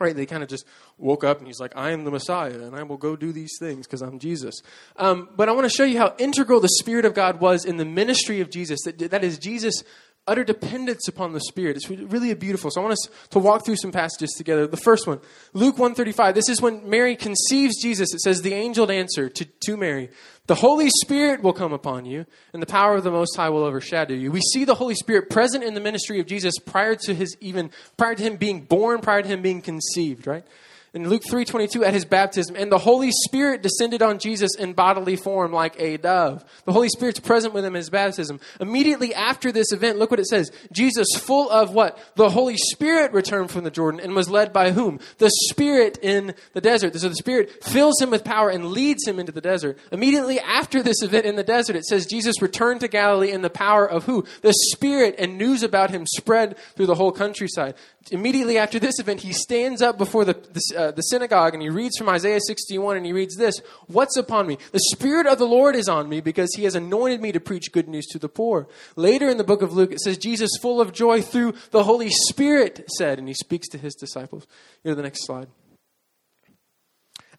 Right, 0.00 0.14
they 0.14 0.26
kind 0.26 0.44
of 0.44 0.48
just 0.48 0.64
woke 0.96 1.24
up 1.24 1.38
and 1.38 1.46
he's 1.48 1.58
like, 1.58 1.76
I 1.76 1.90
am 1.90 2.04
the 2.04 2.12
Messiah 2.12 2.52
and 2.52 2.76
I 2.76 2.84
will 2.84 2.96
go 2.96 3.16
do 3.16 3.32
these 3.32 3.56
things 3.58 3.86
because 3.86 4.00
I'm 4.00 4.20
Jesus. 4.20 4.62
Um, 4.96 5.28
but 5.36 5.48
I 5.48 5.52
want 5.52 5.64
to 5.64 5.70
show 5.70 5.82
you 5.82 5.98
how 5.98 6.14
integral 6.18 6.60
the 6.60 6.68
Spirit 6.68 7.04
of 7.04 7.14
God 7.14 7.40
was 7.40 7.64
in 7.64 7.78
the 7.78 7.84
ministry 7.84 8.40
of 8.40 8.48
Jesus. 8.48 8.78
That, 8.84 9.10
that 9.10 9.24
is, 9.24 9.38
Jesus' 9.38 9.82
utter 10.28 10.44
dependence 10.44 11.08
upon 11.08 11.32
the 11.32 11.40
Spirit. 11.40 11.76
It's 11.76 11.90
really 11.90 12.32
beautiful. 12.34 12.70
So 12.70 12.80
I 12.80 12.84
want 12.84 12.92
us 12.92 13.08
to 13.30 13.38
walk 13.38 13.64
through 13.64 13.76
some 13.76 13.90
passages 13.90 14.30
together. 14.36 14.66
The 14.66 14.76
first 14.76 15.06
one, 15.06 15.20
Luke 15.52 15.78
135. 15.78 16.34
This 16.34 16.48
is 16.48 16.62
when 16.62 16.88
Mary 16.88 17.16
conceives 17.16 17.80
Jesus. 17.82 18.14
It 18.14 18.20
says, 18.20 18.42
the 18.42 18.54
angel 18.54 18.90
answered 18.90 19.34
to, 19.36 19.44
to 19.44 19.76
Mary, 19.76 20.10
the 20.46 20.54
Holy 20.54 20.88
Spirit 21.02 21.42
will 21.42 21.52
come 21.52 21.72
upon 21.72 22.06
you, 22.06 22.24
and 22.52 22.62
the 22.62 22.66
power 22.66 22.96
of 22.96 23.04
the 23.04 23.10
Most 23.10 23.36
High 23.36 23.50
will 23.50 23.64
overshadow 23.64 24.14
you. 24.14 24.30
We 24.30 24.40
see 24.40 24.64
the 24.64 24.74
Holy 24.74 24.94
Spirit 24.94 25.28
present 25.28 25.62
in 25.62 25.74
the 25.74 25.80
ministry 25.80 26.20
of 26.20 26.26
Jesus 26.26 26.54
prior 26.58 26.94
to 26.94 27.14
his 27.14 27.36
even 27.40 27.70
prior 27.96 28.14
to 28.14 28.22
him 28.22 28.36
being 28.36 28.62
born, 28.62 29.00
prior 29.00 29.20
to 29.20 29.28
him 29.28 29.42
being 29.42 29.60
conceived, 29.60 30.26
right? 30.26 30.46
In 30.94 31.08
Luke 31.08 31.22
3:22 31.28 31.84
at 31.84 31.92
his 31.94 32.04
baptism 32.04 32.56
and 32.56 32.72
the 32.72 32.78
Holy 32.78 33.10
Spirit 33.26 33.62
descended 33.62 34.02
on 34.02 34.18
Jesus 34.18 34.54
in 34.56 34.72
bodily 34.72 35.16
form 35.16 35.52
like 35.52 35.78
a 35.80 35.96
dove. 35.98 36.44
The 36.64 36.72
Holy 36.72 36.88
Spirit's 36.88 37.20
present 37.20 37.54
with 37.54 37.64
him 37.64 37.74
in 37.74 37.80
his 37.80 37.90
baptism. 37.90 38.40
Immediately 38.60 39.14
after 39.14 39.52
this 39.52 39.72
event, 39.72 39.98
look 39.98 40.10
what 40.10 40.20
it 40.20 40.26
says. 40.26 40.50
Jesus 40.72 41.06
full 41.16 41.50
of 41.50 41.74
what? 41.74 41.98
The 42.16 42.30
Holy 42.30 42.56
Spirit 42.56 43.12
returned 43.12 43.50
from 43.50 43.64
the 43.64 43.70
Jordan 43.70 44.00
and 44.00 44.14
was 44.14 44.30
led 44.30 44.52
by 44.52 44.70
whom? 44.70 44.98
The 45.18 45.30
Spirit 45.50 45.98
in 46.02 46.34
the 46.54 46.60
desert. 46.60 46.94
So 46.96 47.08
the 47.08 47.14
Spirit 47.14 47.62
fills 47.62 48.00
him 48.00 48.10
with 48.10 48.24
power 48.24 48.48
and 48.48 48.70
leads 48.70 49.06
him 49.06 49.18
into 49.18 49.32
the 49.32 49.40
desert. 49.40 49.78
Immediately 49.92 50.40
after 50.40 50.82
this 50.82 51.02
event 51.02 51.26
in 51.26 51.36
the 51.36 51.44
desert, 51.44 51.76
it 51.76 51.84
says 51.84 52.06
Jesus 52.06 52.40
returned 52.40 52.80
to 52.80 52.88
Galilee 52.88 53.30
in 53.30 53.42
the 53.42 53.50
power 53.50 53.88
of 53.88 54.04
who? 54.04 54.24
The 54.42 54.54
Spirit 54.72 55.16
and 55.18 55.38
news 55.38 55.62
about 55.62 55.90
him 55.90 56.06
spread 56.06 56.56
through 56.76 56.86
the 56.86 56.94
whole 56.94 57.12
countryside 57.12 57.74
immediately 58.10 58.58
after 58.58 58.78
this 58.78 58.98
event, 58.98 59.20
he 59.20 59.32
stands 59.32 59.82
up 59.82 59.98
before 59.98 60.24
the, 60.24 60.34
the, 60.34 60.78
uh, 60.78 60.90
the, 60.90 61.02
synagogue 61.02 61.54
and 61.54 61.62
he 61.62 61.68
reads 61.68 61.96
from 61.96 62.08
Isaiah 62.08 62.40
61 62.40 62.96
and 62.96 63.06
he 63.06 63.12
reads 63.12 63.36
this 63.36 63.60
What's 63.86 64.16
upon 64.16 64.46
me? 64.46 64.58
The 64.72 64.80
Spirit 64.92 65.26
of 65.26 65.38
the 65.38 65.46
Lord 65.46 65.76
is 65.76 65.88
on 65.88 66.08
me 66.08 66.20
because 66.20 66.54
he 66.54 66.64
has 66.64 66.74
anointed 66.74 67.20
me 67.20 67.32
to 67.32 67.40
preach 67.40 67.72
good 67.72 67.88
news 67.88 68.06
to 68.06 68.18
the 68.18 68.28
poor. 68.28 68.68
Later 68.96 69.28
in 69.28 69.36
the 69.36 69.44
book 69.44 69.62
of 69.62 69.72
Luke, 69.72 69.92
it 69.92 70.00
says, 70.00 70.18
Jesus, 70.18 70.50
full 70.60 70.80
of 70.80 70.92
joy 70.92 71.22
through 71.22 71.54
the 71.70 71.84
Holy 71.84 72.10
Spirit, 72.10 72.84
said, 72.96 73.18
and 73.18 73.28
he 73.28 73.34
speaks 73.34 73.68
to 73.68 73.78
his 73.78 73.94
disciples. 73.94 74.46
Go 74.84 74.90
to 74.90 74.94
the 74.96 75.02
next 75.02 75.24
slide. 75.24 75.48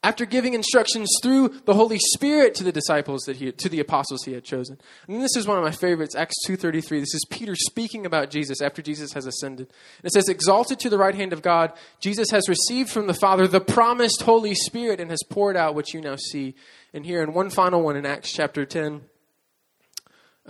After 0.02 0.26
giving 0.26 0.54
instructions 0.54 1.10
through 1.22 1.50
the 1.66 1.74
Holy 1.74 2.00
Spirit 2.14 2.56
to 2.56 2.64
the 2.64 2.72
disciples 2.72 3.24
that 3.24 3.36
he 3.36 3.52
to 3.52 3.70
the 3.70 3.80
apostles 3.82 4.24
he 4.24 4.34
had 4.34 4.44
chosen. 4.44 4.78
And 5.08 5.22
this 5.22 5.36
is 5.36 5.46
one 5.46 5.58
of 5.58 5.64
my 5.64 5.72
favorites, 5.72 6.16
Acts 6.16 6.36
2:33. 6.46 7.00
This 7.02 7.14
is 7.14 7.26
Peter 7.30 7.56
speaking 7.56 8.06
about 8.06 8.30
Jesus 8.30 8.62
after 8.62 8.82
Jesus 8.82 9.14
has 9.14 9.26
ascended. 9.26 9.68
And 9.98 10.06
it 10.06 10.14
says, 10.14 10.30
"Exalted 10.30 10.80
to 10.80 10.90
the 10.90 10.98
right 10.98 11.16
hand 11.16 11.34
of 11.34 11.42
God, 11.42 11.74
Jesus 12.00 12.30
has 12.32 12.48
received 12.48 12.90
from 12.90 13.08
the 13.08 13.14
Father 13.14 13.48
the 13.48 13.60
promised 13.60 14.22
Holy 14.22 14.56
Spirit 14.56 15.02
and 15.02 15.10
has 15.10 15.24
poured 15.30 15.58
out 15.58 15.76
what 15.76 15.94
you 15.94 16.00
now 16.00 16.16
see 16.16 16.56
and 16.94 17.06
hear." 17.06 17.22
And 17.22 17.36
one 17.36 17.50
final 17.50 17.82
one 17.82 17.98
in 17.98 18.06
Acts 18.06 18.32
chapter 18.32 18.66
10. 18.66 19.09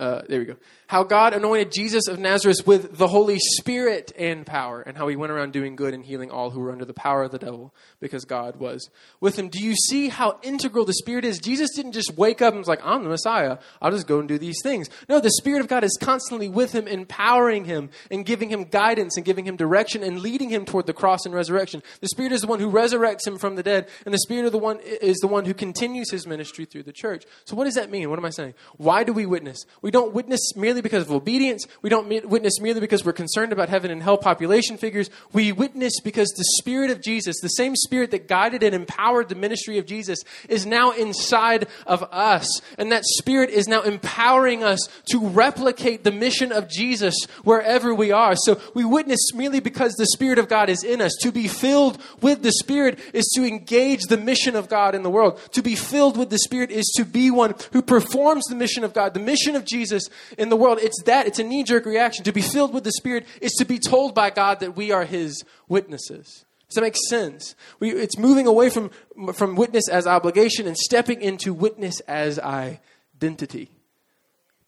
Uh, 0.00 0.22
there 0.28 0.40
we 0.40 0.46
go 0.46 0.56
how 0.90 1.04
God 1.04 1.34
anointed 1.34 1.70
Jesus 1.70 2.08
of 2.08 2.18
Nazareth 2.18 2.66
with 2.66 2.98
the 2.98 3.06
Holy 3.06 3.38
Spirit 3.38 4.10
and 4.18 4.44
power, 4.44 4.80
and 4.80 4.96
how 4.96 5.06
he 5.06 5.14
went 5.14 5.30
around 5.30 5.52
doing 5.52 5.76
good 5.76 5.94
and 5.94 6.04
healing 6.04 6.32
all 6.32 6.50
who 6.50 6.58
were 6.58 6.72
under 6.72 6.84
the 6.84 6.92
power 6.92 7.22
of 7.22 7.30
the 7.30 7.38
devil, 7.38 7.72
because 8.00 8.24
God 8.24 8.56
was 8.56 8.90
with 9.20 9.38
him. 9.38 9.48
Do 9.48 9.62
you 9.62 9.76
see 9.76 10.08
how 10.08 10.40
integral 10.42 10.84
the 10.84 10.94
Spirit 10.94 11.24
is? 11.24 11.38
Jesus 11.38 11.70
didn't 11.76 11.92
just 11.92 12.18
wake 12.18 12.42
up 12.42 12.54
and 12.54 12.58
was 12.58 12.66
like, 12.66 12.84
I'm 12.84 13.04
the 13.04 13.08
Messiah. 13.08 13.58
I'll 13.80 13.92
just 13.92 14.08
go 14.08 14.18
and 14.18 14.26
do 14.26 14.36
these 14.36 14.58
things. 14.64 14.90
No, 15.08 15.20
the 15.20 15.30
Spirit 15.30 15.60
of 15.60 15.68
God 15.68 15.84
is 15.84 15.96
constantly 16.00 16.48
with 16.48 16.72
him, 16.72 16.88
empowering 16.88 17.66
him 17.66 17.90
and 18.10 18.26
giving 18.26 18.48
him 18.48 18.64
guidance 18.64 19.16
and 19.16 19.24
giving 19.24 19.44
him 19.44 19.54
direction 19.54 20.02
and 20.02 20.18
leading 20.18 20.48
him 20.48 20.64
toward 20.64 20.86
the 20.86 20.92
cross 20.92 21.24
and 21.24 21.32
resurrection. 21.32 21.84
The 22.00 22.08
Spirit 22.08 22.32
is 22.32 22.40
the 22.40 22.48
one 22.48 22.58
who 22.58 22.68
resurrects 22.68 23.24
him 23.24 23.38
from 23.38 23.54
the 23.54 23.62
dead, 23.62 23.88
and 24.04 24.12
the 24.12 24.18
Spirit 24.18 24.46
of 24.46 24.50
the 24.50 24.58
one 24.58 24.80
is 24.80 25.18
the 25.18 25.28
one 25.28 25.44
who 25.44 25.54
continues 25.54 26.10
his 26.10 26.26
ministry 26.26 26.64
through 26.64 26.82
the 26.82 26.92
church. 26.92 27.26
So 27.44 27.54
what 27.54 27.66
does 27.66 27.74
that 27.74 27.92
mean? 27.92 28.10
What 28.10 28.18
am 28.18 28.24
I 28.24 28.30
saying? 28.30 28.54
Why 28.76 29.04
do 29.04 29.12
we 29.12 29.24
witness? 29.24 29.64
We 29.82 29.89
don't 29.90 30.12
witness 30.12 30.54
merely 30.56 30.82
because 30.82 31.04
of 31.04 31.10
obedience. 31.10 31.66
We 31.82 31.90
don't 31.90 32.08
witness 32.28 32.60
merely 32.60 32.80
because 32.80 33.04
we're 33.04 33.12
concerned 33.12 33.52
about 33.52 33.68
heaven 33.68 33.90
and 33.90 34.02
hell 34.02 34.18
population 34.18 34.76
figures. 34.76 35.10
We 35.32 35.52
witness 35.52 36.00
because 36.00 36.28
the 36.30 36.44
Spirit 36.58 36.90
of 36.90 37.00
Jesus, 37.00 37.40
the 37.40 37.48
same 37.48 37.74
Spirit 37.74 38.10
that 38.10 38.28
guided 38.28 38.62
and 38.62 38.74
empowered 38.74 39.28
the 39.28 39.34
ministry 39.34 39.78
of 39.78 39.86
Jesus, 39.86 40.20
is 40.48 40.66
now 40.66 40.90
inside 40.92 41.66
of 41.86 42.02
us. 42.12 42.60
And 42.78 42.92
that 42.92 43.04
Spirit 43.04 43.50
is 43.50 43.66
now 43.66 43.82
empowering 43.82 44.62
us 44.62 44.88
to 45.10 45.26
replicate 45.26 46.04
the 46.04 46.12
mission 46.12 46.52
of 46.52 46.68
Jesus 46.68 47.14
wherever 47.44 47.94
we 47.94 48.12
are. 48.12 48.36
So 48.36 48.60
we 48.74 48.84
witness 48.84 49.32
merely 49.34 49.60
because 49.60 49.94
the 49.94 50.06
Spirit 50.06 50.38
of 50.38 50.48
God 50.48 50.68
is 50.68 50.84
in 50.84 51.00
us. 51.00 51.16
To 51.22 51.32
be 51.32 51.48
filled 51.48 51.98
with 52.20 52.42
the 52.42 52.52
Spirit 52.52 52.98
is 53.12 53.26
to 53.34 53.44
engage 53.44 54.02
the 54.02 54.18
mission 54.18 54.56
of 54.56 54.68
God 54.68 54.94
in 54.94 55.02
the 55.02 55.10
world. 55.10 55.40
To 55.52 55.62
be 55.62 55.74
filled 55.74 56.16
with 56.16 56.30
the 56.30 56.38
Spirit 56.38 56.70
is 56.70 56.86
to 56.96 57.04
be 57.04 57.30
one 57.30 57.54
who 57.72 57.82
performs 57.82 58.44
the 58.46 58.54
mission 58.54 58.84
of 58.84 58.92
God, 58.92 59.14
the 59.14 59.20
mission 59.20 59.56
of 59.56 59.64
Jesus 59.64 59.79
in 60.38 60.48
the 60.48 60.56
world 60.56 60.70
world, 60.70 60.84
it's 60.84 61.02
that. 61.04 61.26
It's 61.26 61.38
a 61.38 61.44
knee 61.44 61.64
jerk 61.64 61.84
reaction. 61.86 62.24
To 62.24 62.32
be 62.32 62.42
filled 62.42 62.72
with 62.72 62.84
the 62.84 62.92
Spirit 62.92 63.26
is 63.40 63.52
to 63.52 63.64
be 63.64 63.78
told 63.78 64.14
by 64.14 64.30
God 64.30 64.60
that 64.60 64.76
we 64.76 64.92
are 64.92 65.04
His 65.04 65.44
witnesses. 65.68 66.44
Does 66.68 66.76
that 66.76 66.82
make 66.82 66.96
sense? 67.08 67.56
We, 67.80 67.90
it's 67.90 68.16
moving 68.16 68.46
away 68.46 68.70
from, 68.70 68.90
from 69.34 69.56
witness 69.56 69.88
as 69.88 70.06
obligation 70.06 70.68
and 70.68 70.76
stepping 70.76 71.20
into 71.20 71.52
witness 71.52 71.98
as 72.00 72.38
identity. 72.38 73.70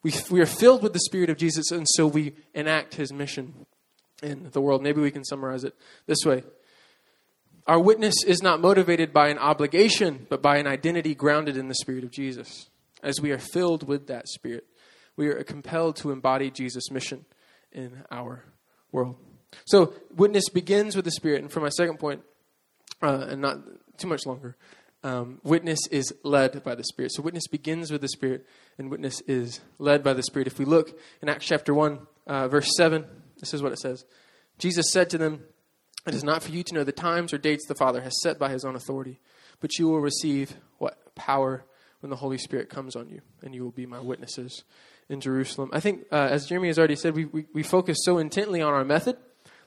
We, 0.03 0.13
we 0.31 0.41
are 0.41 0.47
filled 0.47 0.83
with 0.83 0.95
the 0.95 1.01
Spirit 1.01 1.31
of 1.31 1.37
Jesus, 1.37 1.71
and 1.71 1.87
so 1.95 2.09
we 2.09 2.35
enact 2.55 2.97
His 2.97 3.13
mission 3.13 3.67
in 4.23 4.51
the 4.51 4.61
world. 4.61 4.83
Maybe 4.83 5.01
we 5.01 5.13
can 5.13 5.25
summarize 5.25 5.65
it 5.65 5.75
this 6.07 6.25
way 6.25 6.43
Our 7.69 7.79
witness 7.79 8.25
is 8.25 8.43
not 8.43 8.61
motivated 8.61 9.13
by 9.13 9.29
an 9.29 9.39
obligation, 9.39 10.27
but 10.29 10.43
by 10.43 10.57
an 10.57 10.67
identity 10.67 11.15
grounded 11.15 11.57
in 11.57 11.69
the 11.69 11.77
Spirit 11.77 12.03
of 12.03 12.11
Jesus. 12.11 12.69
As 13.01 13.21
we 13.21 13.33
are 13.33 13.39
filled 13.39 13.89
with 13.89 14.07
that 14.07 14.29
Spirit, 14.29 14.65
we 15.17 15.29
are 15.29 15.43
compelled 15.43 15.97
to 15.97 16.11
embody 16.11 16.51
Jesus' 16.51 16.91
mission 16.91 17.25
in 17.73 18.05
our 18.11 18.45
world. 18.91 19.17
So, 19.65 19.95
witness 20.15 20.49
begins 20.49 20.97
with 20.97 21.05
the 21.05 21.11
Spirit. 21.11 21.43
And 21.43 21.51
for 21.51 21.61
my 21.61 21.69
second 21.69 21.99
point, 21.99 22.23
uh, 23.03 23.27
and 23.29 23.41
not 23.41 23.59
too 23.99 24.09
much 24.09 24.25
longer, 24.27 24.57
um, 25.05 25.41
witness 25.43 25.81
is 25.91 26.15
led 26.23 26.63
by 26.63 26.75
the 26.75 26.85
Spirit. 26.85 27.13
So, 27.13 27.23
witness 27.23 27.47
begins 27.47 27.91
with 27.91 28.01
the 28.01 28.09
Spirit, 28.09 28.47
and 28.79 28.91
witness 28.91 29.21
is 29.23 29.61
led 29.79 30.03
by 30.03 30.15
the 30.15 30.23
Spirit. 30.23 30.47
If 30.47 30.59
we 30.59 30.65
look 30.65 30.99
in 31.21 31.29
Acts 31.29 31.47
chapter 31.47 31.75
1, 31.75 31.99
uh, 32.27 32.49
verse 32.49 32.71
7, 32.77 33.05
this 33.39 33.53
is 33.53 33.63
what 33.63 33.73
it 33.73 33.79
says 33.79 34.05
Jesus 34.59 34.91
said 34.91 35.11
to 35.11 35.19
them, 35.19 35.43
It 36.07 36.15
is 36.15 36.25
not 36.25 36.43
for 36.43 36.53
you 36.53 36.63
to 36.63 36.75
know 36.75 36.85
the 36.85 36.93
times 36.93 37.33
or 37.33 37.39
dates 37.39 37.67
the 37.67 37.75
Father 37.75 38.01
has 38.01 38.21
set 38.23 38.39
by 38.39 38.51
his 38.51 38.65
own 38.65 38.77
authority, 38.77 39.21
but 39.61 39.79
you 39.79 39.89
will 39.89 40.01
receive 40.01 40.57
what? 40.79 40.99
Power 41.15 41.65
when 42.01 42.11
the 42.11 42.17
Holy 42.17 42.39
Spirit 42.39 42.69
comes 42.69 42.97
on 42.97 43.09
you, 43.09 43.21
and 43.43 43.55
you 43.55 43.63
will 43.63 43.71
be 43.71 43.87
my 43.87 44.01
witnesses 44.01 44.65
in 45.09 45.21
Jerusalem. 45.21 45.71
I 45.73 45.81
think, 45.81 46.07
uh, 46.11 46.29
as 46.31 46.47
Jeremy 46.47 46.69
has 46.69 46.79
already 46.79 46.97
said, 46.97 47.15
we, 47.15 47.27
we, 47.27 47.47
we 47.53 47.63
focus 47.63 47.99
so 48.03 48.19
intently 48.19 48.63
on 48.63 48.73
our 48.73 48.85
method. 48.85 49.17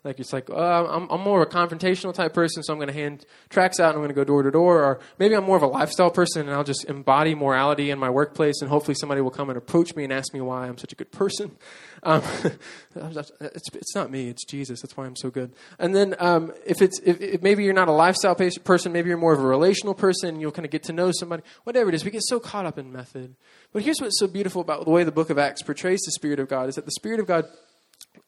Like 0.05 0.19
it's 0.19 0.31
like 0.31 0.51
uh, 0.51 0.85
I'm, 0.85 1.09
I'm 1.09 1.21
more 1.21 1.41
of 1.41 1.49
a 1.49 1.51
confrontational 1.51 2.13
type 2.13 2.31
person, 2.31 2.61
so 2.61 2.71
I'm 2.71 2.77
going 2.77 2.89
to 2.89 2.93
hand 2.93 3.25
tracts 3.49 3.79
out 3.79 3.89
and 3.89 3.95
I'm 3.95 4.01
going 4.01 4.09
to 4.09 4.13
go 4.13 4.23
door 4.23 4.43
to 4.43 4.51
door. 4.51 4.83
Or 4.83 4.99
maybe 5.17 5.35
I'm 5.35 5.43
more 5.43 5.57
of 5.57 5.63
a 5.63 5.67
lifestyle 5.67 6.11
person 6.11 6.43
and 6.43 6.51
I'll 6.51 6.63
just 6.63 6.85
embody 6.85 7.33
morality 7.33 7.89
in 7.89 7.97
my 7.97 8.11
workplace, 8.11 8.61
and 8.61 8.69
hopefully 8.69 8.93
somebody 8.99 9.21
will 9.21 9.31
come 9.31 9.49
and 9.49 9.57
approach 9.57 9.95
me 9.95 10.03
and 10.03 10.13
ask 10.13 10.31
me 10.31 10.41
why 10.41 10.67
I'm 10.67 10.77
such 10.77 10.93
a 10.93 10.95
good 10.95 11.11
person. 11.11 11.57
Um, 12.03 12.21
it's, 12.95 13.69
it's 13.73 13.95
not 13.95 14.11
me, 14.11 14.27
it's 14.27 14.45
Jesus. 14.45 14.79
That's 14.81 14.95
why 14.95 15.05
I'm 15.07 15.15
so 15.15 15.31
good. 15.31 15.51
And 15.79 15.95
then 15.95 16.13
um, 16.19 16.53
if 16.63 16.83
it's 16.83 16.99
if, 16.99 17.19
if, 17.19 17.41
maybe 17.41 17.63
you're 17.63 17.73
not 17.73 17.87
a 17.87 17.93
lifestyle 17.93 18.35
person, 18.35 18.91
maybe 18.91 19.09
you're 19.09 19.17
more 19.17 19.33
of 19.33 19.39
a 19.39 19.47
relational 19.47 19.95
person. 19.95 20.39
You'll 20.39 20.51
kind 20.51 20.65
of 20.65 20.71
get 20.71 20.83
to 20.83 20.93
know 20.93 21.11
somebody. 21.11 21.41
Whatever 21.63 21.89
it 21.89 21.95
is, 21.95 22.05
we 22.05 22.11
get 22.11 22.21
so 22.23 22.39
caught 22.39 22.67
up 22.67 22.77
in 22.77 22.93
method. 22.93 23.35
But 23.73 23.81
here's 23.81 23.99
what's 23.99 24.19
so 24.19 24.27
beautiful 24.27 24.61
about 24.61 24.85
the 24.85 24.91
way 24.91 25.03
the 25.03 25.11
Book 25.11 25.31
of 25.31 25.39
Acts 25.39 25.63
portrays 25.63 25.99
the 26.01 26.11
Spirit 26.11 26.39
of 26.39 26.47
God: 26.47 26.69
is 26.69 26.75
that 26.75 26.85
the 26.85 26.91
Spirit 26.91 27.19
of 27.19 27.25
God 27.25 27.45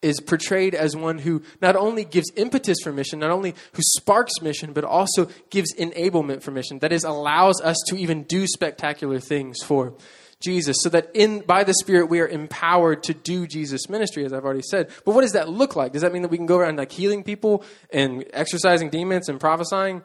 is 0.02 0.20
portrayed 0.20 0.76
as 0.76 0.96
one 0.96 1.20
who 1.20 1.42
not 1.62 1.76
only 1.76 2.06
gives 2.06 2.32
impetus 2.36 2.78
for 2.84 2.92
mission, 2.92 3.20
not 3.20 3.32
only 3.32 3.56
who 3.74 3.82
sparks 3.96 4.42
mission, 4.42 4.74
but 4.74 4.84
also 4.84 5.28
gives 5.50 5.74
enablement 5.76 6.42
for 6.42 6.52
mission. 6.52 6.80
That 6.80 6.92
is, 6.92 7.04
allows 7.04 7.62
us 7.62 7.78
to 7.88 7.98
even 7.98 8.24
do 8.24 8.48
spectacular 8.48 9.20
things 9.20 9.58
for 9.64 9.94
Jesus, 10.40 10.78
so 10.82 10.90
that 10.90 11.10
in 11.16 11.40
by 11.40 11.64
the 11.64 11.74
Spirit 11.74 12.10
we 12.10 12.20
are 12.20 12.28
empowered 12.28 13.02
to 13.04 13.14
do 13.14 13.48
Jesus' 13.48 13.90
ministry, 13.90 14.24
as 14.24 14.34
I've 14.34 14.46
already 14.46 14.62
said. 14.62 14.92
But 15.04 15.16
what 15.16 15.22
does 15.22 15.32
that 15.32 15.50
look 15.50 15.76
like? 15.76 15.94
Does 15.94 16.04
that 16.04 16.14
mean 16.14 16.22
that 16.22 16.30
we 16.30 16.38
can 16.38 16.46
go 16.46 16.58
around 16.58 16.78
like 16.78 16.92
healing 16.92 17.24
people 17.24 17.64
and 17.92 18.24
exorcising 18.34 18.92
demons 18.92 19.30
and 19.30 19.40
prophesying? 19.40 20.04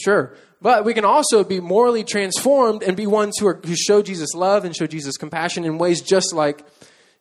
Sure. 0.00 0.36
But 0.62 0.84
we 0.84 0.94
can 0.94 1.04
also 1.04 1.42
be 1.42 1.58
morally 1.60 2.04
transformed 2.04 2.84
and 2.84 2.96
be 2.96 3.06
ones 3.06 3.36
who, 3.38 3.48
are, 3.48 3.60
who 3.64 3.74
show 3.74 4.00
Jesus 4.00 4.32
love 4.34 4.64
and 4.64 4.76
show 4.76 4.86
Jesus 4.86 5.16
compassion 5.16 5.64
in 5.64 5.78
ways 5.78 6.02
just 6.02 6.32
like 6.32 6.64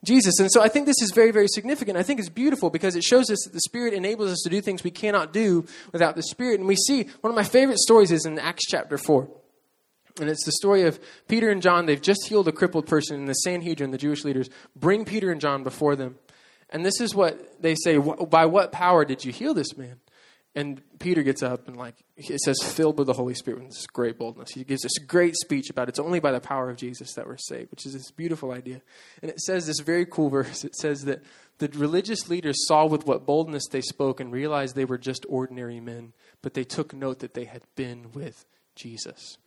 Jesus. 0.03 0.39
And 0.39 0.51
so 0.51 0.61
I 0.61 0.67
think 0.67 0.85
this 0.85 1.01
is 1.01 1.11
very, 1.13 1.31
very 1.31 1.47
significant. 1.47 1.97
I 1.97 2.03
think 2.03 2.19
it's 2.19 2.29
beautiful 2.29 2.69
because 2.69 2.95
it 2.95 3.03
shows 3.03 3.29
us 3.29 3.39
that 3.43 3.53
the 3.53 3.61
Spirit 3.61 3.93
enables 3.93 4.31
us 4.31 4.41
to 4.43 4.49
do 4.49 4.61
things 4.61 4.83
we 4.83 4.91
cannot 4.91 5.33
do 5.33 5.65
without 5.91 6.15
the 6.15 6.23
Spirit. 6.23 6.59
And 6.59 6.67
we 6.67 6.75
see 6.75 7.03
one 7.21 7.31
of 7.31 7.35
my 7.35 7.43
favorite 7.43 7.79
stories 7.79 8.11
is 8.11 8.25
in 8.25 8.37
Acts 8.39 8.65
chapter 8.67 8.97
4. 8.97 9.27
And 10.19 10.29
it's 10.29 10.45
the 10.45 10.51
story 10.51 10.83
of 10.83 10.99
Peter 11.27 11.49
and 11.49 11.61
John. 11.61 11.85
They've 11.85 12.01
just 12.01 12.27
healed 12.27 12.47
a 12.47 12.51
crippled 12.51 12.87
person, 12.87 13.17
and 13.17 13.27
the 13.27 13.33
Sanhedrin, 13.33 13.91
the 13.91 13.97
Jewish 13.97 14.23
leaders, 14.23 14.49
bring 14.75 15.05
Peter 15.05 15.31
and 15.31 15.39
John 15.39 15.63
before 15.63 15.95
them. 15.95 16.17
And 16.69 16.85
this 16.85 16.99
is 16.99 17.13
what 17.13 17.61
they 17.61 17.75
say 17.75 17.97
By 17.97 18.45
what 18.45 18.71
power 18.71 19.05
did 19.05 19.23
you 19.23 19.31
heal 19.31 19.53
this 19.53 19.77
man? 19.77 19.99
And 20.57 20.81
Peter 20.97 21.21
gets 21.21 21.43
up 21.43 21.67
and 21.67 21.77
like 21.77 21.93
it 22.15 22.39
says, 22.39 22.57
filled 22.63 22.97
with 22.97 23.05
the 23.05 23.13
Holy 23.13 23.35
Spirit 23.35 23.59
with 23.59 23.69
this 23.69 23.85
great 23.85 24.17
boldness. 24.17 24.49
He 24.49 24.63
gives 24.63 24.81
this 24.81 24.97
great 24.97 25.35
speech 25.35 25.69
about 25.69 25.87
it's 25.87 25.99
only 25.99 26.19
by 26.19 26.31
the 26.31 26.39
power 26.39 26.71
of 26.71 26.77
Jesus 26.77 27.13
that 27.13 27.27
we're 27.27 27.37
saved, 27.37 27.69
which 27.69 27.85
is 27.85 27.93
this 27.93 28.09
beautiful 28.09 28.51
idea. 28.51 28.81
And 29.21 29.29
it 29.29 29.39
says 29.39 29.67
this 29.67 29.81
very 29.81 30.07
cool 30.07 30.31
verse. 30.31 30.63
It 30.63 30.75
says 30.75 31.05
that 31.05 31.21
the 31.59 31.69
religious 31.75 32.27
leaders 32.27 32.67
saw 32.67 32.87
with 32.87 33.05
what 33.05 33.27
boldness 33.27 33.67
they 33.69 33.81
spoke 33.81 34.19
and 34.19 34.31
realized 34.31 34.75
they 34.75 34.83
were 34.83 34.97
just 34.97 35.27
ordinary 35.29 35.79
men, 35.79 36.13
but 36.41 36.55
they 36.55 36.63
took 36.63 36.91
note 36.91 37.19
that 37.19 37.35
they 37.35 37.45
had 37.45 37.61
been 37.75 38.11
with 38.13 38.43
Jesus. 38.75 39.37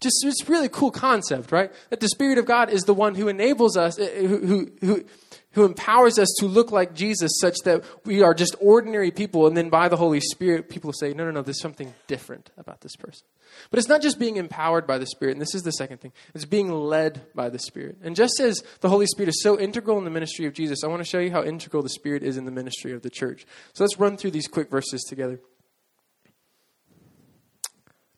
Just 0.00 0.24
it's 0.24 0.48
really 0.48 0.68
cool 0.68 0.90
concept, 0.90 1.52
right? 1.52 1.72
That 1.90 2.00
the 2.00 2.08
Spirit 2.08 2.38
of 2.38 2.46
God 2.46 2.70
is 2.70 2.82
the 2.82 2.94
one 2.94 3.14
who 3.14 3.28
enables 3.28 3.76
us, 3.76 3.98
uh, 3.98 4.06
who, 4.06 4.38
who, 4.38 4.72
who, 4.80 5.04
who 5.52 5.64
empowers 5.64 6.18
us 6.18 6.28
to 6.38 6.46
look 6.46 6.72
like 6.72 6.94
Jesus 6.94 7.30
such 7.40 7.56
that 7.64 7.84
we 8.04 8.22
are 8.22 8.34
just 8.34 8.56
ordinary 8.60 9.10
people. 9.10 9.46
And 9.46 9.56
then 9.56 9.68
by 9.68 9.88
the 9.88 9.96
Holy 9.96 10.20
Spirit, 10.20 10.68
people 10.68 10.92
say, 10.92 11.12
no, 11.12 11.24
no, 11.24 11.30
no, 11.30 11.42
there's 11.42 11.60
something 11.60 11.94
different 12.06 12.50
about 12.56 12.80
this 12.80 12.96
person. 12.96 13.24
But 13.70 13.78
it's 13.78 13.88
not 13.88 14.02
just 14.02 14.18
being 14.18 14.36
empowered 14.36 14.86
by 14.86 14.98
the 14.98 15.06
Spirit. 15.06 15.32
And 15.32 15.40
this 15.40 15.54
is 15.54 15.62
the 15.62 15.72
second 15.72 15.98
thing 15.98 16.12
it's 16.34 16.46
being 16.46 16.72
led 16.72 17.20
by 17.34 17.48
the 17.50 17.58
Spirit. 17.58 17.98
And 18.02 18.16
just 18.16 18.40
as 18.40 18.62
the 18.80 18.88
Holy 18.88 19.06
Spirit 19.06 19.28
is 19.28 19.42
so 19.42 19.58
integral 19.58 19.98
in 19.98 20.04
the 20.04 20.10
ministry 20.10 20.46
of 20.46 20.54
Jesus, 20.54 20.82
I 20.82 20.88
want 20.88 21.00
to 21.00 21.08
show 21.08 21.18
you 21.18 21.30
how 21.30 21.44
integral 21.44 21.82
the 21.82 21.90
Spirit 21.90 22.22
is 22.22 22.36
in 22.36 22.44
the 22.44 22.50
ministry 22.50 22.92
of 22.92 23.02
the 23.02 23.10
church. 23.10 23.46
So 23.74 23.84
let's 23.84 23.98
run 23.98 24.16
through 24.16 24.32
these 24.32 24.48
quick 24.48 24.70
verses 24.70 25.02
together. 25.02 25.38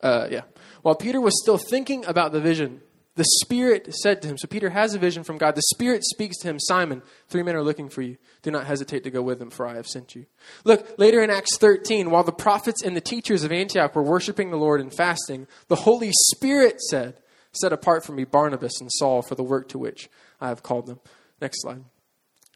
Uh, 0.04 0.28
yeah. 0.30 0.42
While 0.82 0.94
Peter 0.94 1.20
was 1.20 1.40
still 1.42 1.56
thinking 1.56 2.04
about 2.04 2.32
the 2.32 2.40
vision, 2.40 2.82
the 3.16 3.24
Spirit 3.42 3.94
said 3.94 4.20
to 4.22 4.28
him, 4.28 4.36
so 4.36 4.46
Peter 4.46 4.70
has 4.70 4.94
a 4.94 4.98
vision 4.98 5.24
from 5.24 5.38
God. 5.38 5.54
The 5.54 5.62
Spirit 5.74 6.04
speaks 6.04 6.36
to 6.38 6.48
him, 6.48 6.60
Simon, 6.60 7.02
three 7.28 7.42
men 7.42 7.56
are 7.56 7.62
looking 7.62 7.88
for 7.88 8.02
you. 8.02 8.18
Do 8.42 8.50
not 8.50 8.66
hesitate 8.66 9.04
to 9.04 9.10
go 9.10 9.22
with 9.22 9.38
them, 9.38 9.50
for 9.50 9.66
I 9.66 9.76
have 9.76 9.86
sent 9.86 10.14
you. 10.14 10.26
Look, 10.64 10.98
later 10.98 11.22
in 11.22 11.30
Acts 11.30 11.56
13, 11.56 12.10
while 12.10 12.22
the 12.22 12.32
prophets 12.32 12.82
and 12.82 12.94
the 12.94 13.00
teachers 13.00 13.44
of 13.44 13.52
Antioch 13.52 13.94
were 13.94 14.02
worshiping 14.02 14.50
the 14.50 14.58
Lord 14.58 14.80
and 14.80 14.92
fasting, 14.92 15.46
the 15.68 15.76
Holy 15.76 16.10
Spirit 16.12 16.80
said, 16.82 17.18
Set 17.52 17.72
apart 17.72 18.04
for 18.04 18.12
me 18.12 18.24
Barnabas 18.24 18.80
and 18.80 18.90
Saul 18.92 19.22
for 19.22 19.36
the 19.36 19.44
work 19.44 19.68
to 19.68 19.78
which 19.78 20.10
I 20.40 20.48
have 20.48 20.62
called 20.64 20.86
them. 20.86 21.00
Next 21.40 21.62
slide. 21.62 21.84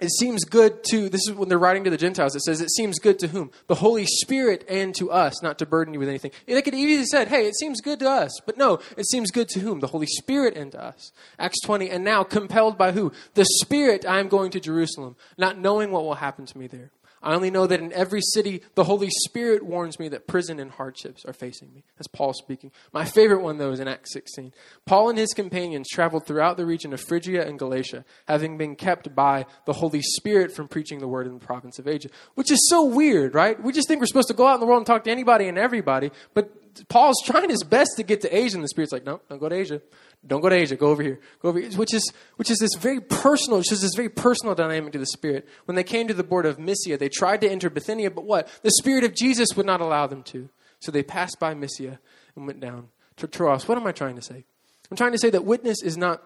It 0.00 0.10
seems 0.10 0.44
good 0.44 0.84
to 0.90 1.08
this 1.08 1.28
is 1.28 1.32
when 1.32 1.48
they're 1.48 1.58
writing 1.58 1.84
to 1.84 1.90
the 1.90 1.96
gentiles 1.96 2.36
it 2.36 2.42
says 2.42 2.60
it 2.60 2.70
seems 2.70 2.98
good 2.98 3.18
to 3.18 3.28
whom? 3.28 3.50
The 3.66 3.76
holy 3.76 4.06
spirit 4.06 4.64
and 4.68 4.94
to 4.96 5.10
us 5.10 5.42
not 5.42 5.58
to 5.58 5.66
burden 5.66 5.94
you 5.94 6.00
with 6.00 6.08
anything. 6.08 6.30
They 6.46 6.62
could 6.62 6.74
easily 6.74 7.06
said 7.06 7.28
hey 7.28 7.46
it 7.46 7.56
seems 7.56 7.80
good 7.80 7.98
to 8.00 8.08
us. 8.08 8.40
But 8.46 8.56
no 8.56 8.80
it 8.96 9.06
seems 9.06 9.30
good 9.30 9.48
to 9.50 9.60
whom? 9.60 9.80
The 9.80 9.88
holy 9.88 10.06
spirit 10.06 10.56
and 10.56 10.72
to 10.72 10.82
us. 10.82 11.12
Acts 11.38 11.60
20 11.62 11.90
and 11.90 12.04
now 12.04 12.22
compelled 12.22 12.78
by 12.78 12.92
who? 12.92 13.12
The 13.34 13.46
spirit 13.60 14.06
i 14.06 14.18
am 14.18 14.28
going 14.28 14.50
to 14.50 14.60
jerusalem 14.60 15.16
not 15.36 15.58
knowing 15.58 15.90
what 15.90 16.04
will 16.04 16.14
happen 16.14 16.46
to 16.46 16.58
me 16.58 16.66
there 16.66 16.90
I 17.22 17.34
only 17.34 17.50
know 17.50 17.66
that 17.66 17.80
in 17.80 17.92
every 17.92 18.20
city, 18.20 18.62
the 18.74 18.84
Holy 18.84 19.10
Spirit 19.26 19.64
warns 19.64 19.98
me 19.98 20.08
that 20.08 20.26
prison 20.26 20.60
and 20.60 20.70
hardships 20.70 21.24
are 21.24 21.32
facing 21.32 21.72
me. 21.74 21.84
That's 21.96 22.08
Paul 22.08 22.32
speaking. 22.32 22.70
My 22.92 23.04
favorite 23.04 23.42
one, 23.42 23.58
though, 23.58 23.72
is 23.72 23.80
in 23.80 23.88
Acts 23.88 24.12
16. 24.12 24.52
Paul 24.86 25.10
and 25.10 25.18
his 25.18 25.32
companions 25.32 25.88
traveled 25.88 26.26
throughout 26.26 26.56
the 26.56 26.66
region 26.66 26.92
of 26.92 27.00
Phrygia 27.00 27.46
and 27.46 27.58
Galatia, 27.58 28.04
having 28.26 28.56
been 28.56 28.76
kept 28.76 29.14
by 29.14 29.46
the 29.66 29.72
Holy 29.72 30.02
Spirit 30.02 30.52
from 30.52 30.68
preaching 30.68 31.00
the 31.00 31.08
word 31.08 31.26
in 31.26 31.34
the 31.34 31.44
province 31.44 31.78
of 31.78 31.88
Asia, 31.88 32.08
which 32.34 32.50
is 32.50 32.68
so 32.68 32.84
weird, 32.84 33.34
right? 33.34 33.60
We 33.62 33.72
just 33.72 33.88
think 33.88 34.00
we're 34.00 34.06
supposed 34.06 34.28
to 34.28 34.34
go 34.34 34.46
out 34.46 34.54
in 34.54 34.60
the 34.60 34.66
world 34.66 34.78
and 34.78 34.86
talk 34.86 35.04
to 35.04 35.10
anybody 35.10 35.48
and 35.48 35.58
everybody, 35.58 36.10
but 36.34 36.52
Paul's 36.88 37.22
trying 37.24 37.50
his 37.50 37.62
best 37.62 37.90
to 37.96 38.02
get 38.02 38.20
to 38.22 38.36
Asia, 38.36 38.56
and 38.56 38.64
the 38.64 38.68
Spirit's 38.68 38.92
like, 38.92 39.04
no, 39.04 39.20
don't 39.28 39.38
go 39.38 39.48
to 39.48 39.54
Asia. 39.54 39.80
Don't 40.26 40.40
go 40.40 40.48
to 40.48 40.56
Asia. 40.56 40.76
Go 40.76 40.88
over 40.88 41.02
here. 41.02 41.20
Go 41.40 41.50
over 41.50 41.60
here. 41.60 41.70
Which 41.72 41.94
is 41.94 42.12
which 42.36 42.50
is 42.50 42.58
this 42.58 42.74
very 42.78 43.00
personal, 43.00 43.58
which 43.58 43.70
is 43.70 43.80
this 43.80 43.94
very 43.94 44.08
personal 44.08 44.54
dynamic 44.54 44.92
to 44.92 44.98
the 44.98 45.06
Spirit. 45.06 45.48
When 45.66 45.76
they 45.76 45.84
came 45.84 46.08
to 46.08 46.14
the 46.14 46.24
border 46.24 46.48
of 46.48 46.58
Mysia, 46.58 46.98
they 46.98 47.08
tried 47.08 47.40
to 47.42 47.48
enter 47.48 47.70
Bithynia, 47.70 48.10
but 48.10 48.24
what? 48.24 48.48
The 48.62 48.72
Spirit 48.72 49.04
of 49.04 49.14
Jesus 49.14 49.48
would 49.56 49.66
not 49.66 49.80
allow 49.80 50.06
them 50.06 50.22
to. 50.24 50.48
So 50.80 50.90
they 50.90 51.02
passed 51.02 51.38
by 51.38 51.54
Mysia 51.54 52.00
and 52.34 52.46
went 52.46 52.60
down 52.60 52.88
to 53.16 53.26
Troas. 53.26 53.68
What 53.68 53.78
am 53.78 53.86
I 53.86 53.92
trying 53.92 54.16
to 54.16 54.22
say? 54.22 54.44
I'm 54.90 54.96
trying 54.96 55.12
to 55.12 55.18
say 55.18 55.30
that 55.30 55.44
witness 55.44 55.82
is 55.82 55.96
not 55.96 56.22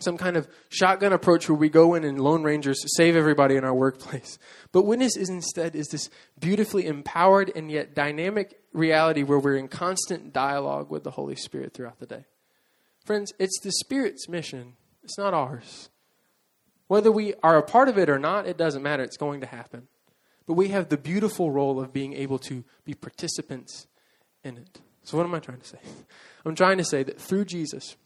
some 0.00 0.16
kind 0.16 0.36
of 0.36 0.48
shotgun 0.68 1.12
approach 1.12 1.48
where 1.48 1.56
we 1.56 1.68
go 1.68 1.94
in 1.94 2.04
and 2.04 2.20
lone 2.20 2.42
rangers 2.42 2.82
save 2.96 3.16
everybody 3.16 3.56
in 3.56 3.64
our 3.64 3.74
workplace. 3.74 4.38
But 4.72 4.82
witness 4.82 5.16
is 5.16 5.28
instead 5.28 5.74
is 5.74 5.88
this 5.88 6.10
beautifully 6.38 6.86
empowered 6.86 7.50
and 7.56 7.72
yet 7.72 7.92
dynamic 7.92 8.60
reality 8.72 9.24
where 9.24 9.40
we're 9.40 9.56
in 9.56 9.66
constant 9.66 10.32
dialogue 10.32 10.90
with 10.90 11.02
the 11.02 11.10
Holy 11.10 11.34
Spirit 11.34 11.74
throughout 11.74 11.98
the 11.98 12.06
day. 12.06 12.24
Friends, 13.04 13.32
it's 13.40 13.58
the 13.60 13.72
Spirit's 13.72 14.28
mission, 14.28 14.74
it's 15.02 15.18
not 15.18 15.34
ours. 15.34 15.90
Whether 16.86 17.10
we 17.10 17.34
are 17.42 17.56
a 17.56 17.62
part 17.62 17.88
of 17.88 17.98
it 17.98 18.08
or 18.08 18.18
not, 18.18 18.46
it 18.46 18.56
doesn't 18.56 18.82
matter. 18.82 19.02
It's 19.02 19.16
going 19.16 19.40
to 19.40 19.46
happen. 19.46 19.88
But 20.46 20.54
we 20.54 20.68
have 20.68 20.88
the 20.88 20.96
beautiful 20.96 21.52
role 21.52 21.80
of 21.80 21.92
being 21.92 22.14
able 22.14 22.38
to 22.40 22.64
be 22.84 22.94
participants 22.94 23.86
in 24.42 24.56
it. 24.56 24.80
So, 25.04 25.16
what 25.16 25.24
am 25.24 25.34
I 25.34 25.38
trying 25.38 25.60
to 25.60 25.66
say? 25.66 25.78
I'm 26.44 26.54
trying 26.54 26.78
to 26.78 26.84
say 26.84 27.02
that 27.04 27.20
through 27.20 27.44
Jesus, 27.44 27.96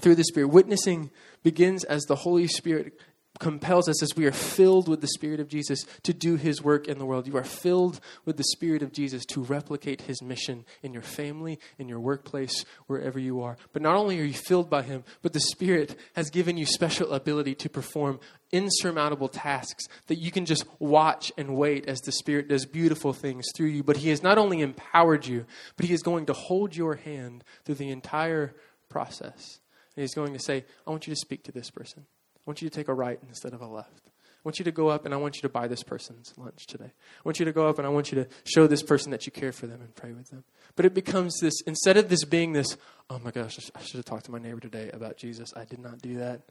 through 0.00 0.14
the 0.14 0.24
Spirit, 0.24 0.48
witnessing 0.48 1.10
begins 1.42 1.84
as 1.84 2.04
the 2.04 2.16
Holy 2.16 2.46
Spirit 2.46 2.98
compels 3.38 3.88
us 3.88 4.02
as 4.02 4.16
we 4.16 4.26
are 4.26 4.32
filled 4.32 4.88
with 4.88 5.00
the 5.00 5.08
Spirit 5.08 5.40
of 5.40 5.48
Jesus 5.48 5.84
to 6.02 6.12
do 6.12 6.36
His 6.36 6.62
work 6.62 6.88
in 6.88 6.98
the 6.98 7.04
world. 7.04 7.26
You 7.26 7.36
are 7.36 7.44
filled 7.44 8.00
with 8.24 8.36
the 8.36 8.44
Spirit 8.44 8.82
of 8.82 8.92
Jesus 8.92 9.24
to 9.26 9.42
replicate 9.42 10.02
His 10.02 10.22
mission 10.22 10.64
in 10.82 10.92
your 10.92 11.02
family, 11.02 11.58
in 11.78 11.88
your 11.88 12.00
workplace, 12.00 12.64
wherever 12.86 13.18
you 13.18 13.42
are. 13.42 13.56
But 13.72 13.82
not 13.82 13.96
only 13.96 14.20
are 14.20 14.24
you 14.24 14.34
filled 14.34 14.70
by 14.70 14.82
Him, 14.82 15.04
but 15.22 15.32
the 15.32 15.40
Spirit 15.40 15.98
has 16.14 16.30
given 16.30 16.56
you 16.56 16.66
special 16.66 17.12
ability 17.12 17.54
to 17.56 17.68
perform 17.68 18.20
insurmountable 18.52 19.28
tasks 19.28 19.86
that 20.06 20.16
you 20.16 20.30
can 20.30 20.46
just 20.46 20.64
watch 20.78 21.32
and 21.36 21.56
wait 21.56 21.88
as 21.88 22.00
the 22.00 22.12
Spirit 22.12 22.48
does 22.48 22.64
beautiful 22.64 23.12
things 23.12 23.44
through 23.54 23.68
you. 23.68 23.82
But 23.82 23.98
He 23.98 24.10
has 24.10 24.22
not 24.22 24.38
only 24.38 24.60
empowered 24.60 25.26
you, 25.26 25.46
but 25.76 25.86
He 25.86 25.94
is 25.94 26.02
going 26.02 26.26
to 26.26 26.32
hold 26.32 26.76
your 26.76 26.94
hand 26.94 27.44
through 27.64 27.76
the 27.76 27.90
entire 27.90 28.54
process. 28.88 29.60
And 29.96 30.02
He's 30.02 30.14
going 30.14 30.32
to 30.32 30.38
say, 30.38 30.64
I 30.86 30.90
want 30.90 31.06
you 31.06 31.14
to 31.14 31.20
speak 31.20 31.42
to 31.44 31.52
this 31.52 31.70
person. 31.70 32.04
I 32.36 32.40
want 32.44 32.62
you 32.62 32.68
to 32.68 32.74
take 32.74 32.88
a 32.88 32.94
right 32.94 33.18
instead 33.26 33.54
of 33.54 33.60
a 33.60 33.66
left. 33.66 34.02
I 34.06 34.48
want 34.48 34.60
you 34.60 34.64
to 34.66 34.70
go 34.70 34.88
up 34.88 35.04
and 35.04 35.12
I 35.12 35.16
want 35.16 35.34
you 35.34 35.42
to 35.42 35.48
buy 35.48 35.66
this 35.66 35.82
person's 35.82 36.32
lunch 36.36 36.68
today. 36.68 36.84
I 36.84 37.22
want 37.24 37.40
you 37.40 37.44
to 37.44 37.52
go 37.52 37.68
up 37.68 37.78
and 37.78 37.86
I 37.86 37.90
want 37.90 38.12
you 38.12 38.22
to 38.22 38.28
show 38.44 38.68
this 38.68 38.82
person 38.82 39.10
that 39.10 39.26
you 39.26 39.32
care 39.32 39.50
for 39.50 39.66
them 39.66 39.80
and 39.80 39.92
pray 39.96 40.12
with 40.12 40.30
them. 40.30 40.44
But 40.76 40.84
it 40.84 40.94
becomes 40.94 41.36
this, 41.40 41.60
instead 41.66 41.96
of 41.96 42.08
this 42.08 42.24
being 42.24 42.52
this, 42.52 42.76
oh 43.10 43.18
my 43.18 43.32
gosh, 43.32 43.58
I 43.74 43.82
should 43.82 43.96
have 43.96 44.04
talked 44.04 44.26
to 44.26 44.30
my 44.30 44.38
neighbor 44.38 44.60
today 44.60 44.90
about 44.92 45.16
Jesus. 45.16 45.52
I 45.56 45.64
did 45.64 45.80
not 45.80 46.00
do 46.00 46.18
that. 46.18 46.42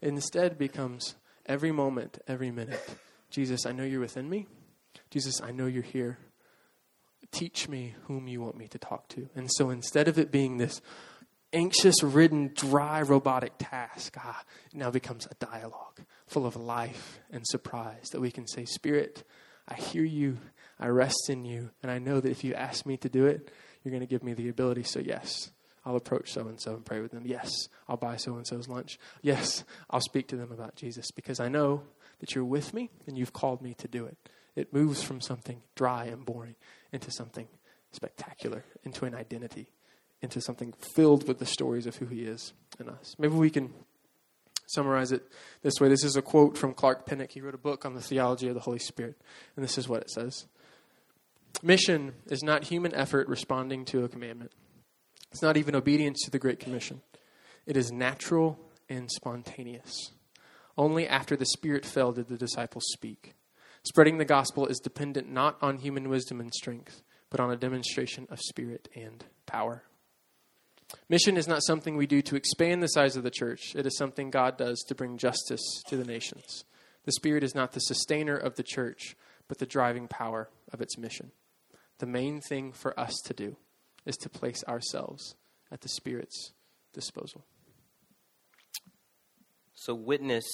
It 0.00 0.08
instead 0.08 0.58
becomes 0.58 1.14
every 1.46 1.70
moment, 1.70 2.18
every 2.26 2.50
minute. 2.50 2.82
Jesus, 3.30 3.66
I 3.66 3.70
know 3.70 3.84
you're 3.84 4.00
within 4.00 4.28
me. 4.28 4.48
Jesus, 5.10 5.40
I 5.40 5.52
know 5.52 5.66
you're 5.66 5.84
here. 5.84 6.18
Teach 7.30 7.68
me 7.68 7.94
whom 8.08 8.26
you 8.26 8.40
want 8.40 8.56
me 8.56 8.66
to 8.66 8.78
talk 8.78 9.06
to. 9.10 9.28
And 9.36 9.48
so 9.52 9.70
instead 9.70 10.08
of 10.08 10.18
it 10.18 10.32
being 10.32 10.58
this, 10.58 10.80
anxious 11.54 12.02
ridden, 12.02 12.50
dry, 12.54 13.00
robotic 13.00 13.52
task 13.58 14.16
ah, 14.18 14.42
now 14.74 14.90
becomes 14.90 15.26
a 15.26 15.44
dialogue 15.44 16.00
full 16.26 16.46
of 16.46 16.56
life 16.56 17.20
and 17.30 17.46
surprise 17.46 18.08
that 18.10 18.20
we 18.20 18.30
can 18.30 18.46
say, 18.46 18.64
Spirit, 18.64 19.22
I 19.68 19.74
hear 19.74 20.04
you, 20.04 20.38
I 20.78 20.88
rest 20.88 21.30
in 21.30 21.44
you, 21.44 21.70
and 21.82 21.90
I 21.90 21.98
know 21.98 22.20
that 22.20 22.30
if 22.30 22.44
you 22.44 22.54
ask 22.54 22.84
me 22.84 22.96
to 22.98 23.08
do 23.08 23.26
it, 23.26 23.50
you're 23.82 23.90
going 23.90 24.00
to 24.00 24.06
give 24.06 24.24
me 24.24 24.34
the 24.34 24.48
ability. 24.48 24.82
So, 24.82 24.98
yes, 24.98 25.52
I'll 25.86 25.96
approach 25.96 26.32
so 26.32 26.48
and 26.48 26.60
so 26.60 26.74
and 26.74 26.84
pray 26.84 27.00
with 27.00 27.12
them. 27.12 27.24
Yes, 27.24 27.68
I'll 27.88 27.96
buy 27.96 28.16
so 28.16 28.34
and 28.36 28.46
so's 28.46 28.68
lunch. 28.68 28.98
Yes, 29.22 29.64
I'll 29.88 30.00
speak 30.00 30.26
to 30.28 30.36
them 30.36 30.50
about 30.50 30.74
Jesus 30.74 31.10
because 31.10 31.40
I 31.40 31.48
know 31.48 31.82
that 32.18 32.34
you're 32.34 32.44
with 32.44 32.74
me 32.74 32.90
and 33.06 33.16
you've 33.16 33.32
called 33.32 33.62
me 33.62 33.74
to 33.74 33.88
do 33.88 34.04
it. 34.04 34.16
It 34.56 34.72
moves 34.72 35.02
from 35.02 35.20
something 35.20 35.62
dry 35.74 36.06
and 36.06 36.24
boring 36.24 36.56
into 36.92 37.10
something 37.10 37.46
spectacular, 37.92 38.64
into 38.84 39.04
an 39.04 39.14
identity 39.14 39.68
into 40.22 40.40
something 40.40 40.72
filled 40.94 41.28
with 41.28 41.38
the 41.38 41.46
stories 41.46 41.86
of 41.86 41.96
who 41.96 42.06
he 42.06 42.22
is 42.22 42.52
in 42.78 42.88
us. 42.88 43.14
Maybe 43.18 43.34
we 43.34 43.50
can 43.50 43.72
summarize 44.66 45.12
it 45.12 45.22
this 45.62 45.74
way. 45.80 45.88
This 45.88 46.04
is 46.04 46.16
a 46.16 46.22
quote 46.22 46.56
from 46.56 46.74
Clark 46.74 47.06
Pinnock. 47.06 47.30
He 47.30 47.40
wrote 47.40 47.54
a 47.54 47.58
book 47.58 47.84
on 47.84 47.94
the 47.94 48.00
theology 48.00 48.48
of 48.48 48.54
the 48.54 48.60
Holy 48.60 48.78
Spirit, 48.78 49.20
and 49.56 49.64
this 49.64 49.78
is 49.78 49.88
what 49.88 50.02
it 50.02 50.10
says 50.10 50.46
Mission 51.62 52.14
is 52.26 52.42
not 52.42 52.64
human 52.64 52.94
effort 52.94 53.28
responding 53.28 53.84
to 53.86 54.04
a 54.04 54.08
commandment, 54.08 54.52
it's 55.30 55.42
not 55.42 55.56
even 55.56 55.74
obedience 55.74 56.20
to 56.24 56.30
the 56.30 56.38
Great 56.38 56.60
Commission. 56.60 57.02
It 57.66 57.76
is 57.76 57.90
natural 57.90 58.58
and 58.88 59.10
spontaneous. 59.10 60.12
Only 60.76 61.08
after 61.08 61.36
the 61.36 61.46
Spirit 61.46 61.86
fell 61.86 62.12
did 62.12 62.28
the 62.28 62.36
disciples 62.36 62.84
speak. 62.92 63.34
Spreading 63.84 64.18
the 64.18 64.24
gospel 64.24 64.66
is 64.66 64.78
dependent 64.78 65.30
not 65.30 65.56
on 65.60 65.78
human 65.78 66.08
wisdom 66.08 66.40
and 66.40 66.52
strength, 66.52 67.02
but 67.30 67.40
on 67.40 67.50
a 67.50 67.56
demonstration 67.56 68.26
of 68.30 68.40
spirit 68.40 68.88
and 68.94 69.24
power. 69.46 69.82
Mission 71.08 71.36
is 71.36 71.48
not 71.48 71.62
something 71.62 71.96
we 71.96 72.06
do 72.06 72.22
to 72.22 72.36
expand 72.36 72.82
the 72.82 72.88
size 72.88 73.16
of 73.16 73.22
the 73.22 73.30
church, 73.30 73.74
it 73.74 73.86
is 73.86 73.96
something 73.96 74.30
God 74.30 74.56
does 74.56 74.82
to 74.88 74.94
bring 74.94 75.18
justice 75.18 75.82
to 75.88 75.96
the 75.96 76.04
nations. 76.04 76.64
The 77.04 77.12
Spirit 77.12 77.44
is 77.44 77.54
not 77.54 77.72
the 77.72 77.80
sustainer 77.80 78.36
of 78.36 78.56
the 78.56 78.62
church, 78.62 79.16
but 79.48 79.58
the 79.58 79.66
driving 79.66 80.08
power 80.08 80.48
of 80.72 80.80
its 80.80 80.96
mission. 80.96 81.32
The 81.98 82.06
main 82.06 82.40
thing 82.40 82.72
for 82.72 82.98
us 82.98 83.14
to 83.26 83.34
do 83.34 83.56
is 84.06 84.16
to 84.18 84.28
place 84.28 84.64
ourselves 84.66 85.36
at 85.70 85.82
the 85.82 85.88
Spirit's 85.88 86.52
disposal. 86.92 87.44
So, 89.74 89.94
witness 89.94 90.44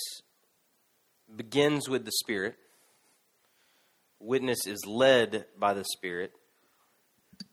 begins 1.34 1.88
with 1.88 2.04
the 2.04 2.12
Spirit, 2.12 2.56
witness 4.18 4.66
is 4.66 4.84
led 4.86 5.46
by 5.58 5.74
the 5.74 5.84
Spirit. 5.84 6.32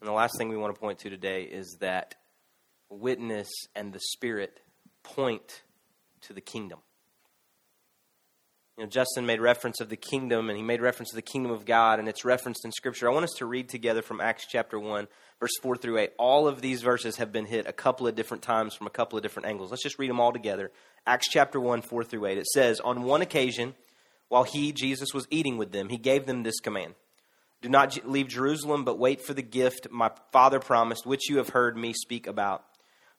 And 0.01 0.07
the 0.07 0.13
last 0.13 0.37
thing 0.37 0.49
we 0.49 0.57
want 0.57 0.75
to 0.75 0.79
point 0.79 0.99
to 0.99 1.09
today 1.09 1.43
is 1.43 1.77
that 1.79 2.15
witness 2.89 3.49
and 3.75 3.93
the 3.93 3.99
Spirit 3.99 4.59
point 5.03 5.63
to 6.21 6.33
the 6.33 6.41
kingdom. 6.41 6.79
You 8.77 8.83
know, 8.83 8.89
Justin 8.89 9.25
made 9.25 9.41
reference 9.41 9.81
of 9.81 9.89
the 9.89 9.97
kingdom, 9.97 10.49
and 10.49 10.57
he 10.57 10.63
made 10.63 10.81
reference 10.81 11.09
to 11.09 11.15
the 11.15 11.23
kingdom 11.23 11.51
of 11.51 11.65
God, 11.65 11.97
and 11.97 12.07
it's 12.07 12.23
referenced 12.23 12.63
in 12.63 12.71
Scripture. 12.71 13.09
I 13.09 13.13
want 13.13 13.23
us 13.23 13.33
to 13.37 13.47
read 13.47 13.69
together 13.69 14.03
from 14.03 14.21
Acts 14.21 14.45
chapter 14.47 14.79
1, 14.79 15.07
verse 15.39 15.57
4 15.63 15.77
through 15.77 15.97
8. 15.97 16.11
All 16.19 16.47
of 16.47 16.61
these 16.61 16.83
verses 16.83 17.15
have 17.15 17.31
been 17.31 17.47
hit 17.47 17.65
a 17.65 17.73
couple 17.73 18.07
of 18.07 18.13
different 18.13 18.43
times 18.43 18.75
from 18.75 18.85
a 18.85 18.91
couple 18.91 19.17
of 19.17 19.23
different 19.23 19.47
angles. 19.47 19.71
Let's 19.71 19.81
just 19.81 19.97
read 19.97 20.11
them 20.11 20.19
all 20.19 20.31
together. 20.31 20.71
Acts 21.07 21.27
chapter 21.27 21.59
1, 21.59 21.81
4 21.81 22.03
through 22.03 22.27
8. 22.27 22.37
It 22.37 22.45
says, 22.45 22.79
On 22.79 23.01
one 23.01 23.23
occasion, 23.23 23.73
while 24.29 24.43
he, 24.43 24.71
Jesus, 24.71 25.11
was 25.11 25.25
eating 25.31 25.57
with 25.57 25.71
them, 25.71 25.89
he 25.89 25.97
gave 25.97 26.27
them 26.27 26.43
this 26.43 26.59
command 26.59 26.93
Do 27.63 27.69
not 27.69 28.07
leave 28.07 28.27
Jerusalem, 28.27 28.85
but 28.85 28.99
wait 28.99 29.21
for 29.21 29.33
the 29.33 29.41
gift 29.41 29.87
my 29.89 30.11
Father 30.31 30.59
promised, 30.59 31.03
which 31.03 31.31
you 31.31 31.37
have 31.37 31.49
heard 31.49 31.75
me 31.75 31.93
speak 31.93 32.27
about. 32.27 32.63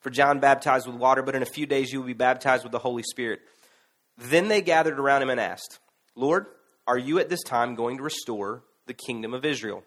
For 0.00 0.10
John 0.10 0.38
baptized 0.38 0.86
with 0.86 0.96
water, 0.96 1.22
but 1.22 1.34
in 1.34 1.42
a 1.42 1.46
few 1.46 1.66
days 1.66 1.92
you 1.92 2.00
will 2.00 2.06
be 2.06 2.12
baptized 2.12 2.62
with 2.62 2.72
the 2.72 2.78
Holy 2.78 3.02
Spirit. 3.02 3.40
Then 4.16 4.48
they 4.48 4.62
gathered 4.62 4.98
around 4.98 5.22
him 5.22 5.30
and 5.30 5.40
asked, 5.40 5.78
Lord, 6.14 6.46
are 6.86 6.98
you 6.98 7.18
at 7.18 7.28
this 7.28 7.42
time 7.42 7.74
going 7.74 7.98
to 7.98 8.02
restore 8.02 8.62
the 8.86 8.94
kingdom 8.94 9.34
of 9.34 9.44
Israel? 9.44 9.84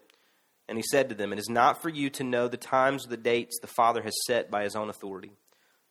And 0.68 0.78
he 0.78 0.84
said 0.90 1.08
to 1.08 1.14
them, 1.14 1.32
It 1.32 1.38
is 1.38 1.48
not 1.48 1.82
for 1.82 1.88
you 1.88 2.08
to 2.10 2.24
know 2.24 2.48
the 2.48 2.56
times 2.56 3.04
or 3.04 3.10
the 3.10 3.16
dates 3.16 3.58
the 3.60 3.66
Father 3.66 4.02
has 4.02 4.14
set 4.26 4.50
by 4.50 4.62
his 4.62 4.76
own 4.76 4.88
authority. 4.88 5.32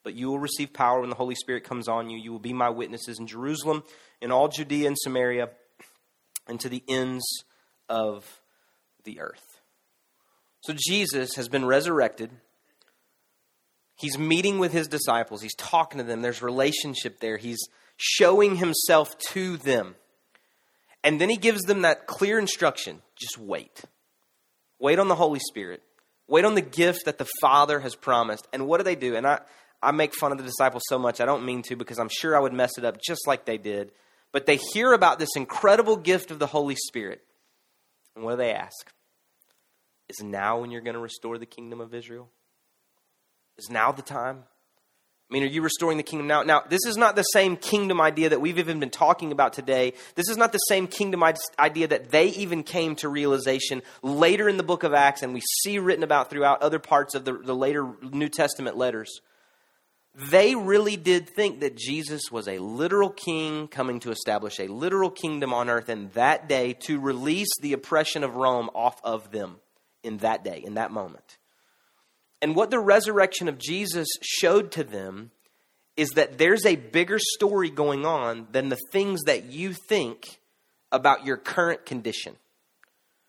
But 0.04 0.16
you 0.16 0.30
will 0.30 0.40
receive 0.40 0.74
power 0.74 1.02
when 1.02 1.10
the 1.10 1.16
Holy 1.16 1.36
Spirit 1.36 1.64
comes 1.64 1.88
on 1.88 2.10
you. 2.10 2.18
You 2.18 2.32
will 2.32 2.40
be 2.40 2.54
my 2.54 2.70
witnesses 2.70 3.20
in 3.20 3.28
Jerusalem, 3.28 3.84
in 4.22 4.32
all 4.32 4.48
Judea 4.48 4.88
and 4.88 4.98
Samaria, 4.98 5.50
and 6.48 6.60
to 6.62 6.70
the 6.70 6.84
ends 6.88 7.24
of 7.88 8.42
the 9.04 9.20
earth. 9.20 9.62
So 10.62 10.74
Jesus 10.76 11.36
has 11.36 11.48
been 11.48 11.66
resurrected. 11.66 12.32
He's 14.02 14.18
meeting 14.18 14.58
with 14.58 14.74
his 14.74 14.88
disciples. 14.88 15.44
He's 15.44 15.56
talking 15.56 16.00
to 16.00 16.04
them. 16.04 16.24
There's 16.24 16.42
relationship 16.42 17.20
there. 17.20 17.38
He's 17.38 17.60
showing 17.98 18.56
himself 18.56 19.16
to 19.30 19.58
them. 19.58 19.96
And 21.04 21.22
then 21.22 21.30
he 21.30 21.38
gives 21.38 21.62
them 21.62 21.84
that 21.84 22.08
clear 22.08 22.40
instruction 22.40 23.04
just 23.16 23.38
wait. 23.38 23.84
Wait 24.80 24.98
on 24.98 25.08
the 25.08 25.16
Holy 25.16 25.40
Spirit. 25.40 25.84
Wait 26.28 26.46
on 26.46 26.56
the 26.56 26.62
gift 26.62 27.06
that 27.06 27.20
the 27.20 27.28
Father 27.42 27.80
has 27.80 27.94
promised. 27.94 28.48
And 28.52 28.66
what 28.66 28.78
do 28.78 28.84
they 28.84 28.96
do? 28.96 29.16
And 29.16 29.28
I, 29.28 29.42
I 29.84 29.92
make 29.92 30.16
fun 30.16 30.32
of 30.32 30.40
the 30.40 30.44
disciples 30.44 30.82
so 30.90 30.98
much. 30.98 31.22
I 31.22 31.26
don't 31.26 31.46
mean 31.46 31.62
to 31.64 31.76
because 31.76 32.00
I'm 32.00 32.10
sure 32.10 32.36
I 32.36 32.40
would 32.40 32.54
mess 32.54 32.72
it 32.80 32.86
up 32.86 32.98
just 33.06 33.28
like 33.28 33.46
they 33.46 33.60
did. 33.60 33.92
But 34.32 34.48
they 34.48 34.58
hear 34.74 34.94
about 34.94 35.20
this 35.20 35.36
incredible 35.36 35.98
gift 35.98 36.32
of 36.32 36.40
the 36.40 36.48
Holy 36.48 36.76
Spirit. 36.76 37.22
And 38.16 38.26
what 38.26 38.32
do 38.32 38.38
they 38.38 38.54
ask? 38.54 38.92
Is 40.10 40.24
now 40.24 40.60
when 40.60 40.72
you're 40.72 40.82
going 40.82 40.96
to 40.96 41.00
restore 41.00 41.38
the 41.38 41.46
kingdom 41.46 41.82
of 41.82 41.94
Israel? 41.94 42.30
Is 43.58 43.70
now 43.70 43.92
the 43.92 44.02
time? 44.02 44.44
I 45.32 45.34
mean, 45.34 45.44
are 45.44 45.48
you 45.48 45.62
restoring 45.62 45.96
the 45.96 46.04
kingdom 46.04 46.28
now? 46.28 46.44
Now, 46.44 46.64
this 46.68 46.82
is 46.86 46.98
not 46.98 47.16
the 47.16 47.24
same 47.24 47.56
kingdom 47.56 48.02
idea 48.02 48.28
that 48.28 48.42
we've 48.42 48.60
even 48.60 48.82
been 48.82 48.90
talking 48.90 49.32
about 49.32 49.54
today. 49.54 49.94
This 50.16 50.28
is 50.28 50.36
not 50.36 50.52
the 50.52 50.58
same 50.58 50.88
kingdom 50.88 51.24
idea 51.24 51.88
that 51.88 52.12
they 52.12 52.28
even 52.28 52.64
came 52.64 52.98
to 52.98 53.08
realization 53.08 53.82
later 54.04 54.50
in 54.50 54.58
the 54.58 54.64
book 54.64 54.84
of 54.84 54.94
Acts 54.94 55.24
and 55.24 55.34
we 55.34 55.42
see 55.64 55.80
written 55.80 56.04
about 56.04 56.30
throughout 56.30 56.62
other 56.62 56.80
parts 56.80 57.16
of 57.16 57.24
the, 57.24 57.32
the 57.32 57.56
later 57.56 57.94
New 58.12 58.28
Testament 58.28 58.76
letters. 58.76 59.22
They 60.14 60.54
really 60.56 60.98
did 60.98 61.30
think 61.30 61.62
that 61.62 61.78
Jesus 61.78 62.24
was 62.30 62.50
a 62.50 62.60
literal 62.60 63.10
king 63.10 63.70
coming 63.70 64.02
to 64.02 64.12
establish 64.12 64.60
a 64.60 64.68
literal 64.68 65.10
kingdom 65.10 65.54
on 65.54 65.70
earth 65.70 65.88
in 65.88 66.10
that 66.10 66.50
day 66.50 66.74
to 66.88 67.00
release 67.00 67.48
the 67.62 67.72
oppression 67.72 68.26
of 68.26 68.36
Rome 68.36 68.70
off 68.76 69.00
of 69.02 69.32
them 69.32 69.62
in 70.04 70.18
that 70.18 70.44
day, 70.44 70.62
in 70.62 70.74
that 70.74 70.92
moment. 70.92 71.38
And 72.42 72.56
what 72.56 72.72
the 72.72 72.80
resurrection 72.80 73.48
of 73.48 73.58
Jesus 73.58 74.08
showed 74.22 74.72
to 74.72 74.84
them 74.84 75.32
is 75.96 76.12
that 76.12 76.38
there's 76.38 76.66
a 76.66 76.76
bigger 76.76 77.20
story 77.20 77.70
going 77.70 78.06
on 78.06 78.48
than 78.52 78.70
the 78.70 78.80
things 78.92 79.22
that 79.24 79.46
you 79.46 79.74
think 79.74 80.40
about 80.92 81.26
your 81.26 81.38
current 81.38 81.86
condition. 81.86 82.36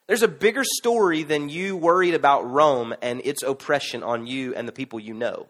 There's 0.07 0.23
a 0.23 0.29
bigger 0.29 0.65
story 0.65 1.23
than 1.23 1.49
you 1.49 1.77
worried 1.77 2.15
about 2.15 2.51
Rome 2.51 2.95
and 3.03 3.21
its 3.25 3.43
oppression 3.43 4.03
on 4.03 4.27
you 4.27 4.55
and 4.55 4.67
the 4.67 4.73
people 4.73 4.99
you 4.99 5.15
know. 5.15 5.49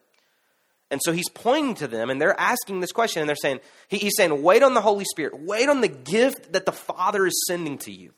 And 0.90 1.00
so 1.02 1.12
he's 1.12 1.28
pointing 1.30 1.74
to 1.76 1.88
them 1.88 2.10
and 2.10 2.20
they're 2.20 2.38
asking 2.38 2.80
this 2.80 2.92
question 2.92 3.20
and 3.20 3.28
they're 3.28 3.36
saying, 3.36 3.60
he's 3.88 4.12
saying, 4.16 4.42
wait 4.42 4.62
on 4.62 4.74
the 4.74 4.82
Holy 4.82 5.06
Spirit, 5.06 5.40
wait 5.40 5.68
on 5.68 5.80
the 5.80 5.88
gift 5.88 6.52
that 6.52 6.66
the 6.66 6.72
Father 6.72 7.26
is 7.26 7.44
sending 7.46 7.78
to 7.78 7.90
you. 7.90 8.12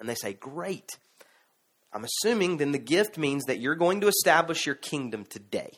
And 0.00 0.08
they 0.08 0.16
say, 0.16 0.32
great. 0.32 0.98
I'm 1.92 2.04
assuming 2.04 2.56
then 2.56 2.72
the 2.72 2.78
gift 2.78 3.18
means 3.18 3.44
that 3.44 3.58
you're 3.58 3.74
going 3.74 4.00
to 4.02 4.08
establish 4.08 4.66
your 4.66 4.76
kingdom 4.76 5.24
today. 5.24 5.72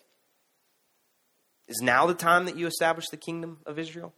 Is 1.69 1.81
now 1.81 2.07
the 2.07 2.15
time 2.15 2.45
that 2.47 2.57
you 2.57 2.67
establish 2.67 3.09
the 3.09 3.17
kingdom 3.17 3.59
of 3.65 3.79
Israel? 3.79 4.13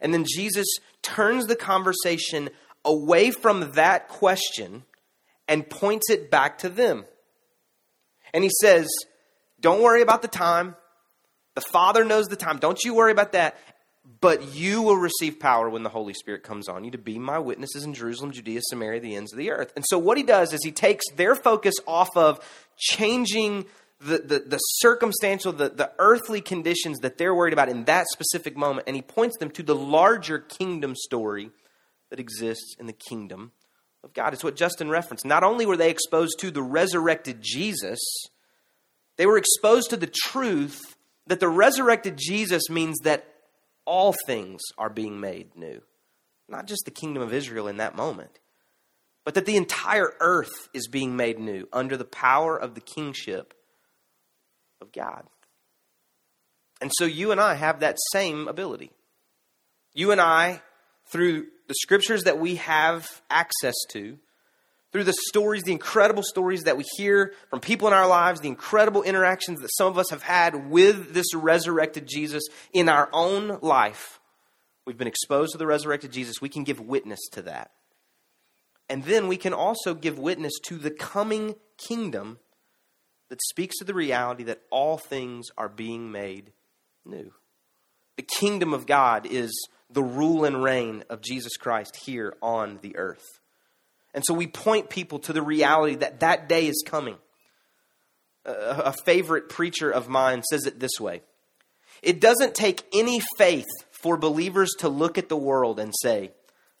And 0.00 0.12
then 0.12 0.24
Jesus 0.28 0.66
turns 1.02 1.46
the 1.46 1.56
conversation 1.56 2.50
away 2.84 3.30
from 3.30 3.72
that 3.72 4.08
question 4.08 4.84
and 5.46 5.68
points 5.68 6.10
it 6.10 6.30
back 6.30 6.58
to 6.58 6.68
them. 6.68 7.04
And 8.34 8.44
he 8.44 8.50
says, 8.60 8.88
Don't 9.60 9.82
worry 9.82 10.02
about 10.02 10.22
the 10.22 10.28
time. 10.28 10.76
The 11.54 11.60
Father 11.60 12.04
knows 12.04 12.26
the 12.26 12.36
time. 12.36 12.58
Don't 12.58 12.82
you 12.84 12.94
worry 12.94 13.12
about 13.12 13.32
that. 13.32 13.58
But 14.20 14.54
you 14.54 14.80
will 14.80 14.96
receive 14.96 15.38
power 15.38 15.68
when 15.68 15.82
the 15.82 15.90
Holy 15.90 16.14
Spirit 16.14 16.42
comes 16.42 16.68
on 16.68 16.82
you 16.82 16.90
to 16.92 16.98
be 16.98 17.18
my 17.18 17.38
witnesses 17.38 17.84
in 17.84 17.92
Jerusalem, 17.92 18.32
Judea, 18.32 18.60
Samaria, 18.62 19.00
the 19.00 19.14
ends 19.14 19.32
of 19.32 19.38
the 19.38 19.50
earth. 19.50 19.72
And 19.76 19.84
so, 19.86 19.98
what 19.98 20.16
he 20.16 20.22
does 20.22 20.52
is 20.52 20.60
he 20.64 20.72
takes 20.72 21.04
their 21.14 21.34
focus 21.34 21.74
off 21.86 22.16
of 22.16 22.40
changing 22.78 23.66
the, 24.00 24.18
the, 24.18 24.38
the 24.40 24.58
circumstantial, 24.58 25.52
the, 25.52 25.68
the 25.68 25.92
earthly 25.98 26.40
conditions 26.40 27.00
that 27.00 27.18
they're 27.18 27.34
worried 27.34 27.52
about 27.52 27.68
in 27.68 27.84
that 27.84 28.06
specific 28.08 28.56
moment, 28.56 28.86
and 28.86 28.96
he 28.96 29.02
points 29.02 29.36
them 29.38 29.50
to 29.50 29.62
the 29.62 29.74
larger 29.74 30.38
kingdom 30.38 30.94
story 30.94 31.50
that 32.10 32.20
exists 32.20 32.76
in 32.78 32.86
the 32.86 32.92
kingdom 32.92 33.52
of 34.04 34.14
God. 34.14 34.32
It's 34.32 34.44
what 34.44 34.56
Justin 34.56 34.88
referenced. 34.88 35.24
Not 35.24 35.42
only 35.42 35.66
were 35.66 35.76
they 35.76 35.90
exposed 35.90 36.38
to 36.40 36.50
the 36.50 36.62
resurrected 36.62 37.38
Jesus, 37.40 37.98
they 39.16 39.26
were 39.26 39.36
exposed 39.36 39.90
to 39.90 39.96
the 39.96 40.06
truth 40.06 40.96
that 41.26 41.40
the 41.40 41.48
resurrected 41.48 42.16
Jesus 42.16 42.70
means 42.70 42.98
that 43.00 43.26
all 43.88 44.14
things 44.26 44.60
are 44.76 44.90
being 44.90 45.18
made 45.18 45.56
new. 45.56 45.80
Not 46.46 46.66
just 46.66 46.84
the 46.84 46.90
kingdom 46.90 47.22
of 47.22 47.32
Israel 47.32 47.68
in 47.68 47.78
that 47.78 47.96
moment, 47.96 48.38
but 49.24 49.34
that 49.34 49.46
the 49.46 49.56
entire 49.56 50.12
earth 50.20 50.68
is 50.74 50.88
being 50.88 51.16
made 51.16 51.38
new 51.38 51.68
under 51.72 51.96
the 51.96 52.04
power 52.04 52.56
of 52.56 52.74
the 52.74 52.82
kingship 52.82 53.54
of 54.82 54.92
God. 54.92 55.24
And 56.82 56.92
so 56.98 57.06
you 57.06 57.32
and 57.32 57.40
I 57.40 57.54
have 57.54 57.80
that 57.80 57.96
same 58.12 58.46
ability. 58.46 58.90
You 59.94 60.12
and 60.12 60.20
I, 60.20 60.60
through 61.06 61.46
the 61.66 61.74
scriptures 61.80 62.24
that 62.24 62.38
we 62.38 62.56
have 62.56 63.22
access 63.30 63.74
to, 63.92 64.18
through 64.92 65.04
the 65.04 65.14
stories, 65.28 65.62
the 65.64 65.72
incredible 65.72 66.22
stories 66.22 66.64
that 66.64 66.76
we 66.76 66.84
hear 66.96 67.34
from 67.50 67.60
people 67.60 67.88
in 67.88 67.94
our 67.94 68.08
lives, 68.08 68.40
the 68.40 68.48
incredible 68.48 69.02
interactions 69.02 69.60
that 69.60 69.70
some 69.76 69.88
of 69.88 69.98
us 69.98 70.10
have 70.10 70.22
had 70.22 70.70
with 70.70 71.12
this 71.12 71.34
resurrected 71.34 72.06
Jesus 72.06 72.44
in 72.72 72.88
our 72.88 73.08
own 73.12 73.58
life. 73.60 74.18
We've 74.86 74.96
been 74.96 75.06
exposed 75.06 75.52
to 75.52 75.58
the 75.58 75.66
resurrected 75.66 76.12
Jesus. 76.12 76.40
We 76.40 76.48
can 76.48 76.64
give 76.64 76.80
witness 76.80 77.20
to 77.32 77.42
that. 77.42 77.70
And 78.88 79.04
then 79.04 79.28
we 79.28 79.36
can 79.36 79.52
also 79.52 79.92
give 79.92 80.18
witness 80.18 80.54
to 80.64 80.78
the 80.78 80.90
coming 80.90 81.56
kingdom 81.76 82.38
that 83.28 83.42
speaks 83.42 83.76
to 83.78 83.84
the 83.84 83.92
reality 83.92 84.44
that 84.44 84.62
all 84.70 84.96
things 84.96 85.48
are 85.58 85.68
being 85.68 86.10
made 86.10 86.52
new. 87.04 87.32
The 88.16 88.22
kingdom 88.22 88.72
of 88.72 88.86
God 88.86 89.26
is 89.26 89.52
the 89.90 90.02
rule 90.02 90.46
and 90.46 90.62
reign 90.62 91.04
of 91.10 91.20
Jesus 91.20 91.58
Christ 91.58 91.96
here 92.04 92.34
on 92.40 92.78
the 92.80 92.96
earth. 92.96 93.40
And 94.14 94.24
so 94.26 94.34
we 94.34 94.46
point 94.46 94.90
people 94.90 95.18
to 95.20 95.32
the 95.32 95.42
reality 95.42 95.96
that 95.96 96.20
that 96.20 96.48
day 96.48 96.66
is 96.66 96.82
coming. 96.86 97.16
A, 98.44 98.94
favorite 99.04 99.50
preacher 99.50 99.90
of 99.90 100.08
mine 100.08 100.42
says 100.42 100.64
it 100.64 100.80
this 100.80 100.98
way 100.98 101.22
It 102.02 102.20
doesn't 102.20 102.54
take 102.54 102.84
any 102.94 103.20
faith 103.36 103.66
for 103.90 104.16
believers 104.16 104.70
to 104.78 104.88
look 104.88 105.18
at 105.18 105.28
the 105.28 105.36
world 105.36 105.78
and 105.78 105.92
say, 106.02 106.32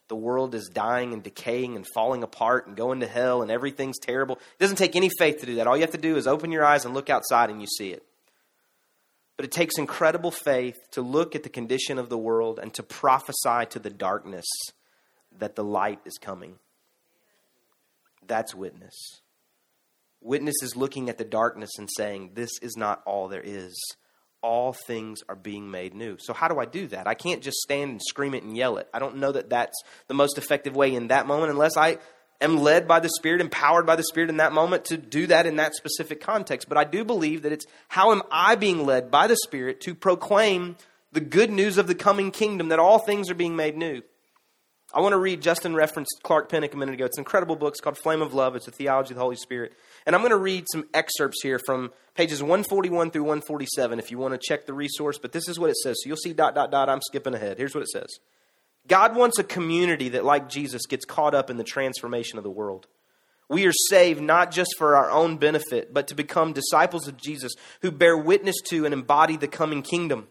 the 0.08 0.16
world 0.16 0.54
is 0.54 0.70
dying 0.72 1.12
and 1.12 1.22
decaying 1.22 1.76
and 1.76 1.86
falling 1.94 2.22
apart 2.22 2.66
and 2.66 2.76
going 2.76 3.00
to 3.00 3.06
hell 3.06 3.42
and 3.42 3.50
everything's 3.50 3.98
terrible. 3.98 4.36
It 4.36 4.58
doesn't 4.58 4.76
take 4.76 4.96
any 4.96 5.10
faith 5.18 5.40
to 5.40 5.46
do 5.46 5.56
that. 5.56 5.66
All 5.66 5.76
you 5.76 5.82
have 5.82 5.92
to 5.92 5.98
do 5.98 6.16
is 6.16 6.26
open 6.26 6.50
your 6.50 6.64
eyes 6.64 6.86
and 6.86 6.94
look 6.94 7.10
outside 7.10 7.50
and 7.50 7.60
you 7.60 7.66
see 7.66 7.90
it. 7.90 8.02
But 9.36 9.44
it 9.44 9.52
takes 9.52 9.78
incredible 9.78 10.30
faith 10.30 10.78
to 10.92 11.02
look 11.02 11.36
at 11.36 11.42
the 11.42 11.48
condition 11.48 11.98
of 11.98 12.08
the 12.08 12.18
world 12.18 12.58
and 12.58 12.72
to 12.74 12.82
prophesy 12.82 13.66
to 13.70 13.78
the 13.78 13.90
darkness 13.90 14.46
that 15.38 15.54
the 15.54 15.62
light 15.62 16.00
is 16.06 16.16
coming. 16.18 16.58
That's 18.28 18.54
witness. 18.54 19.22
Witness 20.20 20.56
is 20.62 20.76
looking 20.76 21.08
at 21.08 21.18
the 21.18 21.24
darkness 21.24 21.70
and 21.78 21.88
saying, 21.96 22.32
This 22.34 22.50
is 22.60 22.76
not 22.76 23.02
all 23.06 23.28
there 23.28 23.42
is. 23.44 23.76
All 24.40 24.72
things 24.72 25.20
are 25.28 25.34
being 25.34 25.70
made 25.70 25.94
new. 25.94 26.16
So, 26.20 26.32
how 26.32 26.46
do 26.46 26.60
I 26.60 26.64
do 26.64 26.86
that? 26.88 27.08
I 27.08 27.14
can't 27.14 27.42
just 27.42 27.58
stand 27.58 27.90
and 27.90 28.00
scream 28.02 28.34
it 28.34 28.44
and 28.44 28.56
yell 28.56 28.76
it. 28.78 28.88
I 28.94 29.00
don't 29.00 29.16
know 29.16 29.32
that 29.32 29.50
that's 29.50 29.76
the 30.06 30.14
most 30.14 30.38
effective 30.38 30.76
way 30.76 30.94
in 30.94 31.08
that 31.08 31.26
moment 31.26 31.50
unless 31.50 31.76
I 31.76 31.98
am 32.40 32.58
led 32.58 32.86
by 32.86 33.00
the 33.00 33.08
Spirit, 33.08 33.40
empowered 33.40 33.86
by 33.86 33.96
the 33.96 34.04
Spirit 34.04 34.30
in 34.30 34.36
that 34.36 34.52
moment 34.52 34.86
to 34.86 34.96
do 34.96 35.26
that 35.26 35.46
in 35.46 35.56
that 35.56 35.74
specific 35.74 36.20
context. 36.20 36.68
But 36.68 36.78
I 36.78 36.84
do 36.84 37.04
believe 37.04 37.42
that 37.42 37.52
it's 37.52 37.66
how 37.88 38.12
am 38.12 38.22
I 38.30 38.54
being 38.54 38.86
led 38.86 39.10
by 39.10 39.26
the 39.26 39.36
Spirit 39.36 39.80
to 39.82 39.94
proclaim 39.94 40.76
the 41.10 41.20
good 41.20 41.50
news 41.50 41.78
of 41.78 41.86
the 41.88 41.94
coming 41.94 42.30
kingdom 42.30 42.68
that 42.68 42.78
all 42.78 42.98
things 42.98 43.30
are 43.30 43.34
being 43.34 43.56
made 43.56 43.76
new? 43.76 44.02
I 44.94 45.00
want 45.00 45.12
to 45.12 45.18
read, 45.18 45.42
Justin 45.42 45.74
referenced 45.74 46.20
Clark 46.22 46.48
Pinnock 46.48 46.72
a 46.72 46.76
minute 46.78 46.94
ago. 46.94 47.04
It's 47.04 47.18
an 47.18 47.20
incredible 47.20 47.56
book. 47.56 47.74
It's 47.74 47.80
called 47.80 47.98
Flame 47.98 48.22
of 48.22 48.32
Love. 48.32 48.56
It's 48.56 48.68
a 48.68 48.70
theology 48.70 49.12
of 49.12 49.16
the 49.16 49.22
Holy 49.22 49.36
Spirit. 49.36 49.72
And 50.06 50.16
I'm 50.16 50.22
going 50.22 50.30
to 50.30 50.38
read 50.38 50.64
some 50.72 50.88
excerpts 50.94 51.42
here 51.42 51.60
from 51.66 51.92
pages 52.14 52.42
141 52.42 53.10
through 53.10 53.24
147 53.24 53.98
if 53.98 54.10
you 54.10 54.16
want 54.16 54.32
to 54.32 54.40
check 54.42 54.64
the 54.64 54.72
resource. 54.72 55.18
But 55.18 55.32
this 55.32 55.46
is 55.46 55.58
what 55.58 55.68
it 55.68 55.76
says. 55.76 55.96
So 56.02 56.08
you'll 56.08 56.16
see 56.16 56.32
dot, 56.32 56.54
dot, 56.54 56.70
dot. 56.70 56.88
I'm 56.88 57.02
skipping 57.02 57.34
ahead. 57.34 57.58
Here's 57.58 57.74
what 57.74 57.82
it 57.82 57.90
says 57.90 58.08
God 58.86 59.14
wants 59.14 59.38
a 59.38 59.44
community 59.44 60.08
that, 60.10 60.24
like 60.24 60.48
Jesus, 60.48 60.86
gets 60.86 61.04
caught 61.04 61.34
up 61.34 61.50
in 61.50 61.58
the 61.58 61.64
transformation 61.64 62.38
of 62.38 62.44
the 62.44 62.50
world. 62.50 62.86
We 63.50 63.66
are 63.66 63.72
saved 63.90 64.22
not 64.22 64.50
just 64.50 64.74
for 64.78 64.96
our 64.96 65.10
own 65.10 65.36
benefit, 65.36 65.92
but 65.92 66.08
to 66.08 66.14
become 66.14 66.52
disciples 66.54 67.08
of 67.08 67.18
Jesus 67.18 67.52
who 67.82 67.90
bear 67.90 68.16
witness 68.16 68.56
to 68.68 68.86
and 68.86 68.94
embody 68.94 69.36
the 69.36 69.48
coming 69.48 69.82
kingdom. 69.82 70.28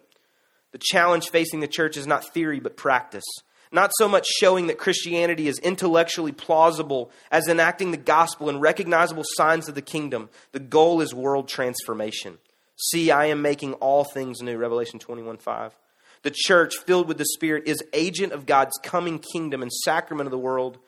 The 0.71 0.79
challenge 0.79 1.29
facing 1.29 1.59
the 1.59 1.67
church 1.67 1.95
is 1.95 2.07
not 2.07 2.33
theory, 2.33 2.59
but 2.59 2.75
practice. 2.75 3.23
Not 3.71 3.91
so 3.97 4.07
much 4.07 4.25
showing 4.27 4.67
that 4.67 4.77
Christianity 4.77 5.47
is 5.47 5.59
intellectually 5.59 6.31
plausible 6.31 7.11
as 7.31 7.47
enacting 7.47 7.91
the 7.91 7.97
gospel 7.97 8.49
and 8.49 8.61
recognizable 8.61 9.23
signs 9.35 9.67
of 9.67 9.75
the 9.75 9.81
kingdom. 9.81 10.29
The 10.51 10.59
goal 10.59 11.01
is 11.01 11.13
world 11.13 11.47
transformation. 11.47 12.37
See, 12.77 13.11
I 13.11 13.25
am 13.25 13.41
making 13.41 13.73
all 13.73 14.03
things 14.03 14.41
new. 14.41 14.57
Revelation 14.57 14.99
21 14.99 15.37
5. 15.37 15.75
The 16.23 16.31
church, 16.33 16.75
filled 16.77 17.07
with 17.07 17.17
the 17.17 17.25
Spirit, 17.25 17.67
is 17.67 17.83
agent 17.93 18.33
of 18.33 18.45
God's 18.45 18.77
coming 18.83 19.19
kingdom 19.19 19.61
and 19.61 19.71
sacrament 19.71 20.27
of 20.27 20.31
the 20.31 20.37
world. 20.37 20.79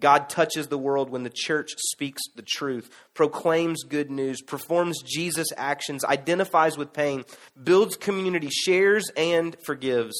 God 0.00 0.28
touches 0.28 0.66
the 0.66 0.78
world 0.78 1.10
when 1.10 1.22
the 1.22 1.30
church 1.30 1.70
speaks 1.76 2.20
the 2.34 2.42
truth, 2.42 2.90
proclaims 3.14 3.84
good 3.84 4.10
news, 4.10 4.42
performs 4.42 5.00
Jesus' 5.02 5.52
actions, 5.56 6.04
identifies 6.04 6.76
with 6.76 6.92
pain, 6.92 7.24
builds 7.62 7.96
community, 7.96 8.48
shares, 8.50 9.04
and 9.16 9.56
forgives. 9.64 10.14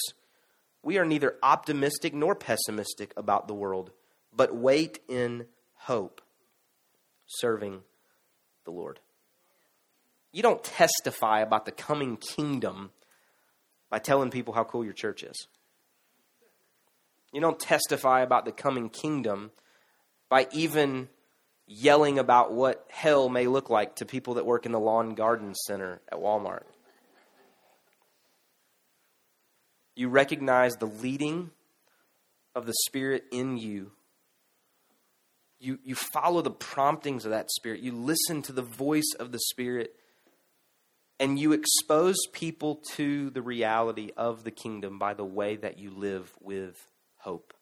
We 0.83 0.99
are 0.99 1.05
neither 1.05 1.37
optimistic 1.43 2.13
nor 2.13 2.35
pessimistic 2.35 3.13
about 3.17 3.49
the 3.49 3.55
world, 3.55 3.93
but 4.35 4.55
wait 4.55 4.99
in 5.09 5.47
hope, 5.75 6.21
serving 7.27 7.83
the 8.65 8.71
Lord. 8.71 9.01
You 10.33 10.43
don't 10.43 10.65
testify 10.65 11.41
about 11.41 11.67
the 11.67 11.73
coming 11.73 12.17
kingdom 12.17 12.91
by 13.91 13.99
telling 13.99 14.31
people 14.31 14.55
how 14.55 14.65
cool 14.65 14.85
your 14.85 14.95
church 14.95 15.23
is. 15.23 15.47
You 17.33 17.41
don't 17.41 17.61
testify 17.61 18.23
about 18.23 18.45
the 18.45 18.53
coming 18.53 18.89
kingdom 18.89 19.51
by 20.29 20.49
even 20.53 21.09
yelling 21.67 22.19
about 22.19 22.53
what 22.53 22.85
hell 22.91 23.29
may 23.29 23.47
look 23.47 23.71
like 23.71 23.97
to 23.97 24.07
people 24.07 24.35
that 24.35 24.47
work 24.47 24.67
in 24.67 24.73
the 24.73 24.81
lawn 24.81 25.15
garden 25.15 25.55
center 25.55 26.01
at 26.11 26.19
Walmart. 26.19 26.65
You 29.95 30.09
recognize 30.09 30.75
the 30.75 30.87
leading 30.87 31.51
of 32.55 32.67
the 32.67 32.75
Spirit 32.87 33.25
in 33.31 33.59
you. 33.59 33.93
You, 35.61 35.79
you 35.85 35.95
follow 35.95 36.43
the 36.43 36.51
promptings 36.51 37.25
of 37.25 37.31
that 37.31 37.51
Spirit. 37.51 37.81
You 37.81 37.93
listen 37.93 38.43
to 38.43 38.53
the 38.53 38.63
voice 38.63 39.15
of 39.21 39.33
the 39.33 39.39
Spirit. 39.39 39.95
And 41.21 41.39
you 41.39 41.53
expose 41.53 42.17
people 42.33 42.83
to 42.95 43.31
the 43.31 43.43
reality 43.43 44.11
of 44.17 44.43
the 44.43 44.51
kingdom 44.51 44.99
by 44.99 45.15
the 45.15 45.25
way 45.25 45.57
that 45.57 45.79
you 45.79 45.91
live 45.91 46.33
with 46.41 46.89
hope. 47.19 47.55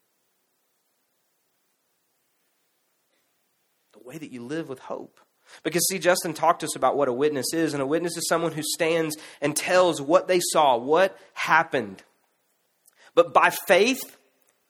The 3.93 3.99
way 4.03 4.17
that 4.17 4.33
you 4.33 4.47
live 4.47 4.69
with 4.69 4.79
hope. 4.79 5.21
Because, 5.63 5.87
see, 5.89 5.99
Justin 5.99 6.33
talked 6.33 6.61
to 6.61 6.67
us 6.67 6.77
about 6.77 6.97
what 6.97 7.09
a 7.09 7.13
witness 7.13 7.53
is, 7.53 7.75
and 7.75 7.83
a 7.83 7.87
witness 7.87 8.17
is 8.17 8.29
someone 8.29 8.53
who 8.53 8.63
stands 8.63 9.17
and 9.43 9.55
tells 9.55 10.01
what 10.01 10.29
they 10.29 10.41
saw, 10.53 10.77
what 10.77 11.19
happened. 11.35 12.03
But 13.15 13.35
by 13.35 13.51
faith, 13.51 14.17